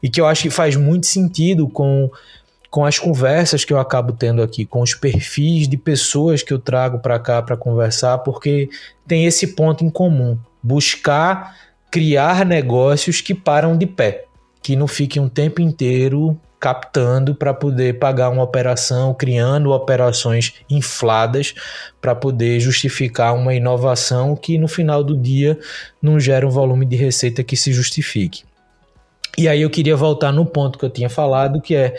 e 0.00 0.08
que 0.08 0.20
eu 0.20 0.26
acho 0.26 0.42
que 0.42 0.50
faz 0.50 0.76
muito 0.76 1.06
sentido 1.06 1.68
com 1.68 2.08
com 2.72 2.86
as 2.86 2.98
conversas 2.98 3.66
que 3.66 3.72
eu 3.72 3.78
acabo 3.78 4.14
tendo 4.14 4.42
aqui, 4.42 4.64
com 4.64 4.80
os 4.80 4.94
perfis 4.94 5.68
de 5.68 5.76
pessoas 5.76 6.42
que 6.42 6.54
eu 6.54 6.58
trago 6.58 7.00
para 7.00 7.18
cá 7.18 7.42
para 7.42 7.54
conversar, 7.54 8.16
porque 8.18 8.70
tem 9.06 9.26
esse 9.26 9.48
ponto 9.48 9.84
em 9.84 9.90
comum: 9.90 10.38
buscar 10.62 11.54
criar 11.90 12.46
negócios 12.46 13.20
que 13.20 13.34
param 13.34 13.76
de 13.76 13.86
pé, 13.86 14.24
que 14.62 14.74
não 14.74 14.88
fiquem 14.88 15.20
um 15.20 15.28
tempo 15.28 15.60
inteiro 15.60 16.40
captando 16.58 17.34
para 17.34 17.52
poder 17.52 17.98
pagar 17.98 18.30
uma 18.30 18.42
operação, 18.42 19.12
criando 19.12 19.70
operações 19.72 20.54
infladas 20.70 21.54
para 22.00 22.14
poder 22.14 22.58
justificar 22.58 23.34
uma 23.34 23.52
inovação 23.52 24.34
que 24.34 24.56
no 24.56 24.68
final 24.68 25.04
do 25.04 25.14
dia 25.14 25.58
não 26.00 26.18
gera 26.18 26.46
um 26.46 26.50
volume 26.50 26.86
de 26.86 26.96
receita 26.96 27.44
que 27.44 27.54
se 27.56 27.70
justifique. 27.70 28.44
E 29.36 29.46
aí 29.46 29.60
eu 29.60 29.68
queria 29.68 29.96
voltar 29.96 30.32
no 30.32 30.46
ponto 30.46 30.78
que 30.78 30.84
eu 30.84 30.90
tinha 30.90 31.10
falado, 31.10 31.60
que 31.60 31.74
é 31.74 31.96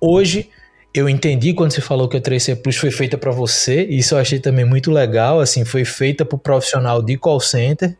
Hoje, 0.00 0.50
eu 0.92 1.08
entendi 1.08 1.52
quando 1.52 1.72
você 1.72 1.80
falou 1.80 2.08
que 2.08 2.16
a 2.16 2.20
3C 2.20 2.56
Plus 2.56 2.76
foi 2.76 2.90
feita 2.90 3.18
para 3.18 3.30
você, 3.30 3.84
isso 3.84 4.14
eu 4.14 4.18
achei 4.18 4.38
também 4.38 4.64
muito 4.64 4.90
legal, 4.90 5.40
assim, 5.40 5.64
foi 5.64 5.84
feita 5.84 6.24
para 6.24 6.36
o 6.36 6.38
profissional 6.38 7.02
de 7.02 7.18
call 7.18 7.38
center, 7.38 7.96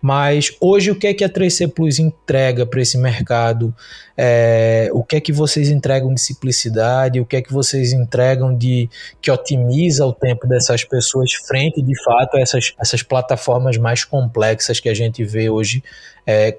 mas 0.00 0.56
hoje 0.60 0.90
o 0.90 0.94
que 0.94 1.08
é 1.08 1.14
que 1.14 1.22
a 1.22 1.28
3C 1.28 1.70
Plus 1.70 1.98
entrega 1.98 2.64
para 2.64 2.80
esse 2.80 2.96
mercado? 2.96 3.74
É, 4.16 4.88
o 4.92 5.04
que 5.04 5.16
é 5.16 5.20
que 5.20 5.32
vocês 5.32 5.68
entregam 5.68 6.14
de 6.14 6.20
simplicidade? 6.20 7.20
O 7.20 7.26
que 7.26 7.36
é 7.36 7.42
que 7.42 7.52
vocês 7.52 7.92
entregam 7.92 8.56
de 8.56 8.88
que 9.20 9.30
otimiza 9.30 10.06
o 10.06 10.12
tempo 10.12 10.46
dessas 10.46 10.84
pessoas 10.84 11.32
frente, 11.32 11.82
de 11.82 12.02
fato, 12.02 12.36
a 12.36 12.40
essas, 12.40 12.72
essas 12.80 13.02
plataformas 13.02 13.76
mais 13.76 14.04
complexas 14.04 14.80
que 14.80 14.88
a 14.88 14.94
gente 14.94 15.22
vê 15.22 15.50
hoje 15.50 15.84
é, 16.26 16.56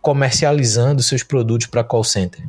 comercializando 0.00 1.02
seus 1.02 1.22
produtos 1.22 1.66
para 1.66 1.84
call 1.84 2.04
center? 2.04 2.44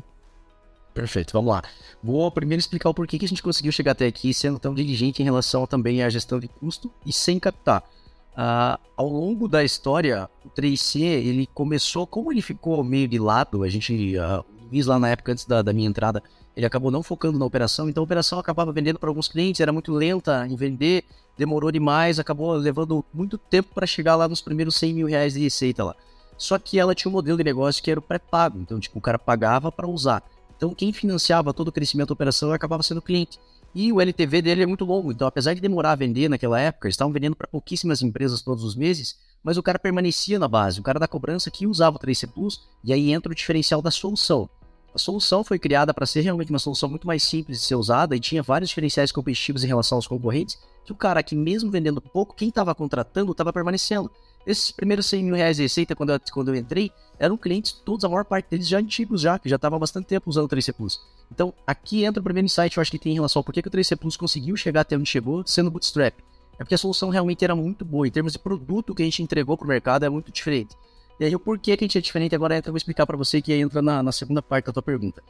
Perfeito, 0.96 1.34
vamos 1.34 1.52
lá. 1.52 1.62
Vou 2.02 2.32
primeiro 2.32 2.60
explicar 2.60 2.90
o 2.90 2.94
porquê 2.94 3.20
que 3.20 3.26
a 3.26 3.28
gente 3.28 3.44
conseguiu 3.44 3.70
chegar 3.70 3.92
até 3.92 4.08
aqui 4.08 4.34
sendo 4.34 4.58
tão 4.58 4.74
diligente 4.74 5.22
em 5.22 5.26
relação 5.26 5.68
também 5.68 6.02
à 6.02 6.10
gestão 6.10 6.40
de 6.40 6.48
custo 6.48 6.90
e 7.06 7.12
sem 7.12 7.38
captar. 7.38 7.84
Uh, 8.32 8.80
ao 8.96 9.10
longo 9.10 9.46
da 9.48 9.62
história, 9.62 10.30
o 10.46 10.50
3C 10.50 11.02
ele 11.02 11.48
começou, 11.54 12.08
como 12.08 12.32
ele 12.32 12.42
ficou 12.42 12.82
meio 12.82 13.10
de 13.10 13.20
lado, 13.20 13.64
a 13.64 13.70
gente 13.70 14.18
uh, 14.18 14.46
Luiz 14.72 14.86
lá 14.86 14.98
na 14.98 15.10
época 15.10 15.34
antes 15.34 15.46
da, 15.46 15.62
da, 15.62 15.74
minha 15.74 15.88
entrada, 15.88 16.24
ele 16.56 16.66
acabou 16.66 16.90
não 16.90 17.04
focando 17.04 17.38
na 17.38 17.46
operação, 17.46 17.90
então 17.90 18.02
a 18.02 18.06
operação 18.06 18.40
acabava 18.40 18.72
vendendo 18.72 18.98
para 18.98 19.10
alguns 19.10 19.28
clientes, 19.28 19.60
era 19.60 19.74
muito 19.74 19.92
lenta 19.92 20.48
em 20.48 20.56
vender, 20.56 21.04
demorou 21.38 21.72
demais, 21.72 22.20
acabou 22.20 22.54
levando 22.54 23.04
muito 23.14 23.38
tempo 23.38 23.74
para 23.74 23.86
chegar 23.86 24.16
lá 24.16 24.30
nos 24.30 24.42
primeiros 24.42 24.76
100 24.78 24.94
mil 24.94 25.08
reais 25.08 25.34
de 25.34 25.42
receita 25.42 25.84
lá. 25.84 25.96
Só 26.38 26.58
que 26.58 26.80
ela 26.80 26.96
tinha 26.96 27.10
um 27.10 27.14
modelo 27.14 27.38
de 27.38 27.44
negócio 27.44 27.84
que 27.84 27.92
era 27.92 28.00
o 28.00 28.04
pré-pago, 28.04 28.60
então 28.60 28.80
tipo, 28.80 28.98
o 28.98 29.02
cara 29.02 29.20
pagava 29.20 29.72
para 29.72 29.88
usar. 29.88 30.24
Então, 30.58 30.74
quem 30.74 30.94
financiava 30.94 31.54
todo 31.54 31.68
o 31.68 31.72
crescimento 31.72 32.10
da 32.10 32.14
operação 32.14 32.52
acabava 32.52 32.84
sendo 32.84 33.00
o 33.00 33.02
cliente. 33.02 33.40
E 33.74 33.92
o 33.92 34.00
LTV 34.00 34.42
dele 34.42 34.64
é 34.64 34.66
muito 34.66 34.86
longo, 34.86 35.12
então 35.12 35.28
apesar 35.28 35.54
de 35.54 35.60
demorar 35.60 35.92
a 35.92 35.96
vender 35.96 36.30
naquela 36.30 36.58
época, 36.58 36.88
eles 36.88 36.94
estavam 36.94 37.12
vendendo 37.12 37.36
para 37.36 37.46
pouquíssimas 37.46 38.02
empresas 38.02 38.42
todos 38.42 38.64
os 38.64 38.74
meses, 38.74 39.18
mas 39.44 39.58
o 39.58 39.64
cara 39.64 39.78
permanecia 39.78 40.40
na 40.40 40.48
base, 40.48 40.80
o 40.80 40.84
cara 40.84 40.98
da 40.98 41.10
cobrança 41.10 41.52
que 41.52 41.68
usava 41.68 41.98
o 41.98 42.00
3C 42.00 42.32
Plus, 42.32 42.62
e 42.82 42.94
aí 42.94 43.12
entra 43.12 43.34
o 43.34 43.36
diferencial 43.36 43.82
da 43.82 43.92
solução. 43.92 44.50
A 44.94 44.98
solução 44.98 45.44
foi 45.44 45.60
criada 45.60 45.94
para 45.94 46.06
ser 46.06 46.22
realmente 46.22 46.52
uma 46.52 46.58
solução 46.58 46.88
muito 46.88 47.06
mais 47.06 47.22
simples 47.22 47.60
de 47.60 47.66
ser 47.66 47.76
usada 47.76 48.16
e 48.16 48.20
tinha 48.20 48.42
vários 48.42 48.70
diferenciais 48.70 49.12
competitivos 49.12 49.62
em 49.62 49.68
relação 49.68 49.98
aos 49.98 50.08
concorrentes, 50.08 50.58
que 50.86 50.92
o 50.92 50.96
cara 50.96 51.24
que 51.24 51.36
mesmo 51.36 51.72
vendendo 51.72 52.00
pouco, 52.00 52.36
quem 52.36 52.50
estava 52.50 52.74
contratando 52.76 53.32
estava 53.32 53.52
permanecendo. 53.52 54.10
Esses 54.46 54.72
primeiros 54.72 55.08
100 55.08 55.24
mil 55.24 55.36
reais 55.36 55.58
de 55.58 55.64
receita, 55.64 55.96
quando 55.96 56.12
eu, 56.12 56.20
quando 56.32 56.50
eu 56.50 56.56
entrei, 56.56 56.92
eram 57.18 57.36
clientes, 57.36 57.72
todos, 57.72 58.06
a 58.06 58.10
maior 58.10 58.24
parte 58.24 58.48
deles 58.48 58.68
já 58.68 58.78
antigos 58.78 59.22
já, 59.22 59.40
que 59.40 59.50
já 59.50 59.56
estavam 59.56 59.78
há 59.78 59.80
bastante 59.80 60.06
tempo 60.06 60.30
usando 60.30 60.46
o 60.46 60.50
3C 60.50 60.72
Plus. 60.72 61.02
Então, 61.32 61.52
aqui 61.66 62.06
entra 62.06 62.22
o 62.22 62.24
primeiro 62.24 62.46
insight, 62.46 62.78
eu 62.78 62.82
acho 62.82 62.92
que 62.92 63.00
tem 63.00 63.14
em 63.14 63.16
relação 63.16 63.40
ao 63.40 63.44
porquê 63.44 63.62
que 63.62 63.68
o 63.68 63.72
3C 63.72 63.98
Plus 63.98 64.16
conseguiu 64.16 64.56
chegar 64.56 64.82
até 64.82 64.96
onde 64.96 65.10
chegou, 65.10 65.44
sendo 65.48 65.72
bootstrap. 65.72 66.14
É 66.60 66.64
porque 66.64 66.76
a 66.76 66.78
solução 66.78 67.10
realmente 67.10 67.44
era 67.44 67.56
muito 67.56 67.84
boa, 67.84 68.08
em 68.08 68.12
termos 68.12 68.34
de 68.34 68.40
produto 68.40 68.94
que 68.94 69.02
a 69.02 69.06
gente 69.06 69.24
entregou 69.24 69.58
para 69.58 69.66
o 69.66 69.68
mercado 69.68 70.06
é 70.06 70.10
muito 70.10 70.32
diferente. 70.32 70.76
E 71.20 71.26
aí, 71.26 71.36
o 71.36 71.40
porquê 71.40 71.76
que 71.76 71.84
a 71.84 71.88
gente 71.88 71.98
é 71.98 72.02
diferente 72.02 72.36
agora 72.36 72.58
eu 72.58 72.64
vou 72.64 72.78
explicar 72.78 73.06
para 73.06 73.18
você 73.18 73.42
que 73.42 73.54
entra 73.54 73.82
na, 73.82 74.04
na, 74.04 74.12
segunda 74.12 74.42
parte 74.42 74.66
da 74.66 74.74
tua 74.74 74.84
pergunta. 74.84 75.24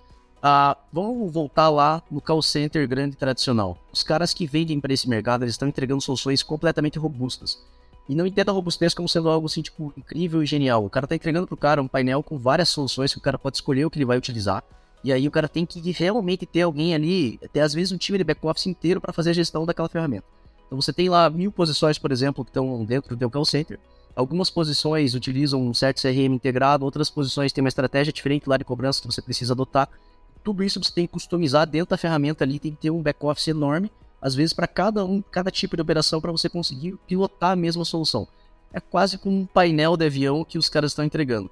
Ah, 0.47 0.77
vamos 0.93 1.34
voltar 1.34 1.69
lá 1.69 2.03
no 2.12 2.21
call 2.21 2.39
center 2.39 2.88
grande 2.88 3.15
tradicional. 3.15 3.79
Os 3.91 4.03
caras 4.03 4.31
que 4.31 4.45
vendem 4.45 4.79
para 4.79 4.93
esse 4.93 5.10
mercado, 5.10 5.43
eles 5.43 5.55
estão 5.55 5.67
entregando 5.67 6.03
soluções 6.03 6.43
completamente 6.43 6.99
robustas. 6.99 7.60
E 8.08 8.13
não 8.13 8.27
entenda 8.27 8.51
a 8.51 8.53
robustez 8.53 8.93
como 8.93 9.10
sendo 9.10 9.27
algo 9.27 9.47
assim, 9.47 9.63
tipo, 9.63 9.91
incrível 9.97 10.43
e 10.43 10.45
genial. 10.45 10.86
O 10.86 10.89
cara 10.91 11.08
tá 11.08 11.15
entregando 11.15 11.47
pro 11.47 11.58
cara 11.58 11.81
um 11.81 11.88
painel 11.88 12.21
com 12.21 12.38
várias 12.38 12.69
soluções 12.69 13.12
que 13.12 13.17
o 13.17 13.21
cara 13.23 13.39
pode 13.39 13.58
escolher 13.58 13.86
o 13.86 13.89
que 13.89 13.97
ele 13.97 14.05
vai 14.05 14.19
utilizar. 14.19 14.63
E 15.03 15.12
aí 15.12 15.27
o 15.27 15.31
cara 15.31 15.49
tem 15.49 15.65
que 15.65 15.79
realmente 15.91 16.45
ter 16.45 16.62
alguém 16.62 16.93
ali, 16.93 17.39
até 17.43 17.62
às 17.62 17.73
vezes 17.73 17.91
um 17.91 17.97
time 17.97 18.19
de 18.19 18.23
back-office 18.23 18.67
inteiro 18.67 19.01
para 19.01 19.12
fazer 19.12 19.31
a 19.31 19.34
gestão 19.34 19.65
daquela 19.65 19.89
ferramenta. 19.89 20.27
Então 20.67 20.79
você 20.79 20.93
tem 20.93 21.10
lá 21.10 21.27
mil 21.27 21.51
posições, 21.51 21.97
por 21.97 22.12
exemplo, 22.12 22.45
que 22.45 22.51
estão 22.51 22.86
dentro 22.86 23.15
do 23.15 23.17
teu 23.17 23.31
call 23.31 23.45
center. 23.45 23.79
Algumas 24.15 24.51
posições 24.51 25.15
utilizam 25.15 25.60
um 25.60 25.73
certo 25.73 26.03
CRM 26.03 26.36
integrado, 26.36 26.86
outras 26.86 27.10
posições 27.10 27.51
têm 27.51 27.63
uma 27.63 27.67
estratégia 27.67 28.13
diferente 28.13 28.47
lá 28.47 28.58
de 28.58 28.63
cobrança 28.63 29.01
que 29.01 29.08
você 29.08 29.23
precisa 29.23 29.53
adotar. 29.53 29.89
Tudo 30.45 30.63
isso 30.63 30.81
você 30.81 30.93
tem 30.93 31.05
que 31.05 31.12
customizar 31.12 31.67
dentro 31.67 31.89
da 31.89 31.97
ferramenta 31.97 32.45
ali, 32.45 32.58
tem 32.58 32.71
que 32.71 32.77
ter 32.77 32.89
um 32.89 33.01
back-office 33.01 33.49
enorme 33.49 33.91
às 34.25 34.34
vezes 34.34 34.53
para 34.53 34.65
cada 34.65 35.05
um, 35.05 35.21
cada 35.21 35.51
tipo 35.51 35.75
de 35.75 35.84
operação 35.84 36.19
para 36.19 36.31
você 36.31 36.49
conseguir 36.49 36.97
pilotar 37.05 37.51
a 37.51 37.55
mesma 37.55 37.86
solução. 37.86 38.27
É 38.73 38.79
quase 38.79 39.19
como 39.19 39.38
um 39.38 39.45
painel 39.45 39.95
de 39.95 40.03
avião 40.03 40.43
que 40.43 40.58
os 40.58 40.67
caras 40.67 40.91
estão 40.91 41.05
entregando. 41.05 41.49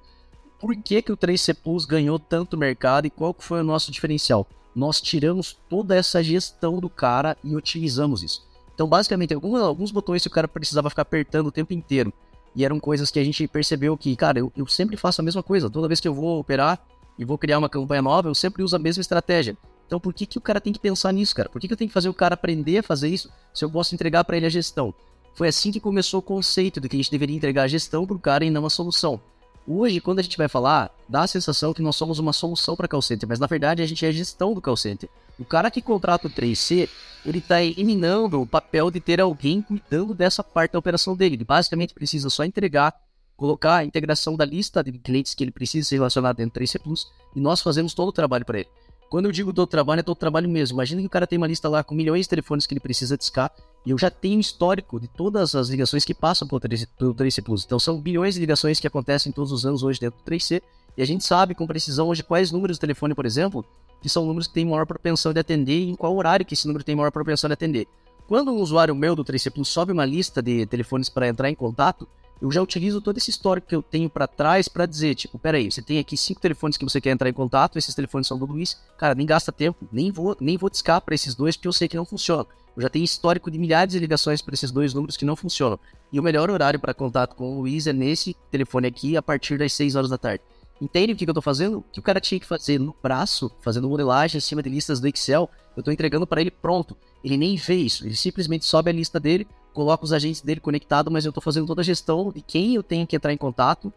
Por 0.58 0.74
que, 0.74 1.00
que 1.00 1.12
o 1.12 1.16
3C 1.16 1.54
Plus 1.54 1.84
ganhou 1.84 2.18
tanto 2.18 2.58
mercado 2.58 3.06
e 3.06 3.10
qual 3.10 3.32
que 3.32 3.44
foi 3.44 3.60
o 3.60 3.64
nosso 3.64 3.92
diferencial? 3.92 4.44
Nós 4.74 5.00
tiramos 5.00 5.56
toda 5.68 5.94
essa 5.94 6.20
gestão 6.20 6.80
do 6.80 6.90
cara 6.90 7.36
e 7.44 7.54
otimizamos 7.54 8.24
isso. 8.24 8.44
Então, 8.74 8.88
basicamente, 8.88 9.32
alguns, 9.32 9.60
alguns 9.60 9.92
botões 9.92 10.22
que 10.22 10.28
o 10.28 10.32
cara 10.32 10.48
precisava 10.48 10.90
ficar 10.90 11.02
apertando 11.02 11.46
o 11.46 11.52
tempo 11.52 11.72
inteiro. 11.72 12.12
E 12.56 12.64
eram 12.64 12.80
coisas 12.80 13.08
que 13.08 13.20
a 13.20 13.24
gente 13.24 13.46
percebeu 13.46 13.96
que, 13.96 14.16
cara, 14.16 14.40
eu, 14.40 14.52
eu 14.56 14.66
sempre 14.66 14.96
faço 14.96 15.20
a 15.20 15.24
mesma 15.24 15.44
coisa. 15.44 15.70
Toda 15.70 15.86
vez 15.86 16.00
que 16.00 16.08
eu 16.08 16.14
vou 16.14 16.40
operar 16.40 16.84
e 17.18 17.24
vou 17.24 17.38
criar 17.38 17.58
uma 17.58 17.68
campanha 17.68 18.02
nova, 18.02 18.28
eu 18.28 18.34
sempre 18.34 18.62
uso 18.62 18.74
a 18.76 18.78
mesma 18.78 19.00
estratégia. 19.00 19.56
Então 19.86 20.00
por 20.00 20.12
que, 20.12 20.26
que 20.26 20.38
o 20.38 20.40
cara 20.40 20.60
tem 20.60 20.72
que 20.72 20.78
pensar 20.78 21.12
nisso, 21.12 21.34
cara? 21.34 21.48
Por 21.48 21.60
que, 21.60 21.68
que 21.68 21.72
eu 21.72 21.76
tenho 21.76 21.88
que 21.88 21.94
fazer 21.94 22.08
o 22.08 22.14
cara 22.14 22.34
aprender 22.34 22.78
a 22.78 22.82
fazer 22.82 23.08
isso 23.08 23.30
se 23.52 23.64
eu 23.64 23.70
posso 23.70 23.94
entregar 23.94 24.24
para 24.24 24.36
ele 24.36 24.46
a 24.46 24.50
gestão? 24.50 24.94
Foi 25.34 25.48
assim 25.48 25.72
que 25.72 25.80
começou 25.80 26.20
o 26.20 26.22
conceito 26.22 26.80
de 26.80 26.88
que 26.88 26.96
a 26.96 26.98
gente 26.98 27.10
deveria 27.10 27.36
entregar 27.36 27.64
a 27.64 27.68
gestão 27.68 28.06
para 28.06 28.16
o 28.16 28.20
cara 28.20 28.44
e 28.44 28.50
não 28.50 28.64
a 28.66 28.70
solução. 28.70 29.20
Hoje, 29.66 29.98
quando 29.98 30.18
a 30.18 30.22
gente 30.22 30.36
vai 30.36 30.46
falar, 30.46 30.94
dá 31.08 31.22
a 31.22 31.26
sensação 31.26 31.72
que 31.72 31.80
nós 31.80 31.96
somos 31.96 32.18
uma 32.18 32.34
solução 32.34 32.76
para 32.76 32.86
call 32.86 33.00
center, 33.00 33.26
mas 33.26 33.38
na 33.38 33.46
verdade 33.46 33.82
a 33.82 33.86
gente 33.86 34.04
é 34.04 34.10
a 34.10 34.12
gestão 34.12 34.52
do 34.52 34.60
call 34.60 34.76
center. 34.76 35.08
O 35.38 35.44
cara 35.44 35.70
que 35.70 35.80
contrata 35.80 36.28
o 36.28 36.30
3C, 36.30 36.88
ele 37.24 37.38
está 37.38 37.62
eliminando 37.62 38.40
o 38.40 38.46
papel 38.46 38.90
de 38.90 39.00
ter 39.00 39.20
alguém 39.20 39.62
cuidando 39.62 40.14
dessa 40.14 40.44
parte 40.44 40.72
da 40.72 40.78
operação 40.78 41.16
dele. 41.16 41.36
Ele 41.36 41.44
basicamente 41.44 41.94
precisa 41.94 42.28
só 42.28 42.44
entregar, 42.44 42.94
colocar 43.36 43.76
a 43.76 43.84
integração 43.84 44.36
da 44.36 44.44
lista 44.44 44.82
de 44.82 44.92
clientes 44.92 45.34
que 45.34 45.44
ele 45.44 45.50
precisa 45.50 45.88
se 45.88 45.94
relacionar 45.94 46.32
dentro 46.32 46.58
do 46.58 46.64
3C 46.64 46.80
Plus 46.80 47.10
e 47.34 47.40
nós 47.40 47.60
fazemos 47.60 47.94
todo 47.94 48.08
o 48.08 48.12
trabalho 48.12 48.44
para 48.44 48.60
ele. 48.60 48.68
Quando 49.10 49.26
eu 49.26 49.32
digo 49.32 49.52
todo 49.52 49.68
trabalho, 49.68 50.00
é 50.00 50.02
todo 50.02 50.16
trabalho 50.16 50.48
mesmo. 50.48 50.76
Imagina 50.76 51.00
que 51.00 51.06
o 51.06 51.10
cara 51.10 51.26
tem 51.26 51.36
uma 51.36 51.46
lista 51.46 51.68
lá 51.68 51.84
com 51.84 51.94
milhões 51.94 52.22
de 52.22 52.28
telefones 52.30 52.66
que 52.66 52.74
ele 52.74 52.80
precisa 52.80 53.16
discar 53.16 53.52
e 53.86 53.90
eu 53.90 53.98
já 53.98 54.10
tenho 54.10 54.40
histórico 54.40 54.98
de 54.98 55.06
todas 55.06 55.54
as 55.54 55.68
ligações 55.68 56.04
que 56.04 56.14
passam 56.14 56.48
pelo 56.48 56.60
3C, 56.60 56.88
pelo 56.98 57.14
3C 57.14 57.42
Plus. 57.42 57.64
Então 57.64 57.78
são 57.78 58.00
bilhões 58.00 58.34
de 58.34 58.40
ligações 58.40 58.80
que 58.80 58.86
acontecem 58.86 59.30
todos 59.30 59.52
os 59.52 59.64
anos 59.64 59.82
hoje 59.82 60.00
dentro 60.00 60.18
do 60.18 60.24
3C 60.24 60.62
e 60.96 61.02
a 61.02 61.06
gente 61.06 61.24
sabe 61.24 61.54
com 61.54 61.66
precisão 61.66 62.08
hoje 62.08 62.22
quais 62.22 62.50
números 62.50 62.76
de 62.76 62.80
telefone, 62.80 63.14
por 63.14 63.26
exemplo, 63.26 63.64
que 64.00 64.08
são 64.08 64.24
números 64.24 64.46
que 64.46 64.54
têm 64.54 64.64
maior 64.64 64.86
propensão 64.86 65.32
de 65.32 65.40
atender 65.40 65.78
e 65.78 65.90
em 65.90 65.94
qual 65.94 66.16
horário 66.16 66.44
que 66.44 66.54
esse 66.54 66.66
número 66.66 66.84
tem 66.84 66.96
maior 66.96 67.10
propensão 67.10 67.48
de 67.48 67.54
atender. 67.54 67.86
Quando 68.26 68.50
um 68.50 68.56
usuário 68.56 68.94
meu 68.94 69.14
do 69.14 69.24
3C 69.24 69.50
Plus 69.50 69.68
sobe 69.68 69.92
uma 69.92 70.04
lista 70.04 70.42
de 70.42 70.66
telefones 70.66 71.08
para 71.08 71.28
entrar 71.28 71.50
em 71.50 71.54
contato, 71.54 72.08
eu 72.44 72.52
já 72.52 72.60
utilizo 72.60 73.00
todo 73.00 73.16
esse 73.16 73.30
histórico 73.30 73.66
que 73.66 73.74
eu 73.74 73.82
tenho 73.82 74.10
para 74.10 74.26
trás 74.26 74.68
para 74.68 74.84
dizer, 74.84 75.14
tipo, 75.14 75.38
peraí, 75.38 75.72
você 75.72 75.80
tem 75.80 75.98
aqui 75.98 76.14
cinco 76.14 76.42
telefones 76.42 76.76
que 76.76 76.84
você 76.84 77.00
quer 77.00 77.10
entrar 77.10 77.26
em 77.26 77.32
contato, 77.32 77.78
esses 77.78 77.94
telefones 77.94 78.26
são 78.26 78.38
do 78.38 78.44
Luiz, 78.44 78.78
cara, 78.98 79.14
nem 79.14 79.26
gasta 79.26 79.50
tempo, 79.50 79.88
nem 79.90 80.12
vou, 80.12 80.36
nem 80.38 80.58
vou 80.58 80.68
discar 80.68 81.00
para 81.00 81.14
esses 81.14 81.34
dois 81.34 81.56
porque 81.56 81.68
eu 81.68 81.72
sei 81.72 81.88
que 81.88 81.96
não 81.96 82.04
funcionam. 82.04 82.46
Eu 82.76 82.82
já 82.82 82.90
tenho 82.90 83.02
histórico 83.02 83.50
de 83.50 83.58
milhares 83.58 83.94
de 83.94 83.98
ligações 83.98 84.42
para 84.42 84.52
esses 84.52 84.70
dois 84.70 84.92
números 84.92 85.16
que 85.16 85.24
não 85.24 85.34
funcionam. 85.34 85.80
E 86.12 86.20
o 86.20 86.22
melhor 86.22 86.50
horário 86.50 86.78
para 86.78 86.92
contato 86.92 87.34
com 87.34 87.56
o 87.56 87.60
Luiz 87.60 87.86
é 87.86 87.94
nesse 87.94 88.36
telefone 88.50 88.88
aqui 88.88 89.16
a 89.16 89.22
partir 89.22 89.56
das 89.56 89.72
6 89.72 89.96
horas 89.96 90.10
da 90.10 90.18
tarde. 90.18 90.44
Entende 90.82 91.14
o 91.14 91.16
que, 91.16 91.24
que 91.24 91.30
eu 91.30 91.34
tô 91.34 91.40
fazendo? 91.40 91.78
O 91.78 91.84
que 91.90 92.00
o 92.00 92.02
cara 92.02 92.20
tinha 92.20 92.38
que 92.38 92.46
fazer 92.46 92.78
no 92.78 92.94
braço, 93.02 93.50
fazendo 93.62 93.88
modelagem 93.88 94.36
acima 94.36 94.62
de 94.62 94.68
listas 94.68 95.00
do 95.00 95.08
Excel, 95.08 95.48
eu 95.74 95.82
tô 95.82 95.90
entregando 95.90 96.26
para 96.26 96.42
ele 96.42 96.50
pronto. 96.50 96.94
Ele 97.24 97.38
nem 97.38 97.56
vê 97.56 97.76
isso, 97.76 98.04
ele 98.04 98.14
simplesmente 98.14 98.66
sobe 98.66 98.90
a 98.90 98.92
lista 98.92 99.18
dele, 99.18 99.46
coloco 99.74 100.04
os 100.04 100.12
agentes 100.12 100.40
dele 100.40 100.60
conectados, 100.60 101.12
mas 101.12 101.24
eu 101.24 101.30
estou 101.30 101.42
fazendo 101.42 101.66
toda 101.66 101.82
a 101.82 101.84
gestão 101.84 102.32
de 102.32 102.40
quem 102.40 102.76
eu 102.76 102.82
tenho 102.82 103.06
que 103.06 103.16
entrar 103.16 103.32
em 103.32 103.36
contato, 103.36 103.92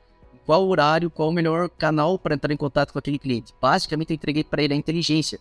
qual 0.45 0.67
horário, 0.67 1.09
qual 1.09 1.29
o 1.29 1.31
melhor 1.31 1.69
canal 1.69 2.17
para 2.17 2.35
entrar 2.35 2.51
em 2.51 2.57
contato 2.57 2.91
com 2.91 2.99
aquele 2.99 3.19
cliente. 3.19 3.53
Basicamente, 3.61 4.09
eu 4.09 4.15
entreguei 4.15 4.43
para 4.43 4.63
ele 4.63 4.73
a 4.73 4.77
inteligência. 4.77 5.39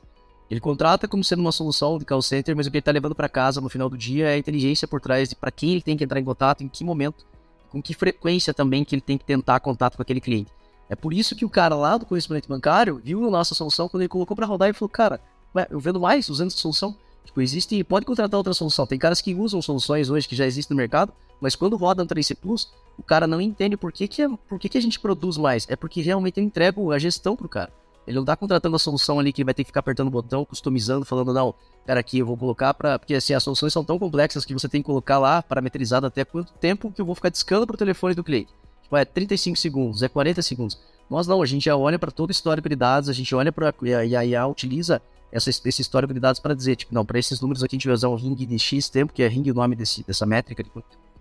Ele 0.50 0.60
contrata 0.60 1.08
como 1.08 1.24
sendo 1.24 1.40
uma 1.40 1.50
solução 1.50 1.98
de 1.98 2.04
call 2.04 2.22
center, 2.22 2.54
mas 2.54 2.66
o 2.66 2.70
que 2.70 2.76
ele 2.76 2.80
está 2.80 2.92
levando 2.92 3.14
para 3.14 3.28
casa 3.28 3.60
no 3.60 3.68
final 3.68 3.88
do 3.88 3.96
dia 3.96 4.28
é 4.28 4.34
a 4.34 4.38
inteligência 4.38 4.86
por 4.86 5.00
trás 5.00 5.28
de 5.28 5.34
para 5.34 5.50
quem 5.50 5.72
ele 5.72 5.82
tem 5.82 5.96
que 5.96 6.04
entrar 6.04 6.20
em 6.20 6.24
contato, 6.24 6.62
em 6.62 6.68
que 6.68 6.84
momento, 6.84 7.26
com 7.70 7.82
que 7.82 7.94
frequência 7.94 8.54
também 8.54 8.84
que 8.84 8.94
ele 8.94 9.02
tem 9.02 9.18
que 9.18 9.24
tentar 9.24 9.58
contato 9.60 9.96
com 9.96 10.02
aquele 10.02 10.20
cliente. 10.20 10.52
É 10.88 10.94
por 10.94 11.12
isso 11.12 11.34
que 11.34 11.44
o 11.44 11.50
cara 11.50 11.74
lá 11.74 11.96
do 11.96 12.06
conhecimento 12.06 12.48
bancário 12.48 13.00
viu 13.02 13.26
a 13.26 13.30
nossa 13.30 13.54
solução 13.54 13.88
quando 13.88 14.02
ele 14.02 14.08
colocou 14.08 14.36
para 14.36 14.46
rodar 14.46 14.68
e 14.68 14.72
falou: 14.72 14.88
Cara, 14.88 15.20
eu 15.68 15.80
vendo 15.80 16.00
mais 16.00 16.28
usando 16.28 16.48
essa 16.48 16.58
solução. 16.58 16.96
Tipo, 17.26 17.42
existe, 17.42 17.82
pode 17.84 18.06
contratar 18.06 18.38
outra 18.38 18.54
solução. 18.54 18.86
Tem 18.86 18.98
caras 18.98 19.20
que 19.20 19.34
usam 19.34 19.60
soluções 19.60 20.08
hoje 20.08 20.28
que 20.28 20.36
já 20.36 20.46
existem 20.46 20.74
no 20.74 20.78
mercado, 20.78 21.12
mas 21.40 21.54
quando 21.54 21.76
roda 21.76 22.02
no 22.02 22.08
3C 22.08 22.36
Plus, 22.36 22.72
o 22.96 23.02
cara 23.02 23.26
não 23.26 23.40
entende 23.40 23.76
por 23.76 23.92
que, 23.92 24.08
que, 24.08 24.22
é, 24.22 24.28
por 24.48 24.58
que, 24.58 24.68
que 24.68 24.78
a 24.78 24.82
gente 24.82 24.98
produz 24.98 25.36
mais. 25.36 25.66
É 25.68 25.76
porque 25.76 26.00
realmente 26.00 26.38
eu 26.38 26.44
entrego 26.44 26.92
a 26.92 26.98
gestão 26.98 27.36
pro 27.36 27.48
cara. 27.48 27.72
Ele 28.06 28.16
não 28.16 28.24
tá 28.24 28.36
contratando 28.36 28.76
a 28.76 28.78
solução 28.78 29.18
ali 29.18 29.32
que 29.32 29.42
ele 29.42 29.46
vai 29.46 29.54
ter 29.54 29.64
que 29.64 29.68
ficar 29.68 29.80
apertando 29.80 30.06
o 30.06 30.10
botão, 30.10 30.44
customizando, 30.44 31.04
falando, 31.04 31.32
não, 31.32 31.52
cara, 31.84 31.98
aqui 31.98 32.20
eu 32.20 32.26
vou 32.26 32.36
colocar 32.36 32.72
para 32.72 32.98
Porque 32.98 33.14
assim, 33.14 33.34
as 33.34 33.42
soluções 33.42 33.72
são 33.72 33.84
tão 33.84 33.98
complexas 33.98 34.44
que 34.44 34.54
você 34.54 34.68
tem 34.68 34.80
que 34.80 34.86
colocar 34.86 35.18
lá, 35.18 35.42
parametrizado 35.42 36.06
até 36.06 36.24
quanto 36.24 36.52
tempo 36.54 36.92
que 36.92 37.00
eu 37.00 37.04
vou 37.04 37.16
ficar 37.16 37.30
discando 37.30 37.66
pro 37.66 37.76
telefone 37.76 38.14
do 38.14 38.22
cliente. 38.22 38.54
Tipo, 38.82 38.96
é 38.96 39.04
35 39.04 39.58
segundos, 39.58 40.02
é 40.04 40.08
40 40.08 40.40
segundos. 40.42 40.78
Nós 41.10 41.26
não, 41.26 41.42
a 41.42 41.46
gente 41.46 41.64
já 41.64 41.76
olha 41.76 41.98
para 41.98 42.12
todo 42.12 42.30
o 42.30 42.32
histórico 42.32 42.68
de 42.68 42.76
dados, 42.76 43.08
a 43.08 43.12
gente 43.12 43.34
olha 43.34 43.50
para 43.50 43.74
e 43.82 44.14
a 44.14 44.24
IA 44.24 44.46
utiliza 44.46 45.02
essa, 45.36 45.50
esse 45.50 45.82
histórico 45.82 46.14
de 46.14 46.20
dados 46.20 46.40
para 46.40 46.54
dizer, 46.54 46.76
tipo, 46.76 46.94
não, 46.94 47.04
para 47.04 47.18
esses 47.18 47.40
números 47.40 47.62
aqui 47.62 47.76
a 47.76 47.78
gente 47.78 47.86
vai 47.86 47.94
usar 47.94 48.08
um 48.08 48.14
ring 48.14 48.34
de 48.34 48.58
X 48.58 48.88
tempo, 48.88 49.12
que 49.12 49.22
é 49.22 49.28
ring 49.28 49.48
o 49.50 49.54
nome 49.54 49.76
desse, 49.76 50.02
dessa 50.04 50.24
métrica 50.24 50.62
de 50.62 50.70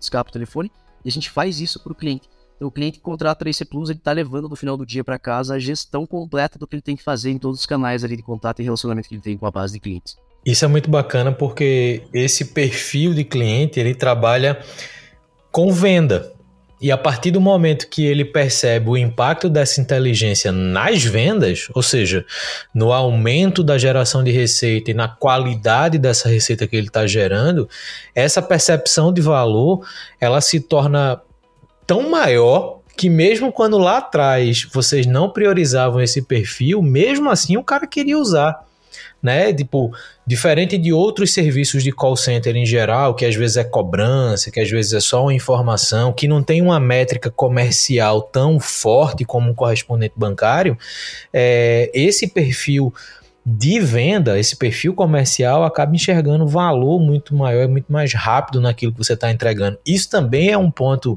escapa 0.00 0.30
o 0.30 0.32
telefone, 0.32 0.70
e 1.04 1.08
a 1.08 1.12
gente 1.12 1.30
faz 1.30 1.60
isso 1.60 1.82
para 1.82 1.92
o 1.92 1.94
cliente. 1.94 2.28
Então, 2.56 2.68
o 2.68 2.70
cliente 2.70 2.98
que 2.98 3.04
contrata 3.04 3.44
a 3.44 3.46
3C 3.46 3.68
Plus, 3.68 3.90
ele 3.90 3.98
está 3.98 4.12
levando 4.12 4.48
no 4.48 4.56
final 4.56 4.78
do 4.78 4.86
dia 4.86 5.04
para 5.04 5.18
casa 5.18 5.54
a 5.54 5.58
gestão 5.58 6.06
completa 6.06 6.58
do 6.58 6.66
que 6.66 6.74
ele 6.74 6.82
tem 6.82 6.96
que 6.96 7.02
fazer 7.02 7.30
em 7.30 7.38
todos 7.38 7.60
os 7.60 7.66
canais 7.66 8.02
ali 8.02 8.16
de 8.16 8.22
contato 8.22 8.60
e 8.60 8.62
relacionamento 8.62 9.08
que 9.08 9.14
ele 9.14 9.22
tem 9.22 9.36
com 9.36 9.46
a 9.46 9.50
base 9.50 9.74
de 9.74 9.80
clientes. 9.80 10.16
Isso 10.44 10.64
é 10.64 10.68
muito 10.68 10.88
bacana 10.88 11.32
porque 11.32 12.04
esse 12.14 12.46
perfil 12.46 13.12
de 13.12 13.24
cliente, 13.24 13.78
ele 13.78 13.94
trabalha 13.94 14.64
com 15.52 15.70
venda. 15.70 16.32
E 16.80 16.92
a 16.92 16.98
partir 16.98 17.30
do 17.30 17.40
momento 17.40 17.88
que 17.88 18.04
ele 18.04 18.24
percebe 18.24 18.90
o 18.90 18.96
impacto 18.96 19.48
dessa 19.48 19.80
inteligência 19.80 20.52
nas 20.52 21.02
vendas, 21.02 21.68
ou 21.74 21.82
seja, 21.82 22.24
no 22.74 22.92
aumento 22.92 23.64
da 23.64 23.78
geração 23.78 24.22
de 24.22 24.30
receita 24.30 24.90
e 24.90 24.94
na 24.94 25.08
qualidade 25.08 25.98
dessa 25.98 26.28
receita 26.28 26.66
que 26.66 26.76
ele 26.76 26.88
está 26.88 27.06
gerando, 27.06 27.68
essa 28.14 28.42
percepção 28.42 29.10
de 29.10 29.22
valor 29.22 29.86
ela 30.20 30.40
se 30.42 30.60
torna 30.60 31.20
tão 31.86 32.10
maior 32.10 32.80
que 32.96 33.08
mesmo 33.08 33.52
quando 33.52 33.78
lá 33.78 33.98
atrás 33.98 34.66
vocês 34.72 35.06
não 35.06 35.30
priorizavam 35.30 36.00
esse 36.00 36.22
perfil, 36.22 36.82
mesmo 36.82 37.30
assim 37.30 37.56
o 37.56 37.64
cara 37.64 37.86
queria 37.86 38.18
usar, 38.18 38.66
né? 39.22 39.52
Tipo, 39.52 39.92
diferente 40.26 40.78
de 40.78 40.92
outros 40.92 41.32
serviços 41.32 41.82
de 41.82 41.90
call 41.90 42.16
center 42.16 42.54
em 42.56 42.66
geral, 42.66 43.14
que 43.14 43.24
às 43.24 43.34
vezes 43.34 43.56
é 43.56 43.64
cobrança, 43.64 44.50
que 44.50 44.60
às 44.60 44.70
vezes 44.70 44.92
é 44.92 45.00
só 45.00 45.22
uma 45.22 45.34
informação, 45.34 46.12
que 46.12 46.28
não 46.28 46.42
tem 46.42 46.62
uma 46.62 46.78
métrica 46.78 47.30
comercial 47.30 48.22
tão 48.22 48.60
forte 48.60 49.24
como 49.24 49.50
um 49.50 49.54
correspondente 49.54 50.14
bancário, 50.16 50.76
é, 51.32 51.90
esse 51.92 52.28
perfil 52.28 52.92
de 53.44 53.78
venda, 53.78 54.38
esse 54.38 54.56
perfil 54.56 54.92
comercial 54.92 55.62
acaba 55.62 55.94
enxergando 55.94 56.48
valor 56.48 56.98
muito 56.98 57.32
maior, 57.34 57.68
muito 57.68 57.92
mais 57.92 58.12
rápido 58.12 58.60
naquilo 58.60 58.92
que 58.92 58.98
você 58.98 59.12
está 59.12 59.30
entregando. 59.30 59.78
Isso 59.86 60.10
também 60.10 60.50
é 60.50 60.58
um 60.58 60.68
ponto 60.68 61.16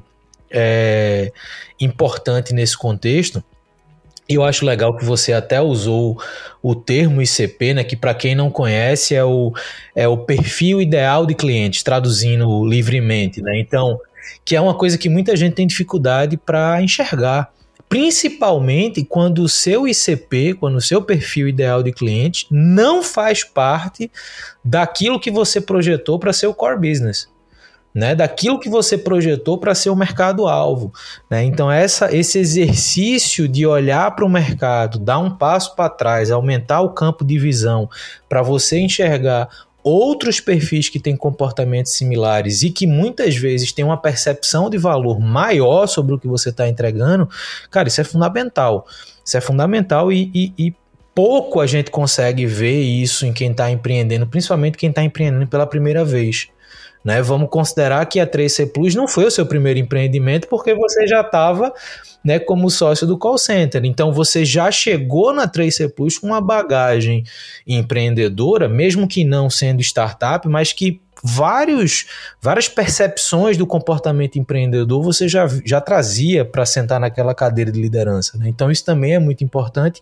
é, 0.52 1.32
importante 1.80 2.54
nesse 2.54 2.78
contexto. 2.78 3.44
Eu 4.30 4.44
acho 4.44 4.64
legal 4.64 4.96
que 4.96 5.04
você 5.04 5.34
até 5.34 5.60
usou 5.60 6.22
o 6.62 6.76
termo 6.76 7.20
ICP, 7.20 7.74
né, 7.74 7.84
que 7.84 7.96
para 7.96 8.14
quem 8.14 8.36
não 8.36 8.52
conhece 8.52 9.16
é 9.16 9.24
o, 9.24 9.52
é 9.96 10.08
o 10.08 10.18
perfil 10.20 10.80
ideal 10.80 11.26
de 11.26 11.34
clientes, 11.34 11.82
traduzindo 11.82 12.64
livremente. 12.64 13.42
Né? 13.42 13.60
Então, 13.60 14.00
que 14.46 14.56
é 14.56 14.62
uma 14.62 14.76
coisa 14.76 15.00
que 15.00 15.10
muita 15.10 15.36
gente 15.36 15.56
tem 15.56 15.66
dificuldade 15.66 16.38
para 16.38 16.80
enxergar. 16.80 17.52
Principalmente 17.90 19.04
quando 19.04 19.40
o 19.40 19.50
seu 19.50 19.88
ICP, 19.88 20.54
quando 20.54 20.76
o 20.76 20.82
seu 20.82 21.02
perfil 21.02 21.48
ideal 21.48 21.82
de 21.82 21.92
cliente 21.92 22.46
não 22.52 23.02
faz 23.02 23.44
parte 23.44 24.12
daquilo 24.64 25.20
que 25.20 25.32
você 25.32 25.60
projetou 25.60 26.20
para 26.20 26.32
ser 26.32 26.46
o 26.46 26.54
core 26.54 26.78
business 26.78 27.28
né, 27.94 28.16
daquilo 28.16 28.60
que 28.60 28.70
você 28.70 28.98
projetou 28.98 29.58
para 29.58 29.74
ser 29.74 29.90
o 29.90 29.96
mercado-alvo. 29.96 30.94
Né? 31.30 31.44
Então, 31.44 31.72
essa, 31.72 32.16
esse 32.16 32.40
exercício 32.40 33.48
de 33.48 33.66
olhar 33.66 34.16
para 34.16 34.26
o 34.26 34.30
mercado, 34.30 35.00
dar 35.00 35.20
um 35.20 35.32
passo 35.32 35.76
para 35.76 35.90
trás, 35.90 36.32
aumentar 36.32 36.82
o 36.82 36.94
campo 36.94 37.26
de 37.26 37.38
visão 37.40 37.90
para 38.28 38.42
você 38.42 38.80
enxergar 38.80 39.50
outros 39.84 40.40
perfis 40.40 40.90
que 40.90 41.00
têm 41.00 41.16
comportamentos 41.16 41.94
similares 41.94 42.64
e 42.64 42.70
que 42.70 42.86
muitas 42.86 43.36
vezes 43.36 43.72
têm 43.72 43.86
uma 43.86 43.98
percepção 43.98 44.70
de 44.70 44.78
valor 44.78 45.20
maior 45.20 45.88
sobre 45.88 46.14
o 46.14 46.20
que 46.20 46.28
você 46.28 46.50
está 46.50 46.68
entregando, 46.68 47.30
cara, 47.72 47.88
isso 47.88 48.02
é 48.02 48.04
fundamental. 48.04 48.86
Isso 49.24 49.38
é 49.38 49.42
fundamental 49.42 50.12
e, 50.12 50.30
e, 50.34 50.54
e 50.58 50.76
pouco 51.16 51.60
a 51.60 51.68
gente 51.68 51.92
consegue 51.92 52.46
ver 52.46 52.82
isso 52.82 53.26
em 53.26 53.34
quem 53.34 53.52
está 53.52 53.70
empreendendo, 53.70 54.28
principalmente 54.28 54.78
quem 54.78 54.90
está 54.90 55.04
empreendendo 55.04 55.48
pela 55.48 55.66
primeira 55.66 56.04
vez. 56.04 56.50
Né? 57.04 57.22
Vamos 57.22 57.50
considerar 57.50 58.06
que 58.06 58.20
a 58.20 58.28
3C 58.28 58.72
Plus 58.72 58.94
não 58.94 59.08
foi 59.08 59.26
o 59.26 59.32
seu 59.32 59.46
primeiro 59.46 59.80
empreendimento 59.80 60.48
porque 60.48 60.74
você 60.74 61.08
já 61.08 61.22
estava 61.22 61.74
né, 62.24 62.38
como 62.40 62.70
sócio 62.70 63.08
do 63.08 63.18
call 63.18 63.38
center. 63.38 63.84
Então 63.86 64.12
você 64.12 64.44
já 64.44 64.70
chegou 64.72 65.34
na 65.34 65.48
3C 65.48 65.90
Plus 65.90 66.18
com 66.18 66.28
uma 66.28 66.42
bagagem 66.42 67.24
empreendedora, 67.66 68.68
mesmo 68.68 69.08
que 69.08 69.24
não 69.24 69.50
sendo 69.50 69.82
startup, 69.82 70.48
mas 70.48 70.74
que 70.74 71.02
vários, 71.24 72.06
várias 72.42 72.68
percepções 72.68 73.58
do 73.58 73.68
comportamento 73.68 74.38
empreendedor 74.38 75.04
você 75.04 75.28
já, 75.28 75.48
já 75.66 75.82
trazia 75.82 76.46
para 76.46 76.66
sentar 76.66 77.00
naquela 77.00 77.34
cadeira 77.34 77.72
de 77.72 77.82
liderança. 77.82 78.38
Né? 78.38 78.50
Então 78.50 78.70
isso 78.72 78.84
também 78.84 79.16
é 79.16 79.20
muito 79.20 79.44
importante. 79.44 80.02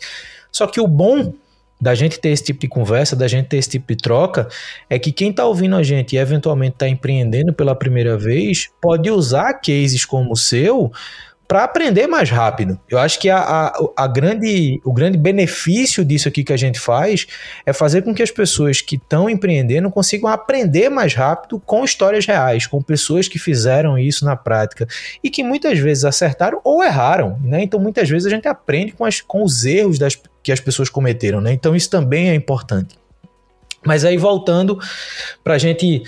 Só 0.52 0.66
que 0.68 0.80
o 0.80 0.88
bom 0.88 1.34
da 1.80 1.94
gente 1.94 2.20
ter 2.20 2.30
esse 2.30 2.44
tipo 2.44 2.60
de 2.60 2.68
conversa, 2.68 3.16
da 3.16 3.28
gente 3.28 3.48
ter 3.48 3.58
esse 3.58 3.70
tipo 3.70 3.88
de 3.88 3.98
troca, 3.98 4.48
é 4.90 4.98
que 4.98 5.12
quem 5.12 5.30
está 5.30 5.46
ouvindo 5.46 5.76
a 5.76 5.84
gente 5.84 6.16
e 6.16 6.18
eventualmente 6.20 6.74
está 6.74 6.88
empreendendo 6.88 7.54
pela 7.54 7.76
primeira 7.76 8.18
vez 8.18 8.70
pode 8.82 9.10
usar 9.12 9.54
cases 9.54 10.04
como 10.04 10.34
o 10.34 10.38
seu 10.38 10.92
para 11.48 11.64
aprender 11.64 12.08
mais 12.08 12.30
rápido. 12.30 12.78
Eu 12.90 13.00
acho 13.00 13.20
que 13.20 13.30
a, 13.30 13.40
a, 13.40 13.80
a, 13.96 14.08
grande, 14.08 14.82
o 14.84 14.92
grande 14.92 15.18
benefício 15.18 16.04
disso 16.04 16.28
aqui 16.28 16.44
que 16.44 16.52
a 16.52 16.58
gente 16.58 16.80
faz 16.80 17.26
é 17.66 17.72
fazer 17.72 18.02
com 18.02 18.14
que 18.14 18.22
as 18.22 18.32
pessoas 18.32 18.82
que 18.82 18.96
estão 18.96 19.30
empreendendo 19.30 19.90
consigam 19.90 20.30
aprender 20.30 20.90
mais 20.90 21.14
rápido 21.14 21.60
com 21.60 21.86
histórias 21.86 22.26
reais, 22.26 22.68
com 22.68 22.82
pessoas 22.82 23.28
que 23.28 23.40
fizeram 23.40 23.98
isso 23.98 24.26
na 24.26 24.36
prática 24.36 24.86
e 25.24 25.30
que 25.30 25.42
muitas 25.42 25.80
vezes 25.80 26.04
acertaram 26.04 26.60
ou 26.64 26.84
erraram. 26.84 27.40
Né? 27.42 27.64
Então, 27.64 27.80
muitas 27.80 28.10
vezes 28.10 28.26
a 28.26 28.30
gente 28.30 28.48
aprende 28.48 28.92
com, 28.92 29.06
as, 29.06 29.22
com 29.22 29.42
os 29.42 29.64
erros 29.64 29.98
das, 29.98 30.20
que 30.44 30.52
as 30.52 30.60
pessoas 30.60 30.90
cometeram. 30.90 31.40
Né? 31.40 31.54
Então, 31.54 31.76
isso 31.76 31.90
também 31.90 32.30
é 32.30 32.36
importante. 32.36 32.98
Mas 33.88 34.04
aí, 34.04 34.18
voltando 34.18 34.78
para 35.44 35.56
a 35.56 35.58
gente 35.58 36.04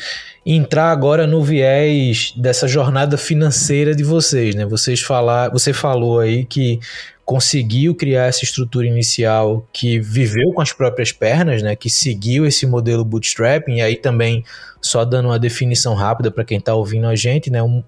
entrar 0.46 0.92
agora 0.92 1.26
no 1.26 1.44
viés 1.44 2.34
dessa 2.36 2.68
jornada 2.68 3.18
financeira 3.18 3.96
de 3.96 4.04
vocês, 4.04 4.54
né? 4.54 4.66
Vocês 4.66 5.02
falar, 5.02 5.50
você 5.50 5.72
falou 5.72 6.20
aí 6.20 6.44
que 6.44 6.80
conseguiu 7.24 7.94
criar 7.94 8.26
essa 8.26 8.44
estrutura 8.44 8.88
inicial 8.88 9.68
que 9.72 10.00
viveu 10.00 10.52
com 10.52 10.62
as 10.62 10.74
próprias 10.74 11.12
pernas, 11.12 11.62
né? 11.62 11.76
Que 11.76 11.90
seguiu 11.90 12.46
esse 12.46 12.66
modelo 12.66 13.06
bootstrapping 13.06 13.76
e 13.76 13.82
aí 13.82 13.96
também 13.96 14.44
só 14.82 15.06
dando 15.06 15.28
uma 15.28 15.40
definição 15.40 15.94
rápida 15.94 16.32
para 16.32 16.44
quem 16.44 16.58
está 16.58 16.74
ouvindo 16.74 17.08
a 17.08 17.16
gente, 17.16 17.50
né? 17.50 17.62
Um, 17.62 17.84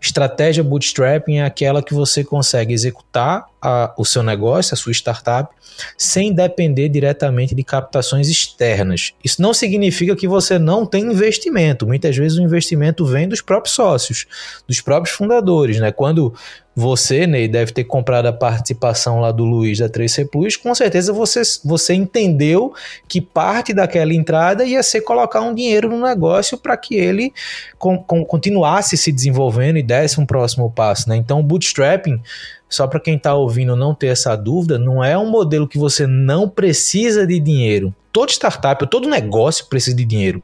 Estratégia 0.00 0.62
bootstrapping 0.62 1.38
é 1.38 1.44
aquela 1.44 1.82
que 1.82 1.94
você 1.94 2.22
consegue 2.22 2.72
executar 2.72 3.46
a, 3.60 3.94
o 3.96 4.04
seu 4.04 4.22
negócio, 4.22 4.74
a 4.74 4.76
sua 4.76 4.92
startup, 4.92 5.54
sem 5.96 6.32
depender 6.32 6.88
diretamente 6.88 7.54
de 7.54 7.64
captações 7.64 8.28
externas. 8.28 9.14
Isso 9.24 9.40
não 9.40 9.52
significa 9.52 10.14
que 10.14 10.28
você 10.28 10.58
não 10.58 10.86
tem 10.86 11.04
investimento. 11.04 11.86
Muitas 11.86 12.16
vezes 12.16 12.38
o 12.38 12.42
investimento 12.42 13.04
vem 13.04 13.28
dos 13.28 13.40
próprios 13.40 13.74
sócios, 13.74 14.26
dos 14.68 14.80
próprios 14.80 15.16
fundadores. 15.16 15.80
Né? 15.80 15.90
Quando 15.90 16.34
você, 16.78 17.26
Ney, 17.26 17.48
deve 17.48 17.72
ter 17.72 17.84
comprado 17.84 18.26
a 18.26 18.32
participação 18.34 19.18
lá 19.18 19.32
do 19.32 19.46
Luiz 19.46 19.78
da 19.78 19.88
3C 19.88 20.28
Plus, 20.28 20.56
com 20.56 20.74
certeza 20.74 21.10
você, 21.10 21.40
você 21.64 21.94
entendeu 21.94 22.74
que 23.08 23.18
parte 23.18 23.72
daquela 23.72 24.12
entrada 24.12 24.62
ia 24.62 24.82
ser 24.82 25.00
colocar 25.00 25.40
um 25.40 25.54
dinheiro 25.54 25.88
no 25.88 26.02
negócio 26.02 26.58
para 26.58 26.76
que 26.76 26.94
ele 26.94 27.32
com, 27.78 27.96
com, 27.96 28.22
continuasse 28.22 28.94
se 28.98 29.10
desenvolvendo 29.10 29.78
e 29.78 29.82
desse 29.82 30.20
um 30.20 30.26
próximo 30.26 30.70
passo. 30.70 31.08
Né? 31.08 31.16
Então, 31.16 31.40
o 31.40 31.42
bootstrapping, 31.42 32.20
só 32.68 32.86
para 32.86 33.00
quem 33.00 33.16
está 33.16 33.34
ouvindo 33.34 33.74
não 33.74 33.94
ter 33.94 34.08
essa 34.08 34.36
dúvida, 34.36 34.78
não 34.78 35.02
é 35.02 35.16
um 35.16 35.30
modelo 35.30 35.66
que 35.66 35.78
você 35.78 36.06
não 36.06 36.46
precisa 36.46 37.26
de 37.26 37.40
dinheiro. 37.40 37.94
Todo 38.12 38.28
startup, 38.28 38.86
todo 38.86 39.08
negócio 39.08 39.64
precisa 39.64 39.96
de 39.96 40.04
dinheiro. 40.04 40.42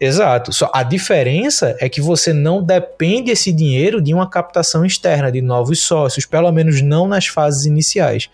Exato. 0.00 0.50
Só 0.50 0.70
a 0.72 0.82
diferença 0.82 1.76
é 1.78 1.86
que 1.86 2.00
você 2.00 2.32
não 2.32 2.62
depende 2.62 3.30
esse 3.30 3.52
dinheiro 3.52 4.00
de 4.00 4.14
uma 4.14 4.28
captação 4.28 4.84
externa 4.84 5.30
de 5.30 5.42
novos 5.42 5.80
sócios, 5.82 6.24
pelo 6.24 6.50
menos 6.50 6.80
não 6.80 7.06
nas 7.06 7.26
fases 7.26 7.66
iniciais. 7.66 8.30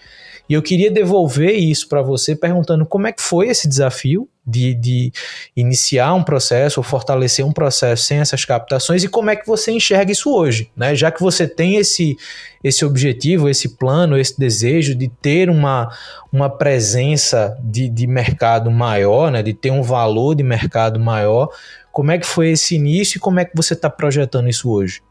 E 0.48 0.54
eu 0.54 0.62
queria 0.62 0.90
devolver 0.90 1.54
isso 1.54 1.88
para 1.88 2.02
você 2.02 2.36
perguntando 2.36 2.86
como 2.86 3.06
é 3.06 3.12
que 3.12 3.22
foi 3.22 3.48
esse 3.48 3.68
desafio 3.68 4.28
de, 4.46 4.74
de, 4.74 5.12
iniciar 5.56 6.14
um 6.14 6.22
processo 6.22 6.78
ou 6.78 6.84
fortalecer 6.84 7.44
um 7.44 7.52
processo 7.52 8.04
sem 8.04 8.18
essas 8.18 8.44
captações 8.44 9.02
e 9.02 9.08
como 9.08 9.28
é 9.28 9.34
que 9.34 9.44
você 9.44 9.72
enxerga 9.72 10.12
isso 10.12 10.32
hoje, 10.32 10.70
né? 10.76 10.94
Já 10.94 11.10
que 11.10 11.20
você 11.20 11.48
tem 11.48 11.76
esse, 11.76 12.16
esse 12.62 12.84
objetivo, 12.84 13.48
esse 13.48 13.70
plano, 13.76 14.16
esse 14.16 14.38
desejo 14.38 14.94
de 14.94 15.08
ter 15.08 15.50
uma, 15.50 15.92
uma 16.32 16.48
presença 16.48 17.58
de, 17.60 17.88
de 17.88 18.06
mercado 18.06 18.70
maior, 18.70 19.32
né? 19.32 19.42
De 19.42 19.52
ter 19.52 19.72
um 19.72 19.82
valor 19.82 20.36
de 20.36 20.44
mercado 20.44 21.00
maior, 21.00 21.48
como 21.90 22.12
é 22.12 22.18
que 22.18 22.26
foi 22.26 22.50
esse 22.50 22.76
início 22.76 23.18
e 23.18 23.20
como 23.20 23.40
é 23.40 23.44
que 23.44 23.56
você 23.56 23.74
está 23.74 23.90
projetando 23.90 24.48
isso 24.48 24.70
hoje? 24.70 25.02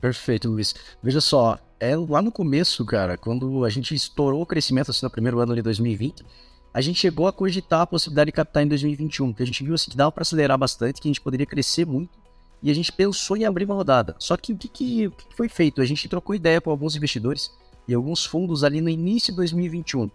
Perfeito, 0.00 0.48
Luiz. 0.48 0.74
Veja 1.02 1.20
só, 1.20 1.58
é 1.80 1.96
lá 1.96 2.20
no 2.20 2.30
começo, 2.30 2.84
cara, 2.84 3.16
quando 3.16 3.64
a 3.64 3.70
gente 3.70 3.94
estourou 3.94 4.42
o 4.42 4.46
crescimento 4.46 4.90
assim 4.90 5.04
no 5.04 5.10
primeiro 5.10 5.40
ano 5.40 5.54
de 5.54 5.62
2020, 5.62 6.24
a 6.72 6.80
gente 6.80 7.00
chegou 7.00 7.26
a 7.26 7.32
cogitar 7.32 7.80
a 7.80 7.86
possibilidade 7.86 8.26
de 8.26 8.32
captar 8.32 8.62
em 8.62 8.68
2021, 8.68 9.32
que 9.32 9.42
a 9.42 9.46
gente 9.46 9.64
viu 9.64 9.74
assim, 9.74 9.90
que 9.90 9.96
dava 9.96 10.12
para 10.12 10.22
acelerar 10.22 10.58
bastante, 10.58 11.00
que 11.00 11.08
a 11.08 11.10
gente 11.10 11.20
poderia 11.20 11.46
crescer 11.46 11.86
muito, 11.86 12.18
e 12.62 12.70
a 12.70 12.74
gente 12.74 12.92
pensou 12.92 13.36
em 13.36 13.44
abrir 13.44 13.64
uma 13.64 13.74
rodada. 13.74 14.14
Só 14.18 14.36
que 14.36 14.52
o 14.52 14.56
que, 14.56 14.68
que, 14.68 15.06
o 15.06 15.10
que 15.10 15.34
foi 15.34 15.48
feito? 15.48 15.80
A 15.80 15.86
gente 15.86 16.08
trocou 16.08 16.34
ideia 16.34 16.60
com 16.60 16.70
alguns 16.70 16.94
investidores 16.94 17.50
e 17.88 17.94
alguns 17.94 18.24
fundos 18.24 18.62
ali 18.62 18.80
no 18.82 18.88
início 18.90 19.32
de 19.32 19.36
2021. 19.38 20.10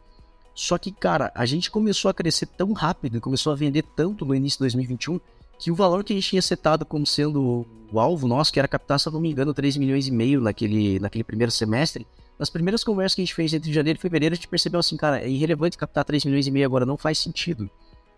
Só 0.54 0.78
que, 0.78 0.92
cara, 0.92 1.32
a 1.36 1.46
gente 1.46 1.72
começou 1.72 2.10
a 2.10 2.14
crescer 2.14 2.46
tão 2.46 2.72
rápido 2.72 3.18
e 3.18 3.20
começou 3.20 3.52
a 3.52 3.56
vender 3.56 3.84
tanto 3.96 4.24
no 4.24 4.36
início 4.36 4.60
de 4.60 4.64
2021 4.64 5.20
que 5.58 5.72
o 5.72 5.76
valor 5.76 6.04
que 6.04 6.14
a 6.14 6.16
gente 6.16 6.30
tinha 6.30 6.42
setado 6.42 6.86
como 6.86 7.06
sendo 7.06 7.66
o 7.92 8.00
alvo 8.00 8.28
nosso, 8.28 8.52
que 8.52 8.60
era 8.60 8.68
captar, 8.68 9.00
se 9.00 9.10
não 9.12 9.20
me 9.20 9.32
engano, 9.32 9.54
3 9.54 9.78
milhões 9.78 10.08
e 10.08 10.12
meio 10.12 10.42
naquele, 10.42 11.00
naquele 11.00 11.24
primeiro 11.24 11.52
semestre, 11.52 12.06
nas 12.38 12.50
primeiras 12.50 12.84
conversas 12.84 13.16
que 13.16 13.22
a 13.22 13.26
gente 13.26 13.34
fez 13.34 13.54
entre 13.54 13.72
janeiro 13.72 13.98
e 13.98 14.02
fevereiro, 14.02 14.34
a 14.34 14.36
gente 14.36 14.48
percebeu 14.48 14.80
assim, 14.80 14.98
cara, 14.98 15.22
é 15.22 15.30
irrelevante 15.30 15.78
captar 15.78 16.04
3 16.04 16.26
milhões 16.26 16.46
e 16.46 16.52
meio 16.52 16.66
agora, 16.66 16.86
não 16.86 16.98
faz 16.98 17.18
sentido. 17.18 17.70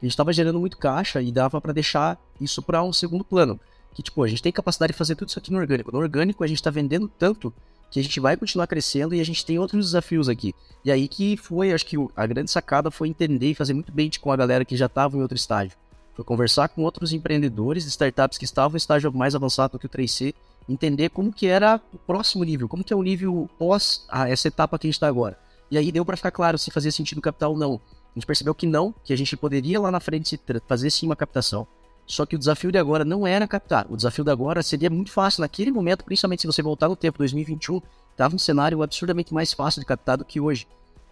A 0.01 0.05
gente 0.05 0.11
estava 0.11 0.33
gerando 0.33 0.59
muito 0.59 0.77
caixa 0.77 1.21
e 1.21 1.31
dava 1.31 1.59
para 1.61 1.73
deixar 1.73 2.19
isso 2.39 2.61
para 2.61 2.83
um 2.83 2.93
segundo 2.93 3.23
plano. 3.23 3.59
Que, 3.93 4.03
tipo, 4.03 4.21
a 4.23 4.27
gente 4.27 4.43
tem 4.43 4.51
capacidade 4.51 4.93
de 4.93 4.97
fazer 4.97 5.15
tudo 5.15 5.29
isso 5.29 5.39
aqui 5.39 5.51
no 5.51 5.57
orgânico. 5.57 5.91
No 5.91 5.97
orgânico, 5.97 6.43
a 6.43 6.47
gente 6.47 6.57
está 6.57 6.69
vendendo 6.69 7.07
tanto 7.07 7.51
que 7.89 7.99
a 7.99 8.03
gente 8.03 8.19
vai 8.19 8.37
continuar 8.37 8.67
crescendo 8.67 9.15
e 9.15 9.21
a 9.21 9.23
gente 9.23 9.45
tem 9.45 9.57
outros 9.57 9.85
desafios 9.85 10.29
aqui. 10.29 10.53
E 10.83 10.91
aí 10.91 11.07
que 11.07 11.37
foi, 11.37 11.71
acho 11.71 11.85
que 11.85 11.95
a 12.15 12.25
grande 12.27 12.51
sacada 12.51 12.91
foi 12.91 13.07
entender 13.07 13.51
e 13.51 13.55
fazer 13.55 13.73
muito 13.73 13.91
bem 13.91 14.09
com 14.21 14.31
a 14.31 14.35
galera 14.35 14.65
que 14.65 14.77
já 14.77 14.85
estava 14.85 15.17
em 15.17 15.21
outro 15.21 15.37
estágio. 15.37 15.77
Foi 16.17 16.25
conversar 16.25 16.67
com 16.69 16.81
outros 16.81 17.13
empreendedores 17.13 17.83
de 17.83 17.91
startups 17.91 18.39
que 18.39 18.43
estavam 18.43 18.75
em 18.75 18.77
estágio 18.77 19.13
mais 19.13 19.35
avançado 19.35 19.77
que 19.77 19.85
o 19.85 19.89
3C, 19.89 20.33
entender 20.67 21.09
como 21.09 21.31
que 21.31 21.45
era 21.45 21.79
o 21.93 21.97
próximo 21.99 22.43
nível, 22.43 22.67
como 22.67 22.83
que 22.83 22.91
é 22.91 22.95
o 22.95 23.03
nível 23.03 23.47
pós 23.59 24.03
a 24.09 24.27
essa 24.27 24.47
etapa 24.47 24.79
que 24.79 24.87
a 24.87 24.89
gente 24.89 24.95
está 24.95 25.07
agora. 25.07 25.37
E 25.69 25.77
aí 25.77 25.91
deu 25.91 26.03
para 26.03 26.17
ficar 26.17 26.31
claro 26.31 26.57
se 26.57 26.71
fazia 26.71 26.91
sentido 26.91 27.21
capital 27.21 27.51
ou 27.51 27.57
não. 27.57 27.79
A 28.15 28.15
gente 28.15 28.25
percebeu 28.25 28.55
que 28.55 28.65
não, 28.65 28.95
que 29.03 29.13
a 29.13 29.15
gente 29.15 29.37
poderia 29.37 29.79
lá 29.79 29.91
na 29.91 29.99
frente 29.99 30.41
fazer 30.67 30.89
sim 30.89 31.05
uma 31.05 31.15
captação. 31.15 31.67
Só 32.07 32.25
que 32.25 32.35
o 32.35 32.39
desafio 32.39 32.71
de 32.71 32.79
agora 32.79 33.05
não 33.05 33.27
era 33.27 33.47
captar. 33.47 33.85
O 33.87 33.95
desafio 33.95 34.23
de 34.23 34.31
agora 34.31 34.63
seria 34.63 34.89
muito 34.89 35.11
fácil. 35.11 35.41
Naquele 35.41 35.69
momento, 35.69 36.03
principalmente 36.03 36.41
se 36.41 36.47
você 36.47 36.63
voltar 36.63 36.89
no 36.89 36.95
tempo 36.95 37.19
2021, 37.19 37.79
estava 38.09 38.35
um 38.35 38.39
cenário 38.39 38.81
absurdamente 38.81 39.31
mais 39.31 39.53
fácil 39.53 39.81
de 39.81 39.85
captar 39.85 40.17
do 40.17 40.25
que 40.25 40.39
hoje. 40.39 40.65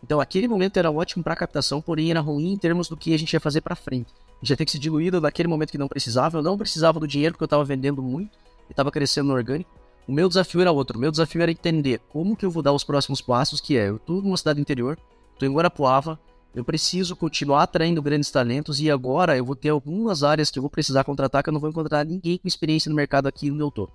Então, 0.06 0.20
aquele 0.20 0.48
momento 0.48 0.78
era 0.78 0.92
ótimo 0.92 1.24
para 1.24 1.36
captação, 1.36 1.82
porém 1.82 2.12
era 2.12 2.20
ruim 2.20 2.54
em 2.54 2.58
termos 2.58 2.88
do 2.88 2.96
que 2.96 3.12
a 3.12 3.18
gente 3.18 3.34
ia 3.34 3.40
fazer 3.40 3.62
para 3.62 3.76
frente 3.76 4.14
já 4.46 4.56
ter 4.56 4.66
que 4.66 4.72
se 4.72 4.78
diluído 4.80 5.20
naquele 5.20 5.48
momento 5.48 5.72
que 5.72 5.78
não 5.78 5.88
precisava. 5.88 6.38
Eu 6.38 6.44
não 6.44 6.58
precisava 6.58 7.00
do 7.00 7.08
dinheiro 7.08 7.34
porque 7.34 7.44
eu 7.44 7.48
estava 7.48 7.64
vendendo 7.64 8.02
muito 8.02 8.38
e 8.70 8.72
estava 8.72 8.92
crescendo 8.92 9.28
no 9.28 9.34
orgânico. 9.34 9.70
O 10.08 10.12
meu 10.12 10.28
desafio 10.28 10.62
era 10.62 10.72
outro. 10.72 10.98
O 10.98 11.02
meu 11.02 11.10
desafio 11.10 11.42
era 11.42 11.52
entender 11.52 12.00
como 12.10 12.36
que 12.36 12.46
eu 12.46 12.52
vou 12.52 12.62
dar 12.62 12.72
os 12.72 12.84
próximos 12.84 13.22
passos, 13.22 13.60
que 13.60 13.76
é, 13.76 13.90
eu 13.90 13.96
estou 13.96 14.22
numa 14.22 14.38
cidade 14.38 14.62
interior, 14.62 15.00
estou 15.34 15.50
em 15.50 15.52
Guarapuava, 15.52 16.20
eu 16.54 16.64
preciso 16.64 17.16
continuar 17.16 17.64
atraindo 17.64 18.02
grandes 18.02 18.30
talentos 18.30 18.80
e 18.80 18.90
agora 18.90 19.36
eu 19.36 19.44
vou 19.44 19.56
ter 19.56 19.70
algumas 19.70 20.24
áreas 20.24 20.52
que 20.52 20.60
eu 20.60 20.62
vou 20.62 20.70
precisar 20.70 21.04
contratar 21.04 21.44
que 21.44 21.50
eu 21.50 21.54
não 21.54 21.60
vou 21.60 21.70
encontrar 21.70 22.06
ninguém 22.06 22.38
com 22.38 22.48
experiência 22.48 22.90
no 22.90 22.96
mercado 22.96 23.28
aqui 23.28 23.52
onde 23.52 23.62
eu 23.62 23.72
tô. 23.72 23.90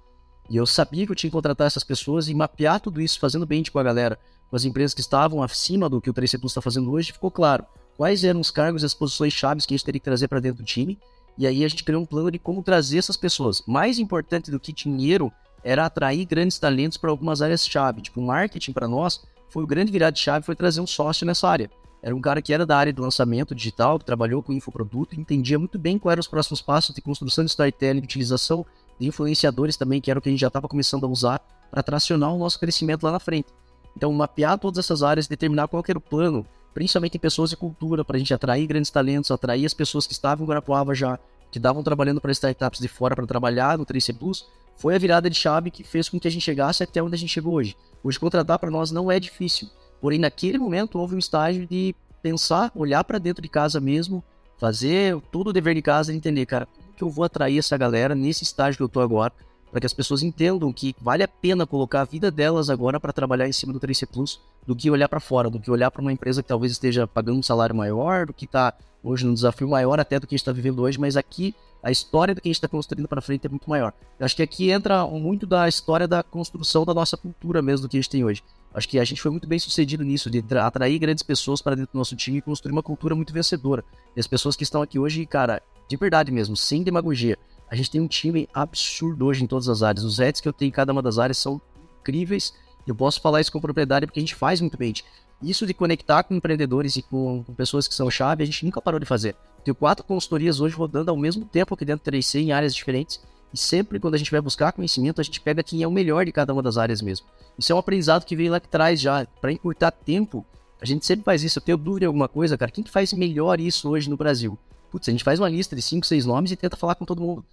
E 0.50 0.56
eu 0.56 0.66
sabia 0.66 1.06
que 1.06 1.12
eu 1.12 1.16
tinha 1.16 1.30
que 1.30 1.36
contratar 1.36 1.68
essas 1.68 1.84
pessoas 1.84 2.28
e 2.28 2.34
mapear 2.34 2.80
tudo 2.80 3.00
isso, 3.00 3.20
fazendo 3.20 3.46
bem 3.46 3.62
com 3.62 3.78
a 3.78 3.82
galera, 3.84 4.18
com 4.51 4.57
as 4.57 4.64
empresas 4.64 4.92
que 4.92 5.01
estavam 5.01 5.42
acima 5.42 5.88
do 5.88 6.01
que 6.01 6.11
o 6.11 6.14
3C 6.14 6.38
Plus 6.38 6.53
está 6.53 6.61
fazendo 6.61 6.90
hoje, 6.90 7.12
ficou 7.12 7.30
claro 7.30 7.64
quais 7.96 8.24
eram 8.24 8.40
os 8.40 8.51
cargos 8.51 8.82
e 8.82 8.86
as 8.86 8.94
posições 8.94 9.32
chaves 9.32 9.64
que 9.64 9.72
a 9.72 9.76
gente 9.76 9.84
teria 9.84 10.01
que 10.01 10.05
trazer 10.05 10.26
para 10.26 10.40
dentro 10.40 10.62
do 10.62 10.66
time. 10.66 10.98
E 11.38 11.46
aí 11.46 11.64
a 11.64 11.68
gente 11.68 11.84
criou 11.84 12.03
um 12.03 12.07
plano 12.07 12.30
de 12.30 12.38
como 12.38 12.62
trazer 12.62 12.98
essas 12.98 13.16
pessoas. 13.16 13.62
Mais 13.66 13.98
importante 13.98 14.51
do 14.51 14.59
que 14.59 14.72
dinheiro 14.72 15.32
era 15.62 15.86
atrair 15.86 16.24
grandes 16.26 16.59
talentos 16.59 16.98
para 16.98 17.11
algumas 17.11 17.40
áreas-chave. 17.40 18.03
Tipo, 18.03 18.20
o 18.20 18.26
marketing 18.26 18.72
para 18.72 18.88
nós 18.88 19.22
foi 19.48 19.62
o 19.62 19.66
grande 19.66 19.92
virado 19.92 20.14
de 20.14 20.20
chave, 20.20 20.44
foi 20.44 20.57
trazer 20.57 20.80
um 20.80 20.86
sócio 20.86 21.26
nessa 21.26 21.48
área. 21.48 21.70
Era 22.03 22.16
um 22.16 22.20
cara 22.20 22.40
que 22.40 22.53
era 22.53 22.64
da 22.64 22.76
área 22.76 22.92
de 22.92 23.01
lançamento 23.01 23.55
digital, 23.55 23.98
que 23.98 24.05
trabalhou 24.05 24.42
com 24.42 24.53
infoproduto, 24.53 25.20
entendia 25.20 25.59
muito 25.59 25.78
bem 25.78 25.98
quais 25.98 26.14
eram 26.14 26.20
os 26.20 26.28
próximos 26.28 26.62
passos 26.62 26.94
de 26.94 27.03
construção 27.03 27.44
de 27.44 27.51
storytelling, 27.51 28.01
de 28.01 28.07
utilização 28.07 28.64
de 28.98 29.07
influenciadores 29.07 29.76
também, 29.76 30.01
que 30.01 30.11
era 30.11 30.18
o 30.18 30.22
que 30.22 30.28
a 30.28 30.32
gente 30.32 30.40
já 30.40 30.48
estava 30.48 30.66
começando 30.66 31.05
a 31.05 31.09
usar 31.09 31.40
para 31.70 31.82
tracionar 31.82 32.34
o 32.34 32.38
nosso 32.38 32.59
crescimento 32.59 33.03
lá 33.03 33.12
na 33.12 33.20
frente. 33.20 33.48
Então, 33.97 34.12
mapear 34.12 34.59
todas 34.59 34.78
essas 34.78 35.03
áreas, 35.03 35.26
determinar 35.26 35.68
qual 35.68 35.82
era 35.86 35.99
o 35.99 36.01
plano, 36.01 36.47
principalmente 36.72 37.16
em 37.16 37.20
pessoas 37.20 37.53
e 37.53 37.57
cultura, 37.57 38.05
para 38.05 38.16
a 38.16 38.18
gente 38.18 38.32
atrair 38.32 38.66
grandes 38.66 38.91
talentos, 38.91 39.30
atrair 39.30 39.66
as 39.66 39.74
pessoas 39.74 40.07
que 40.07 40.12
estavam 40.12 40.45
em 40.45 40.49
Guarapuava 40.49 40.95
já, 40.95 41.18
que 41.51 41.59
estavam 41.59 41.82
trabalhando 41.82 42.20
para 42.20 42.32
startups 42.32 42.80
de 42.80 42.88
fora 42.88 43.16
para 43.16 43.26
trabalhar 43.26 43.76
no 43.76 43.84
3C 43.84 44.16
Plus, 44.16 44.47
foi 44.76 44.95
a 44.95 44.99
virada 44.99 45.28
de 45.28 45.36
chave 45.36 45.70
que 45.70 45.84
fez 45.84 46.09
com 46.09 46.18
que 46.18 46.28
a 46.28 46.30
gente 46.30 46.43
chegasse 46.43 46.82
até 46.82 47.03
onde 47.03 47.14
a 47.14 47.18
gente 47.18 47.30
chegou 47.30 47.55
hoje. 47.55 47.76
Hoje, 48.03 48.18
contratar 48.18 48.59
para 48.59 48.70
nós 48.70 48.91
não 48.91 49.11
é 49.11 49.20
difícil, 49.20 49.68
porém, 50.01 50.18
naquele 50.18 50.59
momento, 50.59 50.99
houve 50.99 51.14
um 51.14 51.18
estágio 51.18 51.66
de 51.66 51.95
pensar, 52.22 52.70
olhar 52.74 53.03
para 53.05 53.18
dentro 53.18 53.43
de 53.43 53.49
casa 53.49 53.80
mesmo, 53.80 54.22
fazer 54.59 55.18
todo 55.32 55.49
o 55.49 55.53
dever 55.53 55.74
de 55.74 55.82
casa 55.82 56.12
e 56.12 56.16
entender, 56.16 56.47
cara, 56.47 56.66
como 56.66 56.93
que 56.95 57.03
eu 57.03 57.11
vou 57.11 57.24
atrair 57.24 57.59
essa 57.59 57.76
galera 57.76 58.14
nesse 58.14 58.45
estágio 58.45 58.76
que 58.76 58.82
eu 58.82 58.86
estou 58.86 59.03
agora, 59.03 59.32
para 59.71 59.81
que 59.81 59.87
as 59.87 59.93
pessoas 59.93 60.23
entendam 60.23 60.73
que 60.73 60.95
vale 61.01 61.23
a 61.23 61.29
pena 61.29 61.66
colocar 61.66 62.03
a 62.03 62.05
vida 62.05 62.31
delas 62.31 62.71
agora 62.71 62.99
para 62.99 63.12
trabalhar 63.12 63.49
em 63.49 63.53
cima 63.53 63.73
do 63.73 63.81
3C 63.81 64.07
Plus, 64.07 64.41
do 64.66 64.75
que 64.75 64.91
olhar 64.91 65.09
para 65.09 65.21
fora, 65.21 65.49
do 65.49 65.61
que 65.61 65.71
olhar 65.71 65.91
para 65.91 66.03
uma 66.03 66.12
empresa 66.12 66.43
que 66.43 66.49
talvez 66.49 66.73
esteja 66.73 67.07
pagando 67.07 67.39
um 67.39 67.43
salário 67.43 67.75
maior, 67.75 68.27
do 68.27 68.35
que 68.35 68.45
está 68.45 68.75
hoje 69.03 69.25
num 69.25 69.35
desafio 69.35 69.68
maior 69.68 69.99
até 69.99 70.18
do 70.18 70.27
que 70.27 70.35
a 70.35 70.37
gente 70.37 70.43
está 70.43 70.53
vivendo 70.53 70.83
hoje, 70.83 70.99
mas 70.99 71.16
aqui 71.16 71.55
a 71.83 71.91
história 71.91 72.35
do 72.35 72.41
que 72.41 72.49
a 72.49 72.51
gente 72.51 72.57
está 72.57 72.68
construindo 72.68 73.09
para 73.09 73.23
frente 73.23 73.47
é 73.47 73.49
muito 73.49 73.68
maior. 73.68 73.93
Eu 74.18 74.27
acho 74.27 74.37
que 74.37 74.43
aqui 74.43 74.71
entra 74.71 75.07
muito 75.07 75.47
da 75.47 75.68
história 75.68 76.07
da 76.07 76.23
construção 76.23 76.85
da 76.85 76.93
nossa 76.93 77.16
cultura 77.16 77.62
mesmo 77.62 77.87
do 77.87 77.91
que 77.91 77.97
a 77.97 78.01
gente 78.01 78.11
tem 78.11 78.25
hoje. 78.25 78.43
Acho 78.73 78.89
que 78.89 78.99
a 78.99 79.05
gente 79.05 79.21
foi 79.21 79.31
muito 79.31 79.49
bem 79.49 79.59
sucedido 79.59 80.05
nisso, 80.05 80.31
de 80.31 80.45
atrair 80.59 80.99
grandes 80.99 81.23
pessoas 81.23 81.61
para 81.61 81.75
dentro 81.75 81.93
do 81.93 81.99
nosso 81.99 82.14
time 82.14 82.39
e 82.39 82.43
construir 82.43 82.73
uma 82.73 82.83
cultura 82.83 83.14
muito 83.14 83.33
vencedora. 83.33 83.85
E 84.14 84.21
as 84.21 84.27
pessoas 84.27 84.55
que 84.55 84.62
estão 84.62 84.83
aqui 84.83 84.99
hoje, 84.99 85.25
cara, 85.27 85.62
de 85.89 85.97
verdade 85.97 86.31
mesmo, 86.31 86.57
sem 86.57 86.85
demagogia, 86.85 87.37
a 87.71 87.77
gente 87.77 87.91
tem 87.91 88.01
um 88.01 88.09
time 88.09 88.49
absurdo 88.53 89.27
hoje 89.27 89.45
em 89.45 89.47
todas 89.47 89.68
as 89.68 89.83
áreas. 89.83 90.05
Os 90.05 90.18
redes 90.18 90.41
que 90.41 90.49
eu 90.49 90.53
tenho 90.53 90.71
em 90.71 90.73
cada 90.73 90.93
uma 90.93 91.01
das 91.01 91.18
áreas 91.18 91.39
são 91.39 91.61
incríveis. 92.01 92.53
Eu 92.85 92.97
posso 92.97 93.21
falar 93.21 93.41
isso 93.41 93.53
com 93.53 93.61
propriedade 93.61 94.07
porque 94.07 94.18
a 94.18 94.23
gente 94.23 94.35
faz 94.35 94.61
muito 94.61 94.77
bem. 94.77 94.93
Isso 95.41 95.64
de 95.64 95.73
conectar 95.73 96.25
com 96.25 96.35
empreendedores 96.35 96.97
e 96.97 97.03
com, 97.03 97.45
com 97.45 97.55
pessoas 97.55 97.87
que 97.87 97.95
são 97.95 98.11
chave, 98.11 98.43
a 98.43 98.47
gente 98.47 98.64
nunca 98.64 98.83
parou 98.83 98.99
de 98.99 99.07
fazer. 99.07 99.37
Tenho 99.64 99.75
quatro 99.75 100.05
consultorias 100.05 100.61
hoje 100.61 100.75
rodando 100.75 101.12
ao 101.12 101.16
mesmo 101.16 101.45
tempo 101.45 101.75
aqui 101.75 101.85
dentro 101.85 102.05
do 102.05 102.16
3C 102.16 102.41
em 102.41 102.53
áreas 102.53 102.75
diferentes. 102.75 103.21
E 103.53 103.59
sempre 103.59 104.01
quando 104.01 104.14
a 104.14 104.18
gente 104.18 104.33
vai 104.33 104.41
buscar 104.41 104.73
conhecimento, 104.73 105.21
a 105.21 105.25
gente 105.25 105.41
pega 105.41 105.62
quem 105.62 105.83
é 105.83 105.87
o 105.87 105.93
melhor 105.93 106.25
de 106.25 106.33
cada 106.33 106.53
uma 106.53 106.62
das 106.62 106.77
áreas 106.77 107.01
mesmo. 107.01 107.27
Isso 107.57 107.73
é 107.73 107.75
um 107.75 107.79
aprendizado 107.79 108.25
que 108.25 108.35
veio 108.35 108.51
lá 108.51 108.57
atrás 108.57 109.01
já. 109.01 109.25
Para 109.41 109.53
encurtar 109.53 109.93
tempo, 109.93 110.45
a 110.81 110.85
gente 110.85 111.07
sempre 111.07 111.25
faz 111.25 111.45
isso. 111.45 111.59
Eu 111.59 111.62
tenho 111.62 111.79
dúvida 111.79 112.05
em 112.05 112.09
alguma 112.09 112.29
coisa, 112.29 112.59
cara. 112.59 112.71
Quem 112.71 112.83
que 112.83 112.91
faz 112.91 113.12
melhor 113.12 113.61
isso 113.61 113.89
hoje 113.89 114.11
no 114.11 114.16
Brasil? 114.16 114.59
Putz, 114.91 115.09
a 115.09 115.12
gente 115.12 115.23
faz 115.23 115.39
uma 115.39 115.49
lista 115.49 115.77
de 115.77 115.83
5, 115.83 116.05
6 116.05 116.27
nomes 116.27 116.51
e 116.51 116.57
tenta 116.57 116.77
falar 116.77 116.97
com 116.97 117.05
todo 117.05 117.23
mundo. 117.23 117.45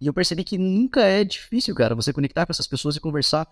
E 0.00 0.06
eu 0.06 0.14
percebi 0.14 0.42
que 0.42 0.56
nunca 0.56 1.02
é 1.02 1.22
difícil, 1.22 1.74
cara, 1.74 1.94
você 1.94 2.12
conectar 2.12 2.46
com 2.46 2.52
essas 2.52 2.66
pessoas 2.66 2.96
e 2.96 3.00
conversar. 3.00 3.46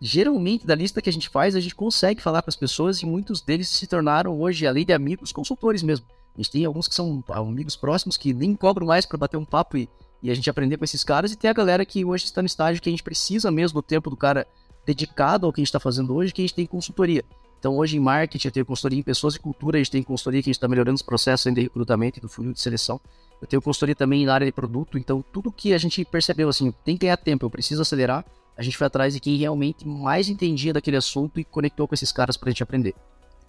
Geralmente, 0.00 0.66
da 0.66 0.74
lista 0.74 1.00
que 1.00 1.08
a 1.08 1.12
gente 1.12 1.28
faz, 1.28 1.56
a 1.56 1.60
gente 1.60 1.74
consegue 1.74 2.20
falar 2.20 2.42
com 2.42 2.50
as 2.50 2.56
pessoas 2.56 3.00
e 3.00 3.06
muitos 3.06 3.40
deles 3.40 3.68
se 3.68 3.86
tornaram 3.86 4.38
hoje, 4.38 4.66
além 4.66 4.84
de 4.84 4.92
amigos, 4.92 5.32
consultores 5.32 5.82
mesmo. 5.82 6.06
A 6.34 6.42
gente 6.42 6.50
tem 6.50 6.64
alguns 6.64 6.88
que 6.88 6.94
são 6.94 7.22
amigos 7.30 7.76
próximos 7.76 8.16
que 8.16 8.34
nem 8.34 8.54
cobram 8.54 8.86
mais 8.86 9.06
para 9.06 9.16
bater 9.16 9.36
um 9.36 9.44
papo 9.44 9.78
e, 9.78 9.88
e 10.22 10.30
a 10.30 10.34
gente 10.34 10.50
aprender 10.50 10.76
com 10.76 10.84
esses 10.84 11.04
caras. 11.04 11.32
E 11.32 11.36
tem 11.36 11.48
a 11.48 11.54
galera 11.54 11.86
que 11.86 12.04
hoje 12.04 12.24
está 12.24 12.42
no 12.42 12.46
estágio 12.46 12.82
que 12.82 12.88
a 12.88 12.92
gente 12.92 13.02
precisa 13.02 13.50
mesmo 13.50 13.80
do 13.80 13.82
tempo 13.82 14.10
do 14.10 14.16
cara 14.16 14.46
dedicado 14.84 15.46
ao 15.46 15.52
que 15.52 15.60
a 15.60 15.62
gente 15.62 15.68
está 15.68 15.80
fazendo 15.80 16.14
hoje, 16.14 16.34
que 16.34 16.42
a 16.42 16.44
gente 16.44 16.54
tem 16.54 16.66
consultoria. 16.66 17.24
Então, 17.58 17.78
hoje 17.78 17.96
em 17.96 18.00
marketing, 18.00 18.48
eu 18.48 18.52
tenho 18.52 18.66
consultoria 18.66 18.98
em 18.98 19.02
pessoas 19.02 19.36
e 19.36 19.40
cultura, 19.40 19.78
a 19.78 19.80
gente 19.80 19.90
tem 19.90 20.02
consultoria 20.02 20.42
que 20.42 20.50
a 20.50 20.52
gente 20.52 20.56
está 20.56 20.68
melhorando 20.68 20.96
os 20.96 21.02
processos 21.02 21.50
de 21.54 21.62
recrutamento 21.62 22.18
e 22.18 22.20
do 22.20 22.28
funil 22.28 22.52
de 22.52 22.60
seleção. 22.60 23.00
Eu 23.44 23.48
tenho 23.48 23.60
consultoria 23.60 23.94
também 23.94 24.24
na 24.24 24.32
área 24.32 24.46
de 24.46 24.52
produto, 24.52 24.96
então 24.96 25.22
tudo 25.30 25.52
que 25.52 25.74
a 25.74 25.78
gente 25.78 26.02
percebeu 26.02 26.48
assim, 26.48 26.72
tem 26.82 26.96
que 26.96 27.04
ganhar 27.04 27.18
tempo, 27.18 27.44
eu 27.44 27.50
preciso 27.50 27.82
acelerar, 27.82 28.24
a 28.56 28.62
gente 28.62 28.74
foi 28.74 28.86
atrás 28.86 29.12
de 29.12 29.20
quem 29.20 29.36
realmente 29.36 29.86
mais 29.86 30.30
entendia 30.30 30.72
daquele 30.72 30.96
assunto 30.96 31.38
e 31.38 31.44
conectou 31.44 31.86
com 31.86 31.94
esses 31.94 32.10
caras 32.10 32.38
para 32.38 32.48
a 32.48 32.52
gente 32.52 32.62
aprender. 32.62 32.94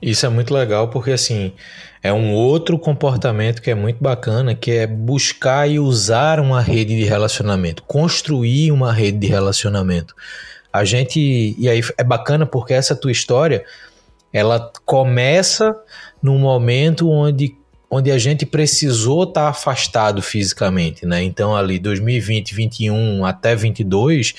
Isso 0.02 0.26
é 0.26 0.30
muito 0.30 0.54
legal 0.54 0.90
porque 0.90 1.12
assim 1.12 1.54
é 2.04 2.12
um 2.12 2.34
outro 2.34 2.78
comportamento 2.78 3.62
que 3.62 3.72
é 3.72 3.76
muito 3.76 4.04
bacana, 4.04 4.54
que 4.54 4.72
é 4.72 4.86
buscar 4.86 5.70
e 5.70 5.80
usar 5.80 6.42
uma 6.42 6.60
rede 6.60 6.94
de 6.94 7.06
relacionamento, 7.06 7.82
construir 7.84 8.74
uma 8.74 8.92
rede 8.92 9.20
de 9.20 9.28
relacionamento. 9.28 10.14
A 10.74 10.84
gente 10.84 11.56
e 11.58 11.70
aí 11.70 11.82
é 11.98 12.04
bacana 12.04 12.46
porque 12.46 12.74
essa 12.74 12.94
tua 12.94 13.14
história 13.14 13.64
ela 14.34 14.70
começa 14.84 15.74
num 16.22 16.38
momento 16.38 17.10
onde 17.10 17.56
onde 17.96 18.12
a 18.12 18.18
gente 18.18 18.46
precisou 18.46 19.24
estar 19.24 19.44
tá 19.44 19.50
afastado 19.50 20.22
fisicamente, 20.22 21.06
né? 21.06 21.24
Então 21.24 21.56
ali 21.56 21.80
2020, 21.80 22.54
21 22.54 23.26
até 23.26 23.56
22 23.56 24.34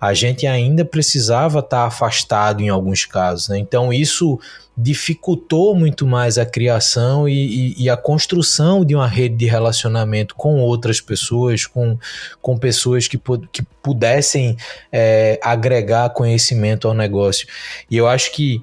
a 0.00 0.12
gente 0.12 0.46
ainda 0.46 0.84
precisava 0.84 1.60
estar 1.60 1.82
tá 1.82 1.86
afastado 1.86 2.60
em 2.60 2.68
alguns 2.68 3.04
casos. 3.04 3.48
Né? 3.48 3.58
Então, 3.58 3.92
isso 3.92 4.38
dificultou 4.76 5.74
muito 5.74 6.06
mais 6.06 6.36
a 6.36 6.44
criação 6.44 7.26
e, 7.26 7.32
e, 7.78 7.84
e, 7.84 7.90
a 7.90 7.96
construção 7.96 8.84
de 8.84 8.94
uma 8.94 9.08
rede 9.08 9.34
de 9.34 9.46
relacionamento 9.46 10.34
com 10.34 10.60
outras 10.60 11.00
pessoas, 11.00 11.64
com, 11.64 11.98
com 12.42 12.58
pessoas 12.58 13.08
que, 13.08 13.18
que 13.50 13.62
pudessem 13.82 14.54
é, 14.92 15.40
agregar 15.42 16.10
conhecimento 16.10 16.86
ao 16.86 16.92
negócio. 16.92 17.48
E 17.90 17.96
eu 17.96 18.06
acho 18.06 18.30
que 18.32 18.62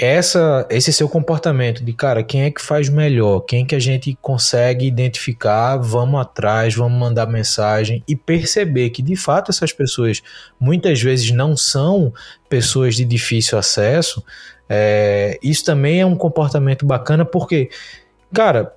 essa 0.00 0.66
esse 0.70 0.92
seu 0.92 1.08
comportamento 1.08 1.84
de 1.84 1.92
cara, 1.92 2.22
quem 2.22 2.44
é 2.44 2.50
que 2.50 2.62
faz 2.62 2.88
melhor? 2.88 3.40
Quem 3.40 3.66
que 3.66 3.74
a 3.74 3.78
gente 3.78 4.16
consegue 4.22 4.86
identificar? 4.86 5.76
Vamos 5.76 6.18
atrás, 6.18 6.74
vamos 6.74 6.98
mandar 6.98 7.26
mensagem 7.26 8.02
e 8.08 8.16
perceber 8.16 8.90
que 8.90 9.02
de 9.02 9.14
fato 9.14 9.50
essas 9.50 9.72
pessoas 9.72 10.22
muitas 10.58 11.02
vezes 11.02 11.30
não 11.30 11.54
são 11.54 12.14
pessoas 12.48 12.96
de 12.96 13.04
difícil 13.04 13.58
acesso. 13.58 14.24
É, 14.68 15.38
isso 15.42 15.64
também 15.64 16.00
é 16.00 16.06
um 16.06 16.16
comportamento 16.16 16.86
bacana 16.86 17.24
porque, 17.24 17.68
cara, 18.32 18.74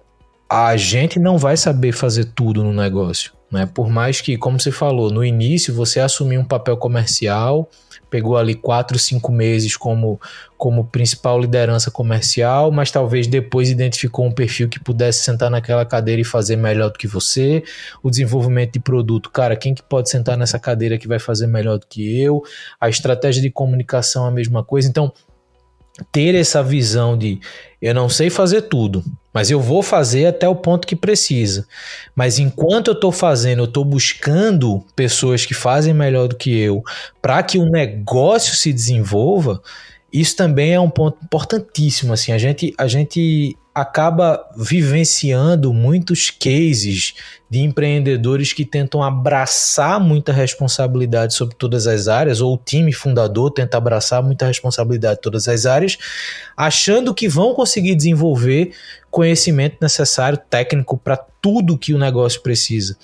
a 0.50 0.76
gente 0.76 1.20
não 1.20 1.38
vai 1.38 1.56
saber 1.56 1.94
fazer 1.94 2.26
tudo 2.36 2.64
no 2.64 2.74
negócio. 2.74 3.32
Né? 3.54 3.68
Por 3.68 3.88
mais 3.88 4.20
que, 4.20 4.36
como 4.36 4.60
você 4.60 4.72
falou, 4.72 5.12
no 5.12 5.24
início 5.24 5.72
você 5.76 6.00
assumiu 6.00 6.42
um 6.42 6.44
papel 6.44 6.76
comercial, 6.76 7.70
pegou 8.10 8.36
ali 8.36 8.56
quatro, 8.56 8.98
cinco 8.98 9.32
meses 9.32 9.78
como, 9.78 10.20
como 10.58 10.86
principal 10.86 11.40
liderança 11.40 11.92
comercial, 11.92 12.72
mas 12.72 12.90
talvez 12.90 13.28
depois 13.28 13.70
identificou 13.70 14.26
um 14.26 14.32
perfil 14.32 14.68
que 14.68 14.80
pudesse 14.80 15.24
sentar 15.24 15.52
naquela 15.52 15.86
cadeira 15.86 16.20
e 16.20 16.26
fazer 16.26 16.56
melhor 16.56 16.90
do 16.90 16.98
que 16.98 17.06
você. 17.06 17.64
O 18.02 18.10
desenvolvimento 18.10 18.74
de 18.74 18.80
produto, 18.80 19.30
cara, 19.30 19.56
quem 19.56 19.76
que 19.76 19.84
pode 19.84 20.10
sentar 20.10 20.36
nessa 20.36 20.58
cadeira 20.58 20.98
que 20.98 21.08
vai 21.08 21.20
fazer 21.20 21.46
melhor 21.46 21.78
do 21.78 21.86
que 21.86 22.20
eu? 22.20 22.42
A 22.82 22.90
estratégia 22.90 23.40
de 23.40 23.52
comunicação, 23.52 24.26
a 24.26 24.32
mesma 24.32 24.64
coisa. 24.64 24.90
Então, 24.90 25.14
ter 26.12 26.34
essa 26.34 26.64
visão 26.64 27.16
de 27.16 27.40
eu 27.80 27.94
não 27.94 28.10
sei 28.10 28.32
fazer 28.32 28.64
tudo, 28.64 29.04
mas 29.34 29.50
eu 29.50 29.60
vou 29.60 29.82
fazer 29.82 30.28
até 30.28 30.48
o 30.48 30.56
ponto 30.56 30.88
que 30.88 30.96
precisa. 30.96 31.68
Mas 32.16 32.38
enquanto 32.38 32.90
eu 32.90 32.94
estou 32.94 33.12
fazendo, 33.12 33.60
eu 33.60 33.66
estou 33.66 33.84
buscando 33.84 34.86
pessoas 34.96 35.46
que 35.46 35.54
fazem 35.54 35.94
melhor 35.94 36.28
do 36.28 36.36
que 36.36 36.56
eu 36.56 36.84
para 37.22 37.42
que 37.42 37.58
o 37.58 37.66
negócio 37.66 38.56
se 38.56 38.72
desenvolva. 38.72 39.62
Isso 40.14 40.36
também 40.36 40.76
é 40.76 40.80
um 40.80 40.92
ponto 40.92 41.18
importantíssimo. 41.24 42.14
Assim, 42.14 42.32
a 42.32 42.38
gente, 42.38 42.72
a 42.78 42.88
gente 42.88 43.58
acaba 43.74 44.48
vivenciando 44.56 45.74
muitos 45.74 46.30
cases 46.30 47.16
de 47.50 47.62
empreendedores 47.62 48.54
que 48.54 48.64
tentam 48.64 49.02
abraçar 49.02 50.00
muita 50.00 50.32
responsabilidade 50.32 51.34
sobre 51.34 51.56
todas 51.56 51.88
as 51.88 52.08
áreas, 52.08 52.40
ou 52.40 52.54
o 52.54 52.62
time 52.64 52.94
fundador 52.94 53.50
tenta 53.50 53.76
abraçar 53.76 54.22
muita 54.22 54.46
responsabilidade 54.46 55.18
em 55.18 55.22
todas 55.24 55.48
as 55.48 55.66
áreas, 55.66 55.98
achando 56.56 57.16
que 57.16 57.28
vão 57.28 57.56
conseguir 57.56 57.96
desenvolver 57.96 58.72
conhecimento 59.10 59.78
necessário 59.82 60.38
técnico 60.38 60.96
para 60.96 61.18
tudo 61.18 61.78
que 61.78 61.96
o 61.96 61.98
negócio 61.98 62.42
precisa 62.42 62.96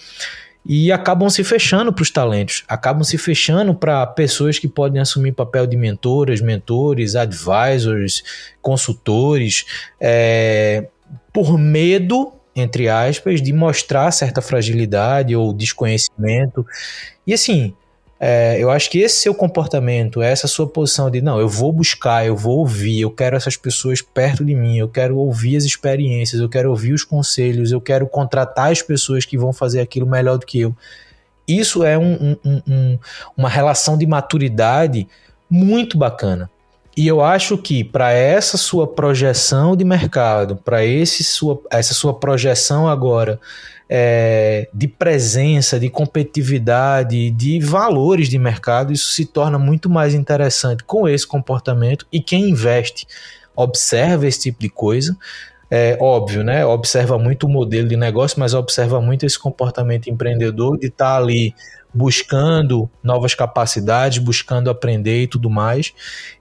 e 0.66 0.92
acabam 0.92 1.30
se 1.30 1.44
fechando 1.44 1.92
para 1.92 2.04
os 2.04 2.12
talentos, 2.12 2.64
acabam 2.68 3.04
se 3.04 3.18
fechando 3.18 3.74
para 3.74 4.06
pessoas 4.06 4.60
que 4.60 4.68
podem 4.68 5.02
assumir 5.02 5.32
papel 5.32 5.66
de 5.66 5.78
mentoras, 5.78 6.42
mentores, 6.42 7.16
advisors, 7.16 8.24
consultores, 8.62 9.66
é, 10.00 10.88
por 11.34 11.58
medo, 11.58 12.34
entre 12.56 12.90
aspas, 12.90 13.42
de 13.42 13.54
mostrar 13.54 14.12
certa 14.12 14.42
fragilidade 14.42 15.36
ou 15.36 15.54
desconhecimento. 15.54 16.66
E 17.26 17.34
assim, 17.34 17.74
é, 18.20 18.62
eu 18.62 18.70
acho 18.70 18.90
que 18.90 19.00
esse 19.00 19.22
seu 19.22 19.34
comportamento, 19.34 20.22
essa 20.22 20.46
sua 20.46 20.68
posição 20.68 21.10
de 21.10 21.22
não, 21.22 21.40
eu 21.40 21.48
vou 21.48 21.72
buscar, 21.72 22.26
eu 22.26 22.36
vou 22.36 22.58
ouvir, 22.58 23.00
eu 23.00 23.10
quero 23.10 23.38
essas 23.38 23.56
pessoas 23.56 24.02
perto 24.02 24.44
de 24.44 24.54
mim, 24.54 24.78
eu 24.78 24.90
quero 24.90 25.18
ouvir 25.18 25.56
as 25.56 25.64
experiências, 25.64 26.42
eu 26.42 26.50
quero 26.50 26.70
ouvir 26.70 26.92
os 26.92 27.06
conselhos, 27.06 27.72
eu 27.72 27.80
quero 27.80 28.06
contratar 28.08 28.72
as 28.72 28.82
pessoas 28.82 29.24
que 29.24 29.38
vão 29.38 29.54
fazer 29.54 29.80
aquilo 29.80 30.06
melhor 30.06 30.38
do 30.38 30.46
que 30.46 30.60
eu. 30.60 30.76
Isso 31.48 31.82
é 31.84 31.98
um, 31.98 32.38
um, 32.44 32.62
um, 32.68 33.00
uma 33.38 33.48
relação 33.48 33.98
de 33.98 34.06
maturidade 34.06 35.08
muito 35.50 35.98
bacana. 35.98 36.50
E 36.98 37.08
eu 37.08 37.22
acho 37.22 37.58
que 37.58 37.86
para 37.86 38.12
essa 38.12 38.58
sua 38.58 38.86
projeção 38.86 39.78
de 39.78 39.86
mercado, 39.86 40.58
para 40.58 40.84
essa 40.86 41.94
sua 41.94 42.14
projeção 42.14 42.86
agora 42.86 43.40
é, 43.90 44.70
de 44.72 44.88
presença, 44.88 45.80
de 45.80 45.90
competitividade, 45.90 47.32
de 47.32 47.60
valores 47.60 48.30
de 48.30 48.38
mercado, 48.38 48.94
isso 48.94 49.12
se 49.12 49.26
torna 49.26 49.58
muito 49.58 49.90
mais 49.90 50.14
interessante 50.14 50.84
com 50.84 51.08
esse 51.08 51.26
comportamento 51.26 52.06
e 52.12 52.22
quem 52.22 52.52
investe 52.52 53.08
observa 53.56 54.28
esse 54.28 54.42
tipo 54.42 54.60
de 54.60 54.70
coisa. 54.70 55.18
É 55.72 55.98
óbvio, 56.00 56.44
né? 56.44 56.66
Observa 56.66 57.18
muito 57.20 57.46
o 57.46 57.50
modelo 57.50 57.88
de 57.88 57.96
negócio, 57.96 58.40
mas 58.40 58.54
observa 58.54 59.00
muito 59.02 59.26
esse 59.26 59.38
comportamento 59.38 60.10
empreendedor 60.10 60.78
de 60.80 60.88
estar 60.88 61.14
tá 61.14 61.18
ali 61.18 61.54
buscando 61.94 62.90
novas 63.04 63.34
capacidades, 63.34 64.20
buscando 64.20 64.70
aprender 64.70 65.24
e 65.24 65.28
tudo 65.28 65.50
mais. 65.50 65.94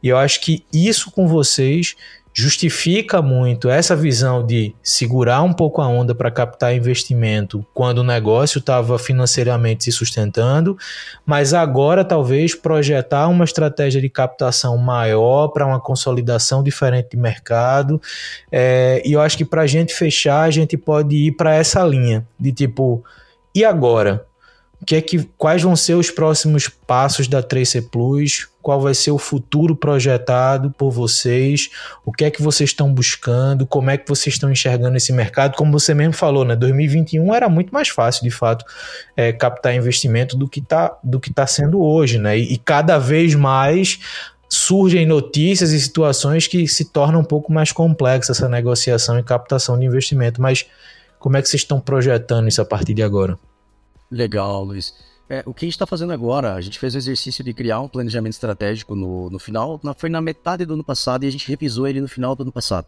E 0.03 0.09
eu 0.09 0.17
acho 0.17 0.41
que 0.41 0.65
isso 0.73 1.11
com 1.11 1.27
vocês 1.27 1.97
justifica 2.41 3.21
muito 3.21 3.69
essa 3.69 3.97
visão 3.97 4.47
de 4.47 4.73
segurar 4.81 5.43
um 5.43 5.53
pouco 5.53 5.83
a 5.83 5.89
onda 5.89 6.15
para 6.15 6.31
captar 6.31 6.73
investimento 6.73 7.67
quando 7.75 7.99
o 7.99 8.05
negócio 8.05 8.61
estava 8.61 8.97
financeiramente 8.97 9.83
se 9.83 9.91
sustentando, 9.91 10.79
mas 11.27 11.53
agora 11.53 12.05
talvez 12.05 12.55
projetar 12.55 13.27
uma 13.27 13.45
estratégia 13.45 14.01
de 14.01 14.09
captação 14.09 14.79
maior 14.79 15.49
para 15.49 15.67
uma 15.67 15.81
consolidação 15.81 16.63
diferente 16.63 17.09
de 17.11 17.17
mercado. 17.17 18.01
É, 18.53 19.03
e 19.05 19.15
eu 19.15 19.21
acho 19.21 19.37
que 19.37 19.45
para 19.45 19.63
a 19.63 19.67
gente 19.67 19.93
fechar, 19.93 20.43
a 20.43 20.51
gente 20.53 20.77
pode 20.77 21.17
ir 21.17 21.33
para 21.33 21.57
essa 21.57 21.83
linha 21.83 22.25
de 22.39 22.53
tipo, 22.53 23.03
e 23.53 23.65
agora? 23.65 24.25
que 24.89 24.97
é 24.97 25.03
que, 25.03 25.23
quais 25.37 25.63
vão 25.63 25.77
ser 25.77 25.97
os 25.97 26.11
próximos 26.11 26.67
passos 26.67 27.29
da 27.29 27.43
3C 27.43 27.91
Plus, 27.91 28.49
qual 28.69 28.83
vai 28.83 28.93
ser 28.93 29.13
o 29.13 29.17
futuro 29.17 29.75
projetado 29.75 30.71
por 30.71 30.91
vocês, 30.91 31.71
o 32.05 32.13
que 32.13 32.27
é 32.27 32.31
que 32.31 32.43
vocês 32.43 32.69
estão 32.69 32.93
buscando, 32.93 33.67
como 33.67 33.89
é 33.89 33.97
que 33.97 34.07
vocês 34.07 34.35
estão 34.35 34.53
enxergando 34.53 34.95
esse 34.95 35.11
mercado, 35.11 35.57
como 35.57 35.73
você 35.73 35.95
mesmo 35.95 36.13
falou, 36.13 36.45
né, 36.45 36.55
2021 36.55 37.35
era 37.35 37.49
muito 37.49 37.73
mais 37.73 37.89
fácil, 37.89 38.23
de 38.25 38.31
fato, 38.31 38.67
é, 39.17 39.33
captar 39.33 39.75
investimento 39.75 40.37
do 40.37 40.47
que 40.47 40.61
está 40.61 40.99
do 41.03 41.19
que 41.19 41.33
tá 41.33 41.47
sendo 41.47 41.81
hoje, 41.81 42.19
né, 42.19 42.39
e, 42.39 42.53
e 42.53 42.59
cada 42.59 42.99
vez 42.99 43.35
mais 43.35 44.01
surgem 44.51 45.07
notícias 45.07 45.73
e 45.73 45.81
situações 45.81 46.47
que 46.47 46.69
se 46.69 46.85
tornam 46.85 47.21
um 47.21 47.25
pouco 47.25 47.51
mais 47.51 47.73
complexa 47.73 48.33
essa 48.33 48.51
negociação 48.51 49.19
e 49.19 49.23
captação 49.23 49.79
de 49.79 49.87
investimento, 49.87 50.43
mas 50.43 50.67
como 51.19 51.39
é 51.39 51.41
que 51.41 51.49
vocês 51.49 51.63
estão 51.63 51.81
projetando 51.81 52.49
isso 52.49 52.61
a 52.61 52.67
partir 52.67 52.93
de 52.93 53.03
agora? 53.03 53.39
Legal, 54.11 54.63
Luiz. 54.63 54.93
É, 55.29 55.43
o 55.45 55.53
que 55.53 55.65
a 55.65 55.67
gente 55.67 55.75
está 55.75 55.87
fazendo 55.87 56.13
agora, 56.13 56.55
a 56.55 56.61
gente 56.61 56.79
fez 56.79 56.95
o 56.95 56.99
exercício 56.99 57.45
de 57.45 57.53
criar 57.53 57.81
um 57.81 57.89
planejamento 57.89 58.33
estratégico 58.33 58.95
no, 58.95 59.29
no 59.29 59.39
final, 59.39 59.79
na, 59.83 59.93
foi 59.93 60.09
na 60.09 60.23
metade 60.23 60.65
do 60.65 60.75
ano 60.75 60.85
passado 60.85 61.25
e 61.25 61.27
a 61.27 61.31
gente 61.31 61.47
revisou 61.49 61.87
ele 61.87 62.01
no 62.01 62.09
final 62.09 62.35
do 62.35 62.43
ano 62.43 62.53
passado. 62.53 62.87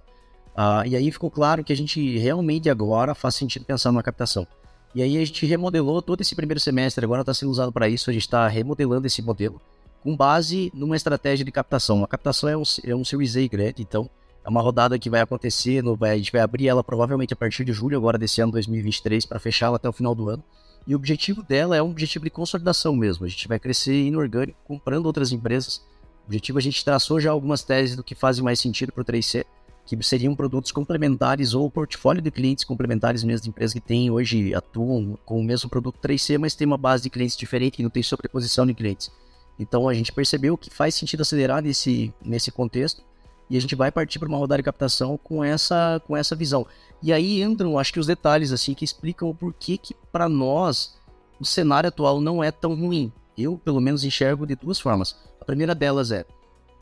Ah, 0.57 0.82
e 0.86 0.97
aí 0.97 1.11
ficou 1.12 1.30
claro 1.30 1.62
que 1.62 1.72
a 1.72 1.76
gente 1.76 2.18
realmente 2.18 2.70
agora 2.70 3.14
faz 3.14 3.34
sentido 3.34 3.64
pensar 3.64 3.93
na 3.93 4.03
captação. 4.03 4.47
E 4.95 5.03
aí 5.03 5.16
a 5.18 5.24
gente 5.24 5.45
remodelou 5.45 6.01
todo 6.01 6.20
esse 6.20 6.34
primeiro 6.34 6.59
semestre, 6.59 7.05
agora 7.05 7.20
está 7.20 7.34
sendo 7.34 7.51
usado 7.51 7.70
para 7.70 7.88
isso, 7.88 8.11
a 8.11 8.12
gente 8.12 8.22
está 8.22 8.49
remodelando 8.49 9.07
esse 9.07 9.20
modelo 9.22 9.61
com 10.03 10.16
base 10.16 10.72
numa 10.74 10.97
estratégia 10.97 11.45
de 11.45 11.53
captação. 11.53 12.03
A 12.03 12.09
captação 12.09 12.49
é 12.49 12.57
um, 12.57 12.62
é 12.84 12.95
um 12.95 13.05
Series 13.05 13.36
A 13.36 13.47
grande, 13.47 13.82
então 13.82 14.09
é 14.45 14.49
uma 14.49 14.62
rodada 14.62 14.99
que 14.99 15.11
vai 15.11 15.20
acontecer, 15.20 15.82
no, 15.82 15.95
vai, 15.95 16.12
a 16.12 16.16
gente 16.16 16.32
vai 16.32 16.41
abrir 16.41 16.68
ela 16.68 16.82
provavelmente 16.82 17.34
a 17.34 17.36
partir 17.36 17.64
de 17.64 17.72
julho 17.72 17.97
agora 17.97 18.18
desse 18.18 18.41
ano 18.41 18.53
2023 18.53 19.26
para 19.26 19.38
fechá-la 19.38 19.76
até 19.76 19.88
o 19.88 19.93
final 19.93 20.14
do 20.14 20.28
ano. 20.28 20.43
E 20.87 20.95
o 20.95 20.97
objetivo 20.97 21.43
dela 21.43 21.76
é 21.76 21.83
um 21.83 21.91
objetivo 21.91 22.24
de 22.24 22.31
consolidação 22.31 22.97
mesmo. 22.97 23.24
A 23.24 23.28
gente 23.28 23.47
vai 23.47 23.59
crescer 23.59 24.07
inorgânico, 24.07 24.59
comprando 24.64 25.07
outras 25.07 25.33
empresas. 25.33 25.78
O 26.22 26.26
objetivo 26.26 26.59
a 26.59 26.62
gente 26.62 26.85
traçou 26.85 27.20
já 27.20 27.31
algumas 27.31 27.62
teses 27.62 27.97
do 27.97 28.05
que 28.05 28.14
fazem 28.14 28.43
mais 28.43 28.61
sentido 28.61 28.93
para 28.93 29.03
o 29.03 29.05
3C, 29.05 29.45
que 29.87 30.03
seriam 30.03 30.35
produtos 30.35 30.72
complementares 30.72 31.55
ou 31.55 31.70
portfólio 31.70 32.22
de 32.22 32.31
clientes 32.31 32.64
complementares 32.64 33.24
mesmo 33.24 33.45
de 33.45 33.49
empresas 33.51 33.74
que 33.74 33.81
têm 33.81 34.11
hoje, 34.11 34.55
atuam 34.55 35.18
com 35.24 35.41
o 35.41 35.45
mesmo 35.45 35.68
produto 35.68 35.99
3C, 36.01 36.39
mas 36.39 36.55
tem 36.55 36.66
uma 36.66 36.78
base 36.78 37.03
de 37.03 37.11
clientes 37.11 37.37
diferente 37.37 37.81
e 37.81 37.83
não 37.83 37.91
tem 37.91 38.03
sobreposição 38.03 38.66
de 38.66 38.74
clientes. 38.74 39.11
Então 39.59 39.89
a 39.89 39.95
gente 39.95 40.12
percebeu 40.12 40.57
que 40.57 40.70
faz 40.70 40.95
sentido 40.95 41.20
acelerar 41.22 41.62
nesse, 41.62 42.14
nesse 42.24 42.51
contexto 42.51 43.03
E 43.51 43.57
a 43.57 43.61
gente 43.61 43.75
vai 43.75 43.91
partir 43.91 44.21
para 44.21 44.29
uma 44.29 44.39
rodada 44.39 44.63
de 44.63 44.65
captação 44.65 45.19
com 45.19 45.43
essa, 45.43 46.01
com 46.07 46.17
essa 46.17 46.37
visão. 46.37 46.65
E 47.03 47.13
aí 47.13 47.43
entram, 47.43 47.77
acho 47.77 47.93
que 47.93 47.99
os 47.99 48.07
detalhes 48.07 48.53
assim 48.53 48.75
que 48.75 48.85
explicam 48.85 49.29
o 49.29 49.35
porquê 49.35 49.77
que 49.77 49.93
para 50.13 50.29
nós 50.29 50.97
o 51.41 51.45
cenário 51.45 51.89
atual 51.89 52.21
não 52.21 52.45
é 52.45 52.53
tão 52.53 52.75
ruim. 52.75 53.13
Eu, 53.37 53.59
pelo 53.59 53.81
menos, 53.81 54.05
enxergo 54.05 54.47
de 54.47 54.55
duas 54.55 54.79
formas. 54.79 55.17
A 55.41 55.45
primeira 55.45 55.75
delas 55.75 56.13
é 56.13 56.25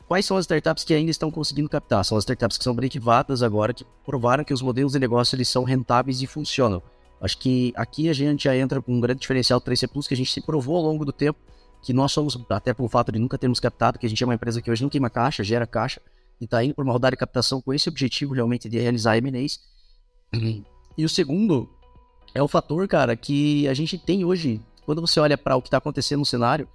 quais 0.07 0.25
são 0.25 0.37
as 0.37 0.43
startups 0.43 0.83
que 0.83 0.93
ainda 0.93 1.09
estão 1.11 1.31
conseguindo 1.31 1.69
captar? 1.69 2.05
São 2.05 2.17
as 2.17 2.23
startups 2.23 2.57
que 2.57 2.63
são 2.63 2.75
break-vadas 2.75 3.41
agora, 3.41 3.73
que 3.73 3.85
provaram 4.05 4.43
que 4.43 4.53
os 4.53 4.61
modelos 4.61 4.93
de 4.93 4.99
negócio 4.99 5.35
eles 5.35 5.47
são 5.47 5.63
rentáveis 5.63 6.21
e 6.21 6.27
funcionam. 6.27 6.81
Acho 7.21 7.37
que 7.37 7.73
aqui 7.75 8.09
a 8.09 8.13
gente 8.13 8.43
já 8.45 8.55
entra 8.55 8.81
com 8.81 8.93
um 8.93 8.99
grande 8.99 9.21
diferencial 9.21 9.59
do 9.59 9.65
3C 9.65 9.87
Plus, 9.87 10.07
que 10.07 10.13
a 10.13 10.17
gente 10.17 10.31
se 10.31 10.41
provou 10.41 10.77
ao 10.77 10.83
longo 10.83 11.05
do 11.05 11.11
tempo 11.11 11.39
que 11.81 11.93
nós 11.93 12.11
somos, 12.11 12.37
até 12.49 12.73
pelo 12.73 12.89
fato 12.89 13.11
de 13.11 13.19
nunca 13.19 13.37
termos 13.37 13.59
captado, 13.59 13.97
que 13.97 14.05
a 14.05 14.09
gente 14.09 14.21
é 14.21 14.27
uma 14.27 14.35
empresa 14.35 14.61
que 14.61 14.69
hoje 14.69 14.83
não 14.83 14.89
queima 14.89 15.09
caixa, 15.09 15.43
gera 15.43 15.65
caixa, 15.65 16.01
e 16.39 16.45
está 16.45 16.63
indo 16.63 16.73
para 16.73 16.83
uma 16.83 16.93
rodada 16.93 17.11
de 17.11 17.19
captação 17.19 17.61
com 17.61 17.73
esse 17.73 17.89
objetivo 17.89 18.33
realmente 18.33 18.69
de 18.69 18.79
realizar 18.79 19.17
M&As. 19.17 19.59
E 20.97 21.05
o 21.05 21.09
segundo 21.09 21.69
é 22.33 22.41
o 22.41 22.47
fator, 22.47 22.87
cara, 22.87 23.15
que 23.15 23.67
a 23.67 23.73
gente 23.73 23.97
tem 23.97 24.23
hoje, 24.23 24.61
quando 24.85 25.01
você 25.01 25.19
olha 25.19 25.37
para 25.37 25.55
o 25.55 25.61
que 25.61 25.67
está 25.67 25.77
acontecendo 25.77 26.19
no 26.19 26.25
cenário, 26.25 26.67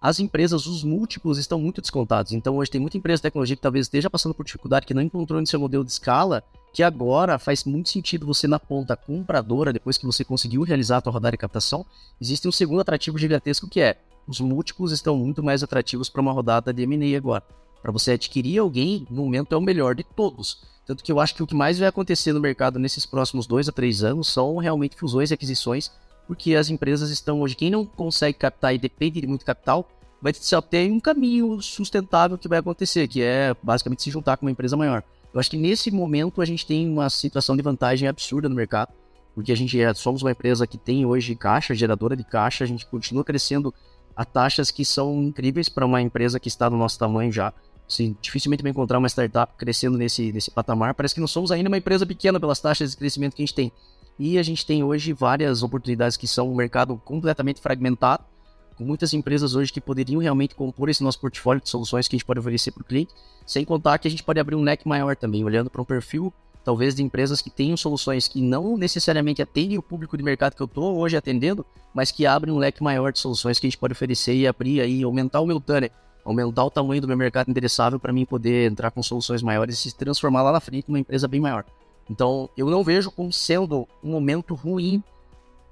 as 0.00 0.20
empresas, 0.20 0.66
os 0.66 0.84
múltiplos 0.84 1.38
estão 1.38 1.58
muito 1.58 1.80
descontados. 1.80 2.32
Então 2.32 2.56
hoje 2.56 2.70
tem 2.70 2.80
muita 2.80 2.96
empresa 2.96 3.18
de 3.18 3.22
tecnologia 3.22 3.56
que 3.56 3.62
talvez 3.62 3.86
esteja 3.86 4.08
passando 4.08 4.34
por 4.34 4.44
dificuldade, 4.44 4.86
que 4.86 4.94
não 4.94 5.02
encontrou 5.02 5.40
no 5.40 5.46
seu 5.46 5.58
modelo 5.58 5.84
de 5.84 5.90
escala, 5.90 6.42
que 6.72 6.82
agora 6.82 7.38
faz 7.38 7.64
muito 7.64 7.88
sentido 7.88 8.26
você 8.26 8.46
na 8.46 8.60
ponta 8.60 8.96
compradora, 8.96 9.72
depois 9.72 9.98
que 9.98 10.06
você 10.06 10.24
conseguiu 10.24 10.62
realizar 10.62 10.98
a 10.98 11.00
sua 11.02 11.12
rodada 11.12 11.32
de 11.32 11.38
captação, 11.38 11.84
existe 12.20 12.46
um 12.46 12.52
segundo 12.52 12.80
atrativo 12.80 13.18
gigantesco 13.18 13.68
que 13.68 13.80
é 13.80 13.98
os 14.26 14.40
múltiplos 14.40 14.92
estão 14.92 15.16
muito 15.16 15.42
mais 15.42 15.62
atrativos 15.62 16.08
para 16.08 16.20
uma 16.20 16.32
rodada 16.32 16.72
de 16.72 16.82
M&A 16.82 17.16
agora. 17.16 17.42
Para 17.82 17.92
você 17.92 18.12
adquirir 18.12 18.58
alguém, 18.58 19.06
no 19.10 19.22
momento 19.22 19.54
é 19.54 19.58
o 19.58 19.62
melhor 19.62 19.94
de 19.94 20.04
todos. 20.04 20.62
Tanto 20.86 21.04
que 21.04 21.12
eu 21.12 21.20
acho 21.20 21.34
que 21.34 21.42
o 21.42 21.46
que 21.46 21.54
mais 21.54 21.78
vai 21.78 21.88
acontecer 21.88 22.32
no 22.32 22.40
mercado 22.40 22.78
nesses 22.78 23.04
próximos 23.04 23.46
dois 23.46 23.68
a 23.68 23.72
três 23.72 24.02
anos 24.02 24.28
são 24.28 24.56
realmente 24.56 24.96
fusões 24.96 25.30
e 25.30 25.34
aquisições 25.34 25.90
porque 26.28 26.54
as 26.54 26.68
empresas 26.68 27.08
estão 27.08 27.40
hoje, 27.40 27.56
quem 27.56 27.70
não 27.70 27.86
consegue 27.86 28.36
captar 28.36 28.74
e 28.74 28.78
depende 28.78 29.18
de 29.18 29.26
muito 29.26 29.46
capital, 29.46 29.88
vai 30.20 30.34
só 30.34 30.60
ter 30.60 30.92
um 30.92 31.00
caminho 31.00 31.60
sustentável 31.62 32.36
que 32.36 32.46
vai 32.46 32.58
acontecer, 32.58 33.08
que 33.08 33.22
é 33.22 33.56
basicamente 33.62 34.02
se 34.02 34.10
juntar 34.10 34.36
com 34.36 34.44
uma 34.44 34.52
empresa 34.52 34.76
maior. 34.76 35.02
Eu 35.32 35.40
acho 35.40 35.50
que 35.50 35.56
nesse 35.56 35.90
momento 35.90 36.42
a 36.42 36.44
gente 36.44 36.66
tem 36.66 36.86
uma 36.86 37.08
situação 37.08 37.56
de 37.56 37.62
vantagem 37.62 38.06
absurda 38.06 38.46
no 38.46 38.54
mercado, 38.54 38.92
porque 39.34 39.50
a 39.50 39.56
gente 39.56 39.80
é, 39.80 39.94
somos 39.94 40.20
uma 40.20 40.32
empresa 40.32 40.66
que 40.66 40.76
tem 40.76 41.06
hoje 41.06 41.34
caixa, 41.34 41.74
geradora 41.74 42.14
de 42.14 42.24
caixa, 42.24 42.62
a 42.62 42.66
gente 42.66 42.84
continua 42.84 43.24
crescendo 43.24 43.72
a 44.14 44.24
taxas 44.24 44.70
que 44.70 44.84
são 44.84 45.22
incríveis 45.22 45.70
para 45.70 45.86
uma 45.86 46.02
empresa 46.02 46.38
que 46.38 46.48
está 46.48 46.68
do 46.68 46.76
nosso 46.76 46.98
tamanho 46.98 47.32
já. 47.32 47.54
Assim, 47.88 48.14
dificilmente 48.20 48.62
vai 48.62 48.70
encontrar 48.70 48.98
uma 48.98 49.08
startup 49.08 49.54
crescendo 49.56 49.96
nesse, 49.96 50.30
nesse 50.30 50.50
patamar. 50.50 50.94
Parece 50.94 51.14
que 51.14 51.20
não 51.20 51.26
somos 51.26 51.50
ainda 51.50 51.68
uma 51.68 51.78
empresa 51.78 52.04
pequena 52.04 52.38
pelas 52.38 52.60
taxas 52.60 52.90
de 52.90 52.96
crescimento 52.96 53.34
que 53.34 53.42
a 53.42 53.46
gente 53.46 53.54
tem. 53.54 53.72
E 54.18 54.36
a 54.36 54.42
gente 54.42 54.66
tem 54.66 54.84
hoje 54.84 55.12
várias 55.12 55.62
oportunidades 55.62 56.16
que 56.16 56.26
são 56.26 56.50
um 56.52 56.54
mercado 56.54 57.00
completamente 57.04 57.60
fragmentado, 57.60 58.24
com 58.76 58.84
muitas 58.84 59.14
empresas 59.14 59.54
hoje 59.54 59.72
que 59.72 59.80
poderiam 59.80 60.20
realmente 60.20 60.54
compor 60.54 60.88
esse 60.88 61.02
nosso 61.02 61.18
portfólio 61.18 61.62
de 61.62 61.68
soluções 61.68 62.06
que 62.06 62.14
a 62.14 62.18
gente 62.18 62.26
pode 62.26 62.40
oferecer 62.40 62.72
para 62.72 62.82
o 62.82 62.84
cliente, 62.84 63.12
sem 63.46 63.64
contar 63.64 63.98
que 63.98 64.06
a 64.06 64.10
gente 64.10 64.22
pode 64.22 64.38
abrir 64.38 64.54
um 64.54 64.62
leque 64.62 64.86
maior 64.86 65.16
também, 65.16 65.44
olhando 65.44 65.70
para 65.70 65.80
um 65.80 65.84
perfil 65.84 66.32
talvez 66.68 66.94
de 66.94 67.02
empresas 67.02 67.40
que 67.40 67.48
tenham 67.48 67.78
soluções 67.78 68.28
que 68.28 68.42
não 68.42 68.76
necessariamente 68.76 69.40
atendem 69.40 69.78
o 69.78 69.82
público 69.82 70.18
de 70.18 70.22
mercado 70.22 70.54
que 70.54 70.60
eu 70.60 70.66
estou 70.66 70.98
hoje 70.98 71.16
atendendo, 71.16 71.64
mas 71.94 72.10
que 72.10 72.26
abrem 72.26 72.52
um 72.52 72.58
leque 72.58 72.82
maior 72.82 73.10
de 73.10 73.18
soluções 73.18 73.58
que 73.58 73.66
a 73.66 73.70
gente 73.70 73.78
pode 73.78 73.92
oferecer 73.92 74.34
e 74.34 74.46
abrir 74.46 74.82
aí, 74.82 75.02
aumentar 75.02 75.40
o 75.40 75.46
meu 75.46 75.60
tunnel, 75.60 75.88
aumentar 76.28 76.64
o 76.64 76.70
tamanho 76.70 77.00
do 77.00 77.08
meu 77.08 77.16
mercado 77.16 77.48
endereçável 77.48 77.98
para 77.98 78.12
mim 78.12 78.26
poder 78.26 78.70
entrar 78.70 78.90
com 78.90 79.02
soluções 79.02 79.42
maiores 79.42 79.78
e 79.78 79.90
se 79.90 79.96
transformar 79.96 80.42
lá 80.42 80.52
na 80.52 80.60
frente 80.60 80.84
numa 80.88 80.98
empresa 80.98 81.26
bem 81.26 81.40
maior. 81.40 81.64
Então, 82.10 82.50
eu 82.56 82.68
não 82.68 82.84
vejo 82.84 83.10
como 83.10 83.32
sendo 83.32 83.88
um 84.04 84.10
momento 84.10 84.54
ruim 84.54 85.02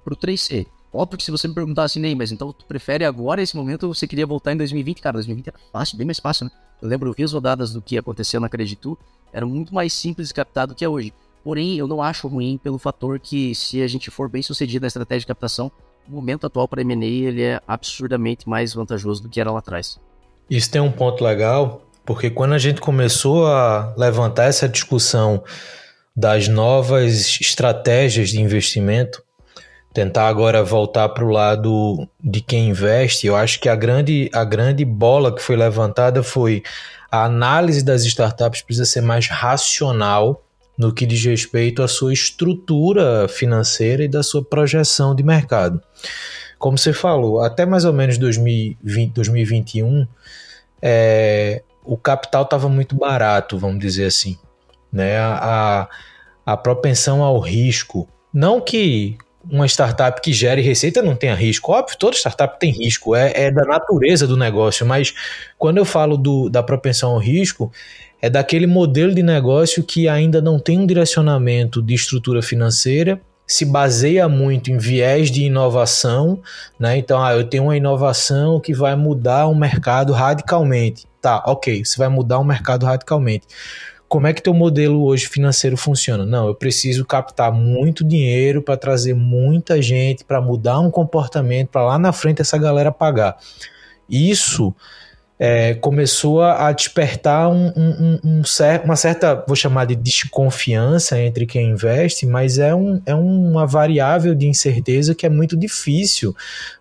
para 0.03 0.13
o 0.13 0.17
3C. 0.17 0.65
Óbvio 0.91 1.17
que 1.17 1.23
se 1.23 1.31
você 1.31 1.47
me 1.47 1.53
perguntar 1.53 1.83
assim, 1.83 1.99
Ney, 1.99 2.15
mas 2.15 2.31
então 2.31 2.51
tu 2.51 2.65
prefere 2.65 3.05
agora 3.05 3.41
esse 3.41 3.55
momento 3.55 3.83
ou 3.83 3.93
você 3.93 4.07
queria 4.07 4.25
voltar 4.25 4.53
em 4.53 4.57
2020? 4.57 5.01
Cara, 5.01 5.13
2020 5.13 5.47
era 5.47 5.59
fácil, 5.71 5.97
bem 5.97 6.05
mais 6.07 6.19
fácil, 6.19 6.45
né? 6.45 6.51
Eu 6.81 6.87
lembro, 6.87 7.09
eu 7.09 7.13
vi 7.13 7.23
as 7.23 7.33
rodadas 7.33 7.71
do 7.71 7.81
que 7.81 7.97
aconteceu 7.97 8.39
na 8.39 8.49
Creditu, 8.49 8.97
era 9.31 9.45
muito 9.45 9.73
mais 9.75 9.93
simples 9.93 10.29
de 10.29 10.33
captar 10.33 10.65
do 10.65 10.73
que 10.73 10.83
é 10.83 10.89
hoje. 10.89 11.13
Porém, 11.43 11.77
eu 11.77 11.87
não 11.87 12.01
acho 12.01 12.27
ruim 12.27 12.57
pelo 12.57 12.79
fator 12.79 13.19
que 13.19 13.53
se 13.53 13.81
a 13.81 13.87
gente 13.87 14.09
for 14.09 14.27
bem 14.27 14.41
sucedido 14.41 14.83
na 14.83 14.87
estratégia 14.87 15.21
de 15.21 15.27
captação, 15.27 15.71
o 16.07 16.11
momento 16.11 16.47
atual 16.47 16.67
para 16.67 16.81
M&A 16.81 17.05
ele 17.05 17.41
é 17.43 17.61
absurdamente 17.67 18.47
mais 18.47 18.73
vantajoso 18.73 19.23
do 19.23 19.29
que 19.29 19.39
era 19.39 19.51
lá 19.51 19.59
atrás. 19.59 19.99
Isso 20.49 20.71
tem 20.71 20.81
um 20.81 20.91
ponto 20.91 21.23
legal, 21.23 21.81
porque 22.05 22.29
quando 22.29 22.53
a 22.53 22.57
gente 22.57 22.79
começou 22.79 23.47
a 23.47 23.93
levantar 23.97 24.45
essa 24.45 24.67
discussão 24.67 25.43
das 26.15 26.47
novas 26.47 27.39
estratégias 27.41 28.29
de 28.29 28.41
investimento, 28.41 29.21
tentar 29.93 30.27
agora 30.27 30.63
voltar 30.63 31.09
para 31.09 31.25
o 31.25 31.29
lado 31.29 32.07
de 32.23 32.39
quem 32.39 32.69
investe, 32.69 33.27
eu 33.27 33.35
acho 33.35 33.59
que 33.59 33.67
a 33.67 33.75
grande, 33.75 34.29
a 34.33 34.43
grande 34.43 34.85
bola 34.85 35.35
que 35.35 35.41
foi 35.41 35.55
levantada 35.55 36.23
foi 36.23 36.63
a 37.11 37.23
análise 37.23 37.83
das 37.83 38.05
startups 38.05 38.61
precisa 38.61 38.85
ser 38.85 39.01
mais 39.01 39.27
racional 39.27 40.43
no 40.77 40.93
que 40.93 41.05
diz 41.05 41.23
respeito 41.25 41.81
à 41.81 41.87
sua 41.87 42.13
estrutura 42.13 43.27
financeira 43.27 44.03
e 44.03 44.07
da 44.07 44.21
sua 44.21 44.43
projeção 44.43 45.15
de 45.15 45.23
mercado. 45.23 45.81
Como 46.59 46.77
você 46.77 46.93
falou, 46.93 47.41
até 47.41 47.65
mais 47.65 47.85
ou 47.85 47.93
menos 47.93 48.17
2020, 48.17 49.13
2021, 49.13 50.07
é, 50.81 51.63
o 51.83 51.97
capital 51.97 52.43
estava 52.43 52.67
muito 52.69 52.95
barato, 52.95 53.57
vamos 53.57 53.79
dizer 53.79 54.05
assim 54.05 54.37
né? 54.91 55.17
A, 55.17 55.87
a 56.45 56.57
propensão 56.57 57.21
ao 57.21 57.39
risco. 57.39 58.07
Não 58.33 58.61
que 58.61 59.17
uma 59.49 59.65
startup 59.65 60.21
que 60.21 60.33
gere 60.33 60.61
receita 60.61 61.01
não 61.01 61.15
tenha 61.15 61.35
risco. 61.35 61.71
Óbvio, 61.71 61.97
toda 61.97 62.15
startup 62.15 62.59
tem 62.59 62.71
risco, 62.71 63.15
é, 63.15 63.31
é 63.33 63.51
da 63.51 63.63
natureza 63.63 64.27
do 64.27 64.35
negócio, 64.35 64.85
mas 64.85 65.13
quando 65.57 65.77
eu 65.77 65.85
falo 65.85 66.17
do, 66.17 66.49
da 66.49 66.61
propensão 66.61 67.11
ao 67.11 67.19
risco, 67.19 67.71
é 68.21 68.29
daquele 68.29 68.67
modelo 68.67 69.13
de 69.13 69.23
negócio 69.23 69.83
que 69.83 70.07
ainda 70.07 70.41
não 70.41 70.59
tem 70.59 70.79
um 70.79 70.85
direcionamento 70.85 71.81
de 71.81 71.93
estrutura 71.93 72.41
financeira, 72.41 73.21
se 73.47 73.63
baseia 73.63 74.27
muito 74.27 74.69
em 74.69 74.77
viés 74.77 75.31
de 75.31 75.43
inovação, 75.43 76.41
né? 76.77 76.97
Então, 76.97 77.23
ah, 77.23 77.33
eu 77.33 77.45
tenho 77.45 77.63
uma 77.63 77.77
inovação 77.77 78.59
que 78.59 78.73
vai 78.73 78.95
mudar 78.95 79.47
o 79.47 79.55
mercado 79.55 80.11
radicalmente. 80.11 81.07
Tá, 81.21 81.41
ok, 81.45 81.83
você 81.83 81.97
vai 81.97 82.09
mudar 82.09 82.39
o 82.39 82.43
mercado 82.43 82.85
radicalmente 82.85 83.47
como 84.07 84.25
é 84.25 84.33
que 84.33 84.41
teu 84.41 84.53
modelo 84.53 85.03
hoje 85.03 85.27
financeiro 85.27 85.75
funciona? 85.75 86.25
Não, 86.25 86.47
eu 86.47 86.55
preciso 86.55 87.05
captar 87.05 87.51
muito 87.51 88.03
dinheiro 88.05 88.61
para 88.61 88.77
trazer 88.77 89.13
muita 89.13 89.81
gente, 89.81 90.23
para 90.23 90.41
mudar 90.41 90.79
um 90.79 90.89
comportamento, 90.89 91.69
para 91.69 91.83
lá 91.83 91.99
na 91.99 92.13
frente 92.13 92.41
essa 92.41 92.57
galera 92.57 92.91
pagar. 92.91 93.37
Isso 94.09 94.73
é, 95.39 95.75
começou 95.75 96.41
a 96.41 96.71
despertar 96.71 97.49
um, 97.49 97.67
um, 97.75 98.19
um, 98.23 98.41
uma 98.83 98.95
certa, 98.95 99.43
vou 99.47 99.55
chamar 99.55 99.85
de 99.85 99.95
desconfiança 99.95 101.19
entre 101.19 101.45
quem 101.45 101.71
investe, 101.71 102.25
mas 102.25 102.57
é, 102.57 102.73
um, 102.73 103.01
é 103.05 103.13
uma 103.13 103.65
variável 103.67 104.33
de 104.33 104.47
incerteza 104.47 105.13
que 105.13 105.25
é 105.25 105.29
muito 105.29 105.55
difícil 105.55 106.35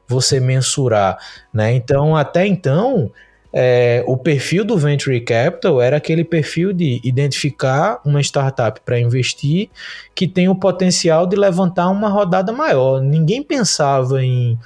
você 0.09 0.41
mensurar. 0.41 1.19
Né? 1.53 1.75
Então, 1.75 2.17
até 2.17 2.47
então, 2.47 3.11
é, 3.53 4.03
o 4.07 4.17
perfil 4.17 4.65
do 4.65 4.79
Venture 4.79 5.21
Capital 5.21 5.81
era 5.81 5.99
aquele 5.99 6.25
perfil 6.25 6.73
de 6.73 7.01
identificar 7.05 8.01
uma 8.05 8.21
startup 8.23 8.81
para 8.85 8.99
investir 8.99 9.69
que 10.15 10.27
tem 10.27 10.49
o 10.49 10.55
potencial 10.55 11.27
de 11.27 11.37
levantar 11.37 11.91
uma 11.91 12.09
rodada 12.09 12.53
maior. 12.53 13.03
Ninguém 13.03 13.43
pensava 13.43 14.25
em 14.25 14.59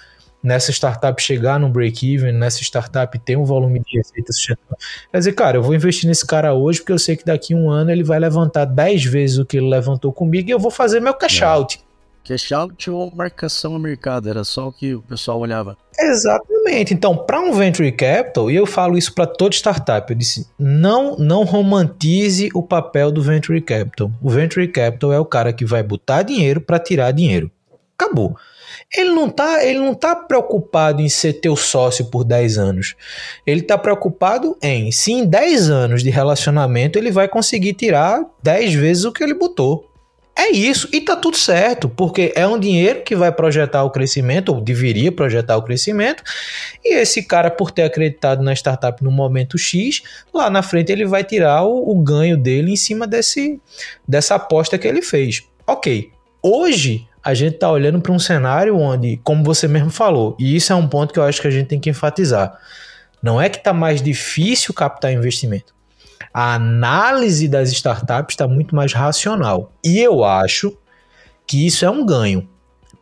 nessa 0.43 0.73
startup 0.73 1.21
chegar 1.23 1.59
no 1.59 1.69
break-even, 1.69 2.33
nessa 2.33 2.63
startup 2.63 3.19
ter 3.19 3.37
um 3.37 3.45
volume 3.45 3.81
de 3.81 3.99
receitas. 3.99 4.37
Quer 4.47 5.19
dizer, 5.19 5.33
cara, 5.33 5.59
eu 5.59 5.63
vou 5.63 5.75
investir 5.75 6.09
nesse 6.09 6.27
cara 6.27 6.55
hoje 6.55 6.81
porque 6.81 6.93
eu 6.93 6.99
sei 6.99 7.17
que 7.17 7.25
daqui 7.25 7.55
a 7.55 7.57
um 7.57 7.71
ano 7.71 7.91
ele 7.91 8.03
vai 8.03 8.19
levantar 8.19 8.65
10 8.65 9.05
vezes 9.05 9.39
o 9.39 9.45
que 9.45 9.59
ele 9.59 9.69
levantou 9.69 10.13
comigo 10.13 10.49
e 10.49 10.53
eu 10.53 10.59
vou 10.59 10.71
fazer 10.71 11.01
meu 11.01 11.15
cash 11.15 11.43
out. 11.43 11.81
Cash 12.25 12.53
out 12.53 12.91
ou 12.91 13.11
marcação 13.15 13.73
no 13.73 13.79
mercado, 13.79 14.29
era 14.29 14.45
só 14.45 14.69
o 14.69 14.73
que 14.73 14.95
o 14.95 15.03
pessoal 15.03 15.41
olhava. 15.41 15.77
Exatamente. 15.99 16.93
Então, 16.93 17.17
para 17.17 17.41
um 17.41 17.53
venture 17.53 17.91
capital, 17.93 18.51
e 18.51 18.57
eu 18.57 18.67
falo 18.67 18.97
isso 18.97 19.15
para 19.15 19.27
toda 19.27 19.55
startup, 19.55 20.11
eu 20.11 20.17
disse: 20.17 20.47
não, 20.59 21.17
não 21.17 21.45
romantize 21.45 22.51
o 22.55 22.63
papel 22.63 23.11
do 23.11 23.23
venture 23.23 23.61
capital. 23.61 24.11
O 24.21 24.29
venture 24.29 24.69
capital 24.69 25.13
é 25.13 25.19
o 25.19 25.25
cara 25.25 25.53
que 25.53 25.65
vai 25.65 25.83
botar 25.83 26.23
dinheiro 26.23 26.61
para 26.61 26.79
tirar 26.79 27.11
dinheiro. 27.11 27.51
Acabou. 27.99 28.37
Ele 28.97 29.11
não 29.11 29.29
tá, 29.29 29.65
ele 29.65 29.79
não 29.79 29.95
tá 29.95 30.15
preocupado 30.15 31.01
em 31.03 31.09
ser 31.09 31.35
teu 31.35 31.57
sócio 31.57 32.07
por 32.07 32.25
10 32.25 32.59
anos. 32.59 32.95
Ele 33.47 33.63
tá 33.63 33.79
preocupado 33.79 34.57
em 34.63 34.91
se 34.91 35.13
em 35.13 35.27
10 35.27 35.71
anos 35.71 36.03
de 36.03 36.11
relacionamento 36.11 36.99
ele 36.99 37.11
vai 37.11 37.29
conseguir 37.29 37.75
tirar 37.75 38.25
10 38.43 38.75
vezes 38.75 39.05
o 39.05 39.13
que 39.13 39.23
ele 39.23 39.35
botou. 39.35 39.91
É 40.37 40.53
isso, 40.53 40.89
e 40.91 41.03
tá 41.03 41.17
tudo 41.17 41.37
certo, 41.37 41.87
porque 41.87 42.33
é 42.35 42.47
um 42.47 42.59
dinheiro 42.59 43.03
que 43.03 43.15
vai 43.15 43.31
projetar 43.31 43.85
o 43.85 43.91
crescimento, 43.91 44.55
ou 44.55 44.61
deveria 44.61 45.13
projetar 45.13 45.57
o 45.59 45.63
crescimento, 45.63 46.23
e 46.83 46.95
esse 46.95 47.23
cara, 47.25 47.51
por 47.51 47.71
ter 47.71 47.83
acreditado 47.83 48.43
na 48.43 48.55
startup 48.55 49.05
no 49.05 49.11
momento 49.11 49.59
X, 49.59 50.03
lá 50.33 50.49
na 50.49 50.63
frente 50.63 50.91
ele 50.91 51.05
vai 51.05 51.25
tirar 51.25 51.65
o, 51.65 51.91
o 51.91 52.03
ganho 52.03 52.39
dele 52.39 52.73
em 52.73 52.77
cima 52.77 53.07
desse, 53.07 53.61
dessa 54.09 54.37
aposta 54.37 54.79
que 54.79 54.89
ele 54.89 55.03
fez. 55.03 55.43
Ok, 55.67 56.11
hoje 56.43 57.07
a 57.23 57.35
gente 57.35 57.55
está 57.55 57.71
olhando 57.71 58.01
para 58.01 58.13
um 58.13 58.19
cenário 58.19 58.77
onde, 58.77 59.19
como 59.23 59.45
você 59.45 59.69
mesmo 59.69 59.91
falou, 59.91 60.37
e 60.39 60.57
isso 60.57 60.73
é 60.73 60.77
um 60.77 60.89
ponto 60.89 61.13
que 61.13 61.19
eu 61.19 61.25
acho 61.25 61.41
que 61.41 61.49
a 61.49 61.51
gente 61.51 61.67
tem 61.67 61.79
que 61.81 61.91
enfatizar, 61.91 62.59
não 63.23 63.41
é 63.41 63.49
que 63.49 63.59
está 63.59 63.73
mais 63.73 64.01
difícil 64.01 64.73
captar 64.73 65.13
investimento 65.13 65.75
a 66.33 66.55
análise 66.55 67.49
das 67.49 67.71
startups 67.73 68.35
está 68.35 68.47
muito 68.47 68.75
mais 68.75 68.93
racional. 68.93 69.73
E 69.85 69.99
eu 69.99 70.25
acho 70.25 70.77
que 71.47 71.67
isso 71.67 71.85
é 71.85 71.91
um 71.91 72.07
ganho. 72.07 72.49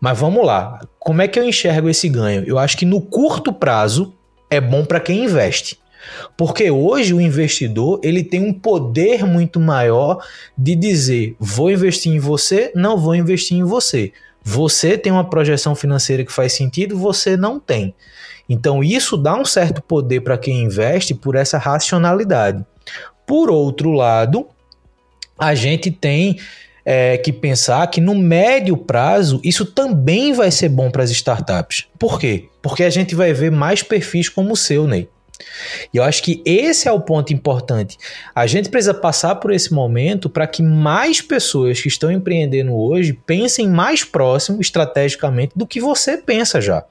Mas 0.00 0.18
vamos 0.18 0.46
lá, 0.46 0.80
como 0.98 1.22
é 1.22 1.28
que 1.28 1.38
eu 1.38 1.44
enxergo 1.44 1.88
esse 1.88 2.08
ganho? 2.08 2.44
Eu 2.46 2.58
acho 2.58 2.76
que 2.76 2.84
no 2.84 3.00
curto 3.00 3.52
prazo 3.52 4.14
é 4.48 4.60
bom 4.60 4.84
para 4.84 5.00
quem 5.00 5.24
investe. 5.24 5.78
Porque 6.36 6.70
hoje 6.70 7.14
o 7.14 7.20
investidor 7.20 8.00
ele 8.02 8.22
tem 8.22 8.40
um 8.40 8.52
poder 8.52 9.24
muito 9.24 9.60
maior 9.60 10.24
de 10.56 10.74
dizer: 10.74 11.36
vou 11.38 11.70
investir 11.70 12.12
em 12.12 12.18
você, 12.18 12.72
não 12.74 12.96
vou 12.96 13.14
investir 13.14 13.56
em 13.56 13.64
você. 13.64 14.12
Você 14.42 14.96
tem 14.96 15.12
uma 15.12 15.28
projeção 15.28 15.74
financeira 15.74 16.24
que 16.24 16.32
faz 16.32 16.52
sentido, 16.52 16.96
você 16.96 17.36
não 17.36 17.60
tem. 17.60 17.94
Então 18.48 18.82
isso 18.82 19.16
dá 19.16 19.34
um 19.34 19.44
certo 19.44 19.82
poder 19.82 20.22
para 20.22 20.38
quem 20.38 20.62
investe 20.62 21.14
por 21.14 21.34
essa 21.34 21.58
racionalidade. 21.58 22.64
Por 23.26 23.50
outro 23.50 23.92
lado, 23.92 24.46
a 25.38 25.54
gente 25.54 25.90
tem 25.90 26.38
é, 26.84 27.18
que 27.18 27.30
pensar 27.30 27.86
que 27.88 28.00
no 28.00 28.14
médio 28.14 28.74
prazo 28.74 29.38
isso 29.44 29.66
também 29.66 30.32
vai 30.32 30.50
ser 30.50 30.70
bom 30.70 30.90
para 30.90 31.02
as 31.02 31.10
startups. 31.10 31.86
Por 31.98 32.18
quê? 32.18 32.48
Porque 32.62 32.82
a 32.82 32.90
gente 32.90 33.14
vai 33.14 33.34
ver 33.34 33.52
mais 33.52 33.82
perfis 33.82 34.30
como 34.30 34.54
o 34.54 34.56
seu, 34.56 34.86
Ney. 34.86 35.06
E 35.92 35.96
eu 35.96 36.02
acho 36.02 36.22
que 36.22 36.42
esse 36.44 36.88
é 36.88 36.92
o 36.92 37.00
ponto 37.00 37.32
importante. 37.32 37.96
A 38.34 38.46
gente 38.46 38.68
precisa 38.68 38.94
passar 38.94 39.36
por 39.36 39.52
esse 39.52 39.72
momento 39.72 40.28
para 40.28 40.46
que 40.46 40.62
mais 40.62 41.20
pessoas 41.20 41.80
que 41.80 41.88
estão 41.88 42.10
empreendendo 42.10 42.74
hoje 42.74 43.12
pensem 43.12 43.68
mais 43.68 44.04
próximo 44.04 44.60
estrategicamente 44.60 45.52
do 45.56 45.66
que 45.66 45.80
você 45.80 46.16
pensa 46.16 46.60
já 46.60 46.84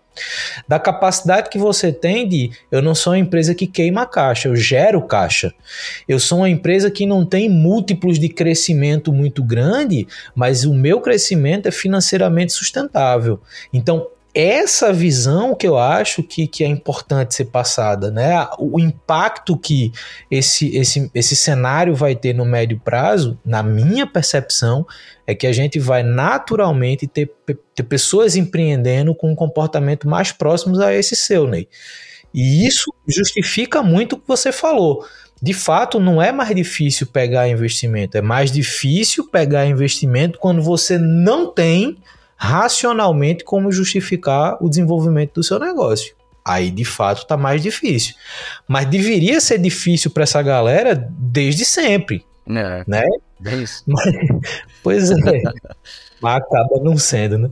da 0.67 0.79
capacidade 0.79 1.49
que 1.49 1.57
você 1.57 1.91
tem 1.91 2.27
de 2.27 2.51
eu 2.71 2.81
não 2.81 2.95
sou 2.95 3.13
uma 3.13 3.19
empresa 3.19 3.53
que 3.53 3.67
queima 3.67 4.05
caixa, 4.05 4.47
eu 4.47 4.55
gero 4.55 5.01
caixa. 5.01 5.53
Eu 6.07 6.19
sou 6.19 6.39
uma 6.39 6.49
empresa 6.49 6.89
que 6.89 7.05
não 7.05 7.25
tem 7.25 7.49
múltiplos 7.49 8.19
de 8.19 8.29
crescimento 8.29 9.13
muito 9.13 9.43
grande, 9.43 10.07
mas 10.35 10.65
o 10.65 10.73
meu 10.73 11.01
crescimento 11.01 11.67
é 11.67 11.71
financeiramente 11.71 12.53
sustentável. 12.53 13.39
Então, 13.71 14.07
essa 14.39 14.93
visão 14.93 15.55
que 15.55 15.67
eu 15.67 15.79
acho 15.79 16.21
que, 16.21 16.45
que 16.45 16.63
é 16.63 16.67
importante 16.67 17.33
ser 17.33 17.45
passada, 17.45 18.11
né? 18.11 18.47
O 18.59 18.79
impacto 18.79 19.57
que 19.57 19.91
esse, 20.29 20.77
esse, 20.77 21.09
esse 21.11 21.35
cenário 21.35 21.95
vai 21.95 22.15
ter 22.15 22.35
no 22.35 22.45
médio 22.45 22.79
prazo, 22.79 23.39
na 23.43 23.63
minha 23.63 24.05
percepção, 24.05 24.85
é 25.25 25.33
que 25.33 25.47
a 25.47 25.51
gente 25.51 25.79
vai 25.79 26.03
naturalmente 26.03 27.07
ter, 27.07 27.31
ter 27.73 27.83
pessoas 27.83 28.35
empreendendo 28.35 29.15
com 29.15 29.31
um 29.31 29.35
comportamento 29.35 30.07
mais 30.07 30.31
próximos 30.31 30.79
a 30.79 30.93
esse 30.93 31.15
seu, 31.15 31.47
Ney. 31.47 31.67
E 32.31 32.67
isso 32.67 32.93
justifica 33.07 33.81
muito 33.81 34.13
o 34.13 34.19
que 34.19 34.27
você 34.27 34.51
falou. 34.51 35.03
De 35.41 35.53
fato, 35.53 35.99
não 35.99 36.21
é 36.21 36.31
mais 36.31 36.55
difícil 36.55 37.07
pegar 37.07 37.49
investimento, 37.49 38.15
é 38.15 38.21
mais 38.21 38.51
difícil 38.51 39.27
pegar 39.31 39.65
investimento 39.65 40.38
quando 40.38 40.61
você 40.61 40.99
não 40.99 41.51
tem 41.51 41.97
racionalmente 42.38 43.43
como 43.43 43.71
justificar 43.71 44.57
o 44.63 44.69
desenvolvimento 44.69 45.33
do 45.33 45.43
seu 45.43 45.59
negócio. 45.59 46.15
Aí 46.45 46.71
de 46.71 46.85
fato 46.85 47.23
está 47.23 47.35
mais 47.35 47.61
difícil. 47.61 48.15
Mas 48.67 48.85
deveria 48.85 49.41
ser 49.41 49.57
difícil 49.57 50.11
para 50.11 50.23
essa 50.23 50.41
galera 50.41 50.95
desde 51.11 51.65
sempre. 51.65 52.23
É, 52.47 52.83
né? 52.88 53.03
É 53.43 53.55
isso. 53.55 53.83
Mas, 53.89 54.13
pois 54.81 55.11
é. 55.11 55.41
Mas 56.21 56.38
acaba 56.38 56.79
não 56.81 56.97
sendo, 56.97 57.38
né? 57.38 57.49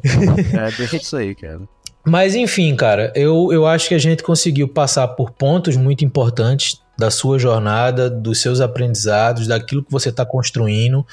É, 0.53 0.71
deixa 0.71 0.95
isso 0.97 1.17
aí, 1.17 1.35
cara. 1.35 1.61
Mas 2.05 2.35
enfim, 2.35 2.75
cara, 2.75 3.11
eu, 3.15 3.51
eu 3.51 3.65
acho 3.65 3.89
que 3.89 3.95
a 3.95 3.99
gente 3.99 4.21
conseguiu 4.21 4.67
passar 4.67 5.07
por 5.09 5.31
pontos 5.31 5.75
muito 5.75 6.05
importantes 6.05 6.79
da 6.97 7.11
sua 7.11 7.37
jornada, 7.37 8.09
dos 8.09 8.41
seus 8.41 8.61
aprendizados, 8.61 9.47
daquilo 9.47 9.83
que 9.83 9.91
você 9.91 10.09
está 10.09 10.25
construindo. 10.25 11.05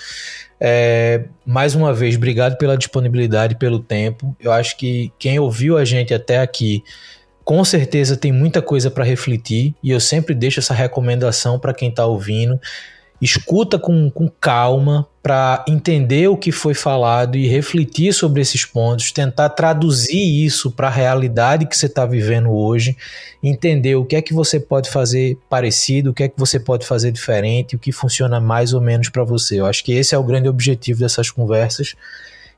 É, 0.61 1.25
mais 1.45 1.75
uma 1.75 1.93
vez, 1.93 2.17
obrigado 2.17 2.57
pela 2.57 2.77
disponibilidade, 2.77 3.57
pelo 3.57 3.81
tempo. 3.81 4.37
Eu 4.39 4.53
acho 4.53 4.77
que 4.77 5.13
quem 5.19 5.39
ouviu 5.39 5.77
a 5.77 5.85
gente 5.85 6.15
até 6.15 6.39
aqui, 6.39 6.85
com 7.45 7.65
certeza 7.65 8.17
tem 8.17 8.31
muita 8.31 8.63
coisa 8.63 8.91
para 8.91 9.05
refletir 9.05 9.75
e 9.83 9.91
eu 9.91 9.99
sempre 9.99 10.35
deixo 10.35 10.61
essa 10.61 10.73
recomendação 10.73 11.59
para 11.59 11.75
quem 11.75 11.89
está 11.89 12.07
ouvindo 12.07 12.61
escuta 13.23 13.79
com, 13.79 14.11
com 14.11 14.29
calma 14.29 15.07
para 15.23 15.65
entender 15.69 16.27
o 16.27 16.37
que 16.37 16.51
foi 16.51 16.75
falado 16.75 17.37
e 17.37 17.47
refletir 17.47 18.13
sobre 18.13 18.43
esses 18.43 18.65
pontos, 18.65 19.13
tentar 19.13 19.51
traduzir 19.51 20.45
isso 20.45 20.73
para 20.73 20.89
a 20.89 20.91
realidade 20.91 21.67
que 21.67 21.77
você 21.77 21.87
está 21.87 22.05
vivendo 22.05 22.51
hoje, 22.51 22.97
entender 23.41 23.95
o 23.95 24.05
que 24.05 24.17
é 24.17 24.23
que 24.23 24.35
você 24.35 24.59
pode 24.59 24.91
fazer 24.91 25.39
parecido, 25.49 26.11
o 26.11 26.15
que 26.15 26.25
é 26.25 26.29
que 26.29 26.35
você 26.37 26.59
pode 26.59 26.85
fazer 26.85 27.13
diferente, 27.13 27.77
o 27.77 27.79
que 27.79 27.93
funciona 27.93 28.41
mais 28.41 28.75
ou 28.75 28.81
menos 28.81 29.09
para 29.09 29.23
você. 29.23 29.61
Eu 29.61 29.67
acho 29.67 29.85
que 29.85 29.93
esse 29.93 30.17
é 30.17 30.19
o 30.19 30.25
grande 30.25 30.49
objetivo 30.49 30.99
dessas 30.99 31.31
conversas. 31.31 31.95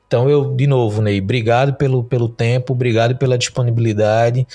Então, 0.07 0.31
eu, 0.31 0.55
de 0.55 0.67
novo, 0.67 1.03
Ney, 1.03 1.21
obrigado 1.21 1.75
pelo, 1.75 2.03
pelo 2.03 2.29
tempo, 2.29 2.73
obrigado 2.73 3.17
pela 3.17 3.37
disponibilidade. 3.37 4.47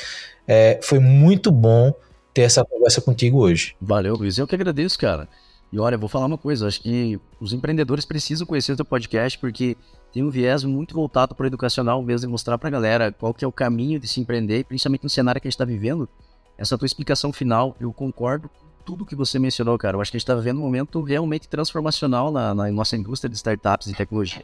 É, 0.47 0.80
foi 0.82 0.97
muito 0.97 1.51
bom 1.51 1.93
ter 2.34 2.41
essa 2.41 2.66
conversa 2.66 2.99
contigo 2.99 3.39
hoje. 3.39 3.76
Valeu, 3.80 4.16
Luiz. 4.16 4.39
Eu 4.39 4.47
que 4.47 4.55
agradeço, 4.55 4.97
cara. 4.97 5.28
E 5.72 5.80
olha, 5.80 5.97
vou 5.97 6.09
falar 6.09 6.26
uma 6.26 6.38
coisa, 6.38 6.67
acho 6.67 6.82
que 6.82 7.20
os 7.39 7.53
empreendedores 7.53 8.03
precisam 8.03 8.45
conhecer 8.45 8.72
o 8.72 8.76
teu 8.76 8.86
podcast 8.86 9.38
porque 9.38 9.78
tem 10.11 10.24
um 10.24 10.30
viés 10.30 10.63
muito 10.63 10.95
voltado 10.95 11.36
para 11.36 11.43
o 11.43 11.47
educacional 11.47 12.01
mesmo 12.01 12.28
e 12.28 12.32
mostrar 12.32 12.57
para 12.57 12.70
a 12.70 12.72
galera 12.72 13.11
qual 13.11 13.34
que 13.34 13.45
é 13.45 13.47
o 13.47 13.51
caminho 13.51 13.99
de 13.99 14.07
se 14.07 14.20
empreender, 14.20 14.65
principalmente 14.65 15.03
no 15.03 15.09
cenário 15.09 15.39
que 15.39 15.47
a 15.47 15.49
gente 15.49 15.55
está 15.55 15.65
vivendo. 15.65 16.09
Essa 16.57 16.78
tua 16.78 16.88
explicação 16.88 17.32
final, 17.32 17.76
eu 17.80 17.93
concordo 17.93 18.49
com 18.49 18.65
tudo 18.84 19.05
que 19.05 19.15
você 19.15 19.38
mencionou, 19.38 19.78
cara. 19.78 19.95
Eu 19.95 20.01
acho 20.01 20.09
que 20.09 20.17
a 20.17 20.20
gente 20.20 20.24
está 20.24 20.34
vivendo 20.34 20.57
um 20.57 20.63
momento 20.63 21.01
realmente 21.03 21.47
transformacional 21.47 22.32
na, 22.32 22.55
na 22.55 22.72
nossa 22.72 22.97
indústria 22.97 23.30
de 23.30 23.36
startups 23.36 23.88
e 23.88 23.93
tecnologia. 23.93 24.43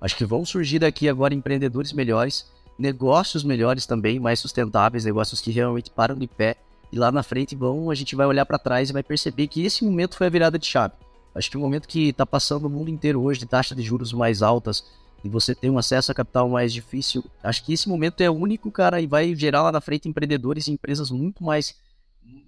Acho 0.00 0.16
que 0.16 0.26
vão 0.26 0.44
surgir 0.44 0.78
daqui 0.78 1.08
agora 1.08 1.34
empreendedores 1.34 1.92
melhores, 1.94 2.46
negócios 2.78 3.42
melhores 3.42 3.86
também, 3.86 4.20
mais 4.20 4.38
sustentáveis, 4.38 5.06
negócios 5.06 5.40
que 5.40 5.50
realmente 5.50 5.90
param 5.90 6.14
de 6.14 6.26
pé 6.26 6.56
e 6.90 6.98
lá 6.98 7.12
na 7.12 7.22
frente 7.22 7.54
vão, 7.54 7.90
a 7.90 7.94
gente 7.94 8.16
vai 8.16 8.26
olhar 8.26 8.46
para 8.46 8.58
trás 8.58 8.90
e 8.90 8.92
vai 8.92 9.02
perceber 9.02 9.46
que 9.46 9.64
esse 9.64 9.84
momento 9.84 10.16
foi 10.16 10.26
a 10.26 10.30
virada 10.30 10.58
de 10.58 10.66
chave. 10.66 10.94
Acho 11.34 11.50
que 11.50 11.56
o 11.56 11.60
momento 11.60 11.86
que 11.86 12.08
está 12.08 12.26
passando 12.26 12.66
o 12.66 12.70
mundo 12.70 12.90
inteiro 12.90 13.22
hoje 13.22 13.40
de 13.40 13.46
taxas 13.46 13.76
de 13.76 13.82
juros 13.82 14.12
mais 14.12 14.42
altas 14.42 14.84
e 15.22 15.28
você 15.28 15.54
tem 15.54 15.70
um 15.70 15.78
acesso 15.78 16.10
a 16.10 16.14
capital 16.14 16.48
mais 16.48 16.72
difícil, 16.72 17.24
acho 17.42 17.64
que 17.64 17.72
esse 17.72 17.88
momento 17.88 18.20
é 18.20 18.30
único, 18.30 18.70
cara, 18.70 19.00
e 19.00 19.06
vai 19.06 19.34
gerar 19.34 19.62
lá 19.62 19.72
na 19.72 19.80
frente 19.80 20.08
empreendedores 20.08 20.66
e 20.66 20.72
empresas 20.72 21.10
muito 21.10 21.42
mais, 21.42 21.74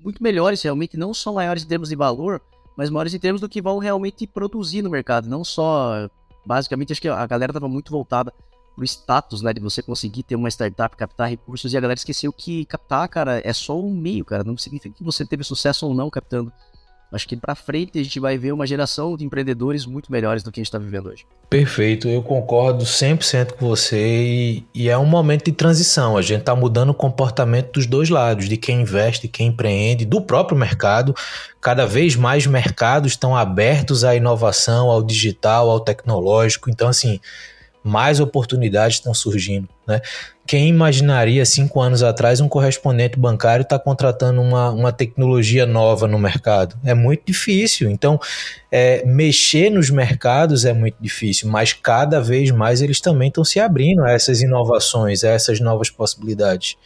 muito 0.03 0.23
melhores 0.23 0.63
realmente, 0.63 0.97
não 0.97 1.13
só 1.13 1.33
maiores 1.33 1.65
em 1.65 1.69
termos 1.69 1.89
de 1.89 1.97
valor, 1.97 2.41
mas 2.77 2.89
maiores 2.89 3.13
em 3.13 3.19
termos 3.19 3.41
do 3.41 3.49
que 3.49 3.61
vão 3.61 3.79
realmente 3.79 4.27
produzir 4.27 4.83
no 4.83 4.91
mercado, 4.91 5.29
não 5.29 5.45
só, 5.45 6.09
basicamente, 6.47 6.93
acho 6.93 7.01
que 7.01 7.09
a 7.09 7.27
galera 7.27 7.51
estava 7.51 7.69
muito 7.69 7.91
voltada 7.91 8.33
pro 8.81 8.85
status, 8.87 9.43
né, 9.43 9.53
de 9.53 9.61
você 9.61 9.83
conseguir 9.83 10.23
ter 10.23 10.37
uma 10.37 10.49
startup, 10.49 10.97
captar 10.97 11.29
recursos, 11.29 11.75
e 11.75 11.77
a 11.77 11.81
galera 11.81 11.99
esqueceu 11.99 12.33
que 12.33 12.65
captar, 12.65 13.07
cara, 13.09 13.43
é 13.45 13.53
só 13.53 13.79
um 13.79 13.95
meio, 13.95 14.25
cara, 14.25 14.43
não 14.43 14.57
significa 14.57 14.95
que 14.97 15.05
você 15.05 15.25
teve 15.27 15.45
sucesso 15.45 15.87
ou 15.87 15.95
não 15.95 16.09
captando. 16.09 16.51
Acho 17.13 17.27
que 17.27 17.37
para 17.37 17.57
frente 17.57 17.99
a 17.99 18.03
gente 18.05 18.21
vai 18.21 18.39
ver 18.39 18.53
uma 18.53 18.65
geração 18.65 19.17
de 19.17 19.25
empreendedores 19.25 19.85
muito 19.85 20.13
melhores 20.13 20.45
do 20.45 20.53
que 20.53 20.61
a 20.61 20.63
gente 20.63 20.69
está 20.69 20.79
vivendo 20.79 21.09
hoje. 21.09 21.27
Perfeito, 21.51 22.09
eu 22.09 22.23
concordo 22.23 22.85
100% 22.85 23.55
com 23.55 23.67
você 23.67 23.99
e, 23.99 24.65
e, 24.73 24.89
é 24.89 24.97
um 24.97 25.05
momento 25.05 25.47
de 25.47 25.53
transição. 25.53 26.17
A 26.17 26.23
gente 26.23 26.41
está 26.41 26.55
mudando 26.55 26.91
o 26.91 26.95
comportamento 26.95 27.73
dos 27.73 27.87
dois 27.87 28.09
lados, 28.09 28.49
de 28.49 28.57
quem 28.57 28.83
investe, 28.83 29.27
quem 29.27 29.49
empreende, 29.49 30.05
do 30.05 30.23
próprio 30.23 30.57
mercado. 30.57 31.13
Cada 31.61 31.85
vez 31.85 32.15
mais 32.15 32.47
mercados 32.47 33.13
estão 33.13 33.37
abertos 33.37 34.05
à 34.05 34.15
inovação, 34.15 34.89
ao 34.89 35.03
digital, 35.03 35.69
ao 35.69 35.81
tecnológico. 35.81 36.71
Então, 36.71 36.87
assim, 36.89 37.19
mais 37.83 38.21
oportunidades 38.21 38.99
estão 38.99 39.15
surgindo. 39.15 39.69
Né? 39.87 40.01
Quem 40.47 40.69
imaginaria 40.69 41.45
cinco 41.45 41.81
anos 41.81 42.03
atrás 42.03 42.41
um 42.41 42.49
correspondente 42.49 43.19
bancário 43.19 43.63
estar 43.63 43.79
tá 43.79 43.85
contratando 43.85 44.41
uma, 44.41 44.71
uma 44.71 44.93
tecnologia 44.93 45.65
nova 45.65 46.07
no 46.07 46.19
mercado? 46.19 46.77
É 46.85 46.93
muito 46.93 47.23
difícil. 47.25 47.89
Então, 47.89 48.21
é, 48.71 49.05
mexer 49.07 49.71
nos 49.71 49.91
mercados 49.91 50.65
é 50.65 50.73
muito 50.73 50.97
difícil, 51.01 51.49
mas 51.49 51.73
cada 51.73 52.21
vez 52.21 52.51
mais 52.51 52.83
eles 52.83 53.01
também 53.01 53.29
estão 53.29 53.45
se 53.45 53.59
abrindo 53.59 54.05
a 54.05 54.11
essas 54.11 54.43
inovações, 54.43 55.25
a 55.25 55.31
essas 55.31 55.61
novas 55.61 55.89
possibilidades. 55.89 56.77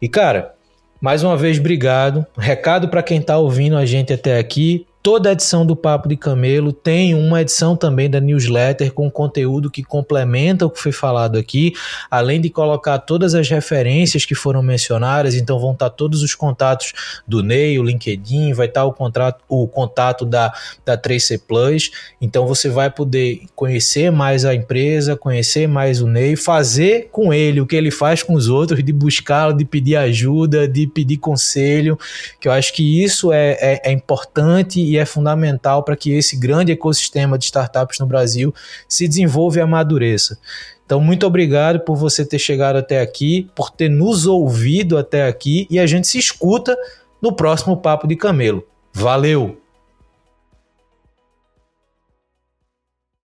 E, 0.00 0.08
cara, 0.08 0.54
mais 1.00 1.22
uma 1.22 1.36
vez, 1.36 1.58
obrigado. 1.58 2.26
Recado 2.36 2.88
para 2.88 3.02
quem 3.02 3.20
está 3.20 3.38
ouvindo 3.38 3.76
a 3.76 3.86
gente 3.86 4.12
até 4.12 4.38
aqui. 4.38 4.87
Toda 5.00 5.30
edição 5.30 5.64
do 5.64 5.76
Papo 5.76 6.08
de 6.08 6.16
Camelo 6.16 6.72
tem 6.72 7.14
uma 7.14 7.40
edição 7.40 7.76
também 7.76 8.10
da 8.10 8.20
newsletter 8.20 8.92
com 8.92 9.08
conteúdo 9.08 9.70
que 9.70 9.82
complementa 9.82 10.66
o 10.66 10.70
que 10.70 10.80
foi 10.80 10.90
falado 10.90 11.38
aqui, 11.38 11.72
além 12.10 12.40
de 12.40 12.50
colocar 12.50 12.98
todas 12.98 13.32
as 13.32 13.48
referências 13.48 14.26
que 14.26 14.34
foram 14.34 14.60
mencionadas. 14.60 15.36
Então 15.36 15.58
vão 15.60 15.72
estar 15.72 15.90
todos 15.90 16.22
os 16.22 16.34
contatos 16.34 16.92
do 17.26 17.44
Ney, 17.44 17.78
o 17.78 17.84
LinkedIn, 17.84 18.52
vai 18.52 18.66
estar 18.66 18.84
o, 18.84 18.92
contrato, 18.92 19.40
o 19.48 19.68
contato 19.68 20.26
da, 20.26 20.52
da 20.84 20.98
3C 20.98 21.40
Plus. 21.46 21.92
Então 22.20 22.44
você 22.44 22.68
vai 22.68 22.90
poder 22.90 23.42
conhecer 23.54 24.10
mais 24.10 24.44
a 24.44 24.52
empresa, 24.52 25.16
conhecer 25.16 25.68
mais 25.68 26.02
o 26.02 26.08
Ney, 26.08 26.34
fazer 26.34 27.08
com 27.12 27.32
ele 27.32 27.60
o 27.60 27.66
que 27.66 27.76
ele 27.76 27.92
faz 27.92 28.24
com 28.24 28.34
os 28.34 28.48
outros, 28.48 28.82
de 28.82 28.92
buscá-lo, 28.92 29.56
de 29.56 29.64
pedir 29.64 29.94
ajuda, 29.94 30.66
de 30.66 30.88
pedir 30.88 31.18
conselho, 31.18 31.96
que 32.40 32.48
eu 32.48 32.52
acho 32.52 32.72
que 32.74 33.02
isso 33.02 33.32
é, 33.32 33.52
é, 33.60 33.82
é 33.84 33.92
importante 33.92 34.87
e 34.88 34.96
é 34.96 35.04
fundamental 35.04 35.82
para 35.82 35.96
que 35.96 36.12
esse 36.12 36.36
grande 36.36 36.72
ecossistema 36.72 37.36
de 37.36 37.44
startups 37.44 37.98
no 37.98 38.06
Brasil 38.06 38.54
se 38.88 39.06
desenvolva 39.06 39.58
e 39.58 39.60
amadureça. 39.60 40.38
Então, 40.84 41.00
muito 41.00 41.26
obrigado 41.26 41.80
por 41.80 41.96
você 41.96 42.24
ter 42.24 42.38
chegado 42.38 42.76
até 42.76 43.00
aqui, 43.00 43.50
por 43.54 43.70
ter 43.70 43.90
nos 43.90 44.26
ouvido 44.26 44.96
até 44.96 45.28
aqui 45.28 45.66
e 45.68 45.78
a 45.78 45.86
gente 45.86 46.06
se 46.06 46.18
escuta 46.18 46.74
no 47.20 47.32
próximo 47.32 47.76
Papo 47.76 48.06
de 48.06 48.16
Camelo. 48.16 48.64
Valeu! 48.94 49.57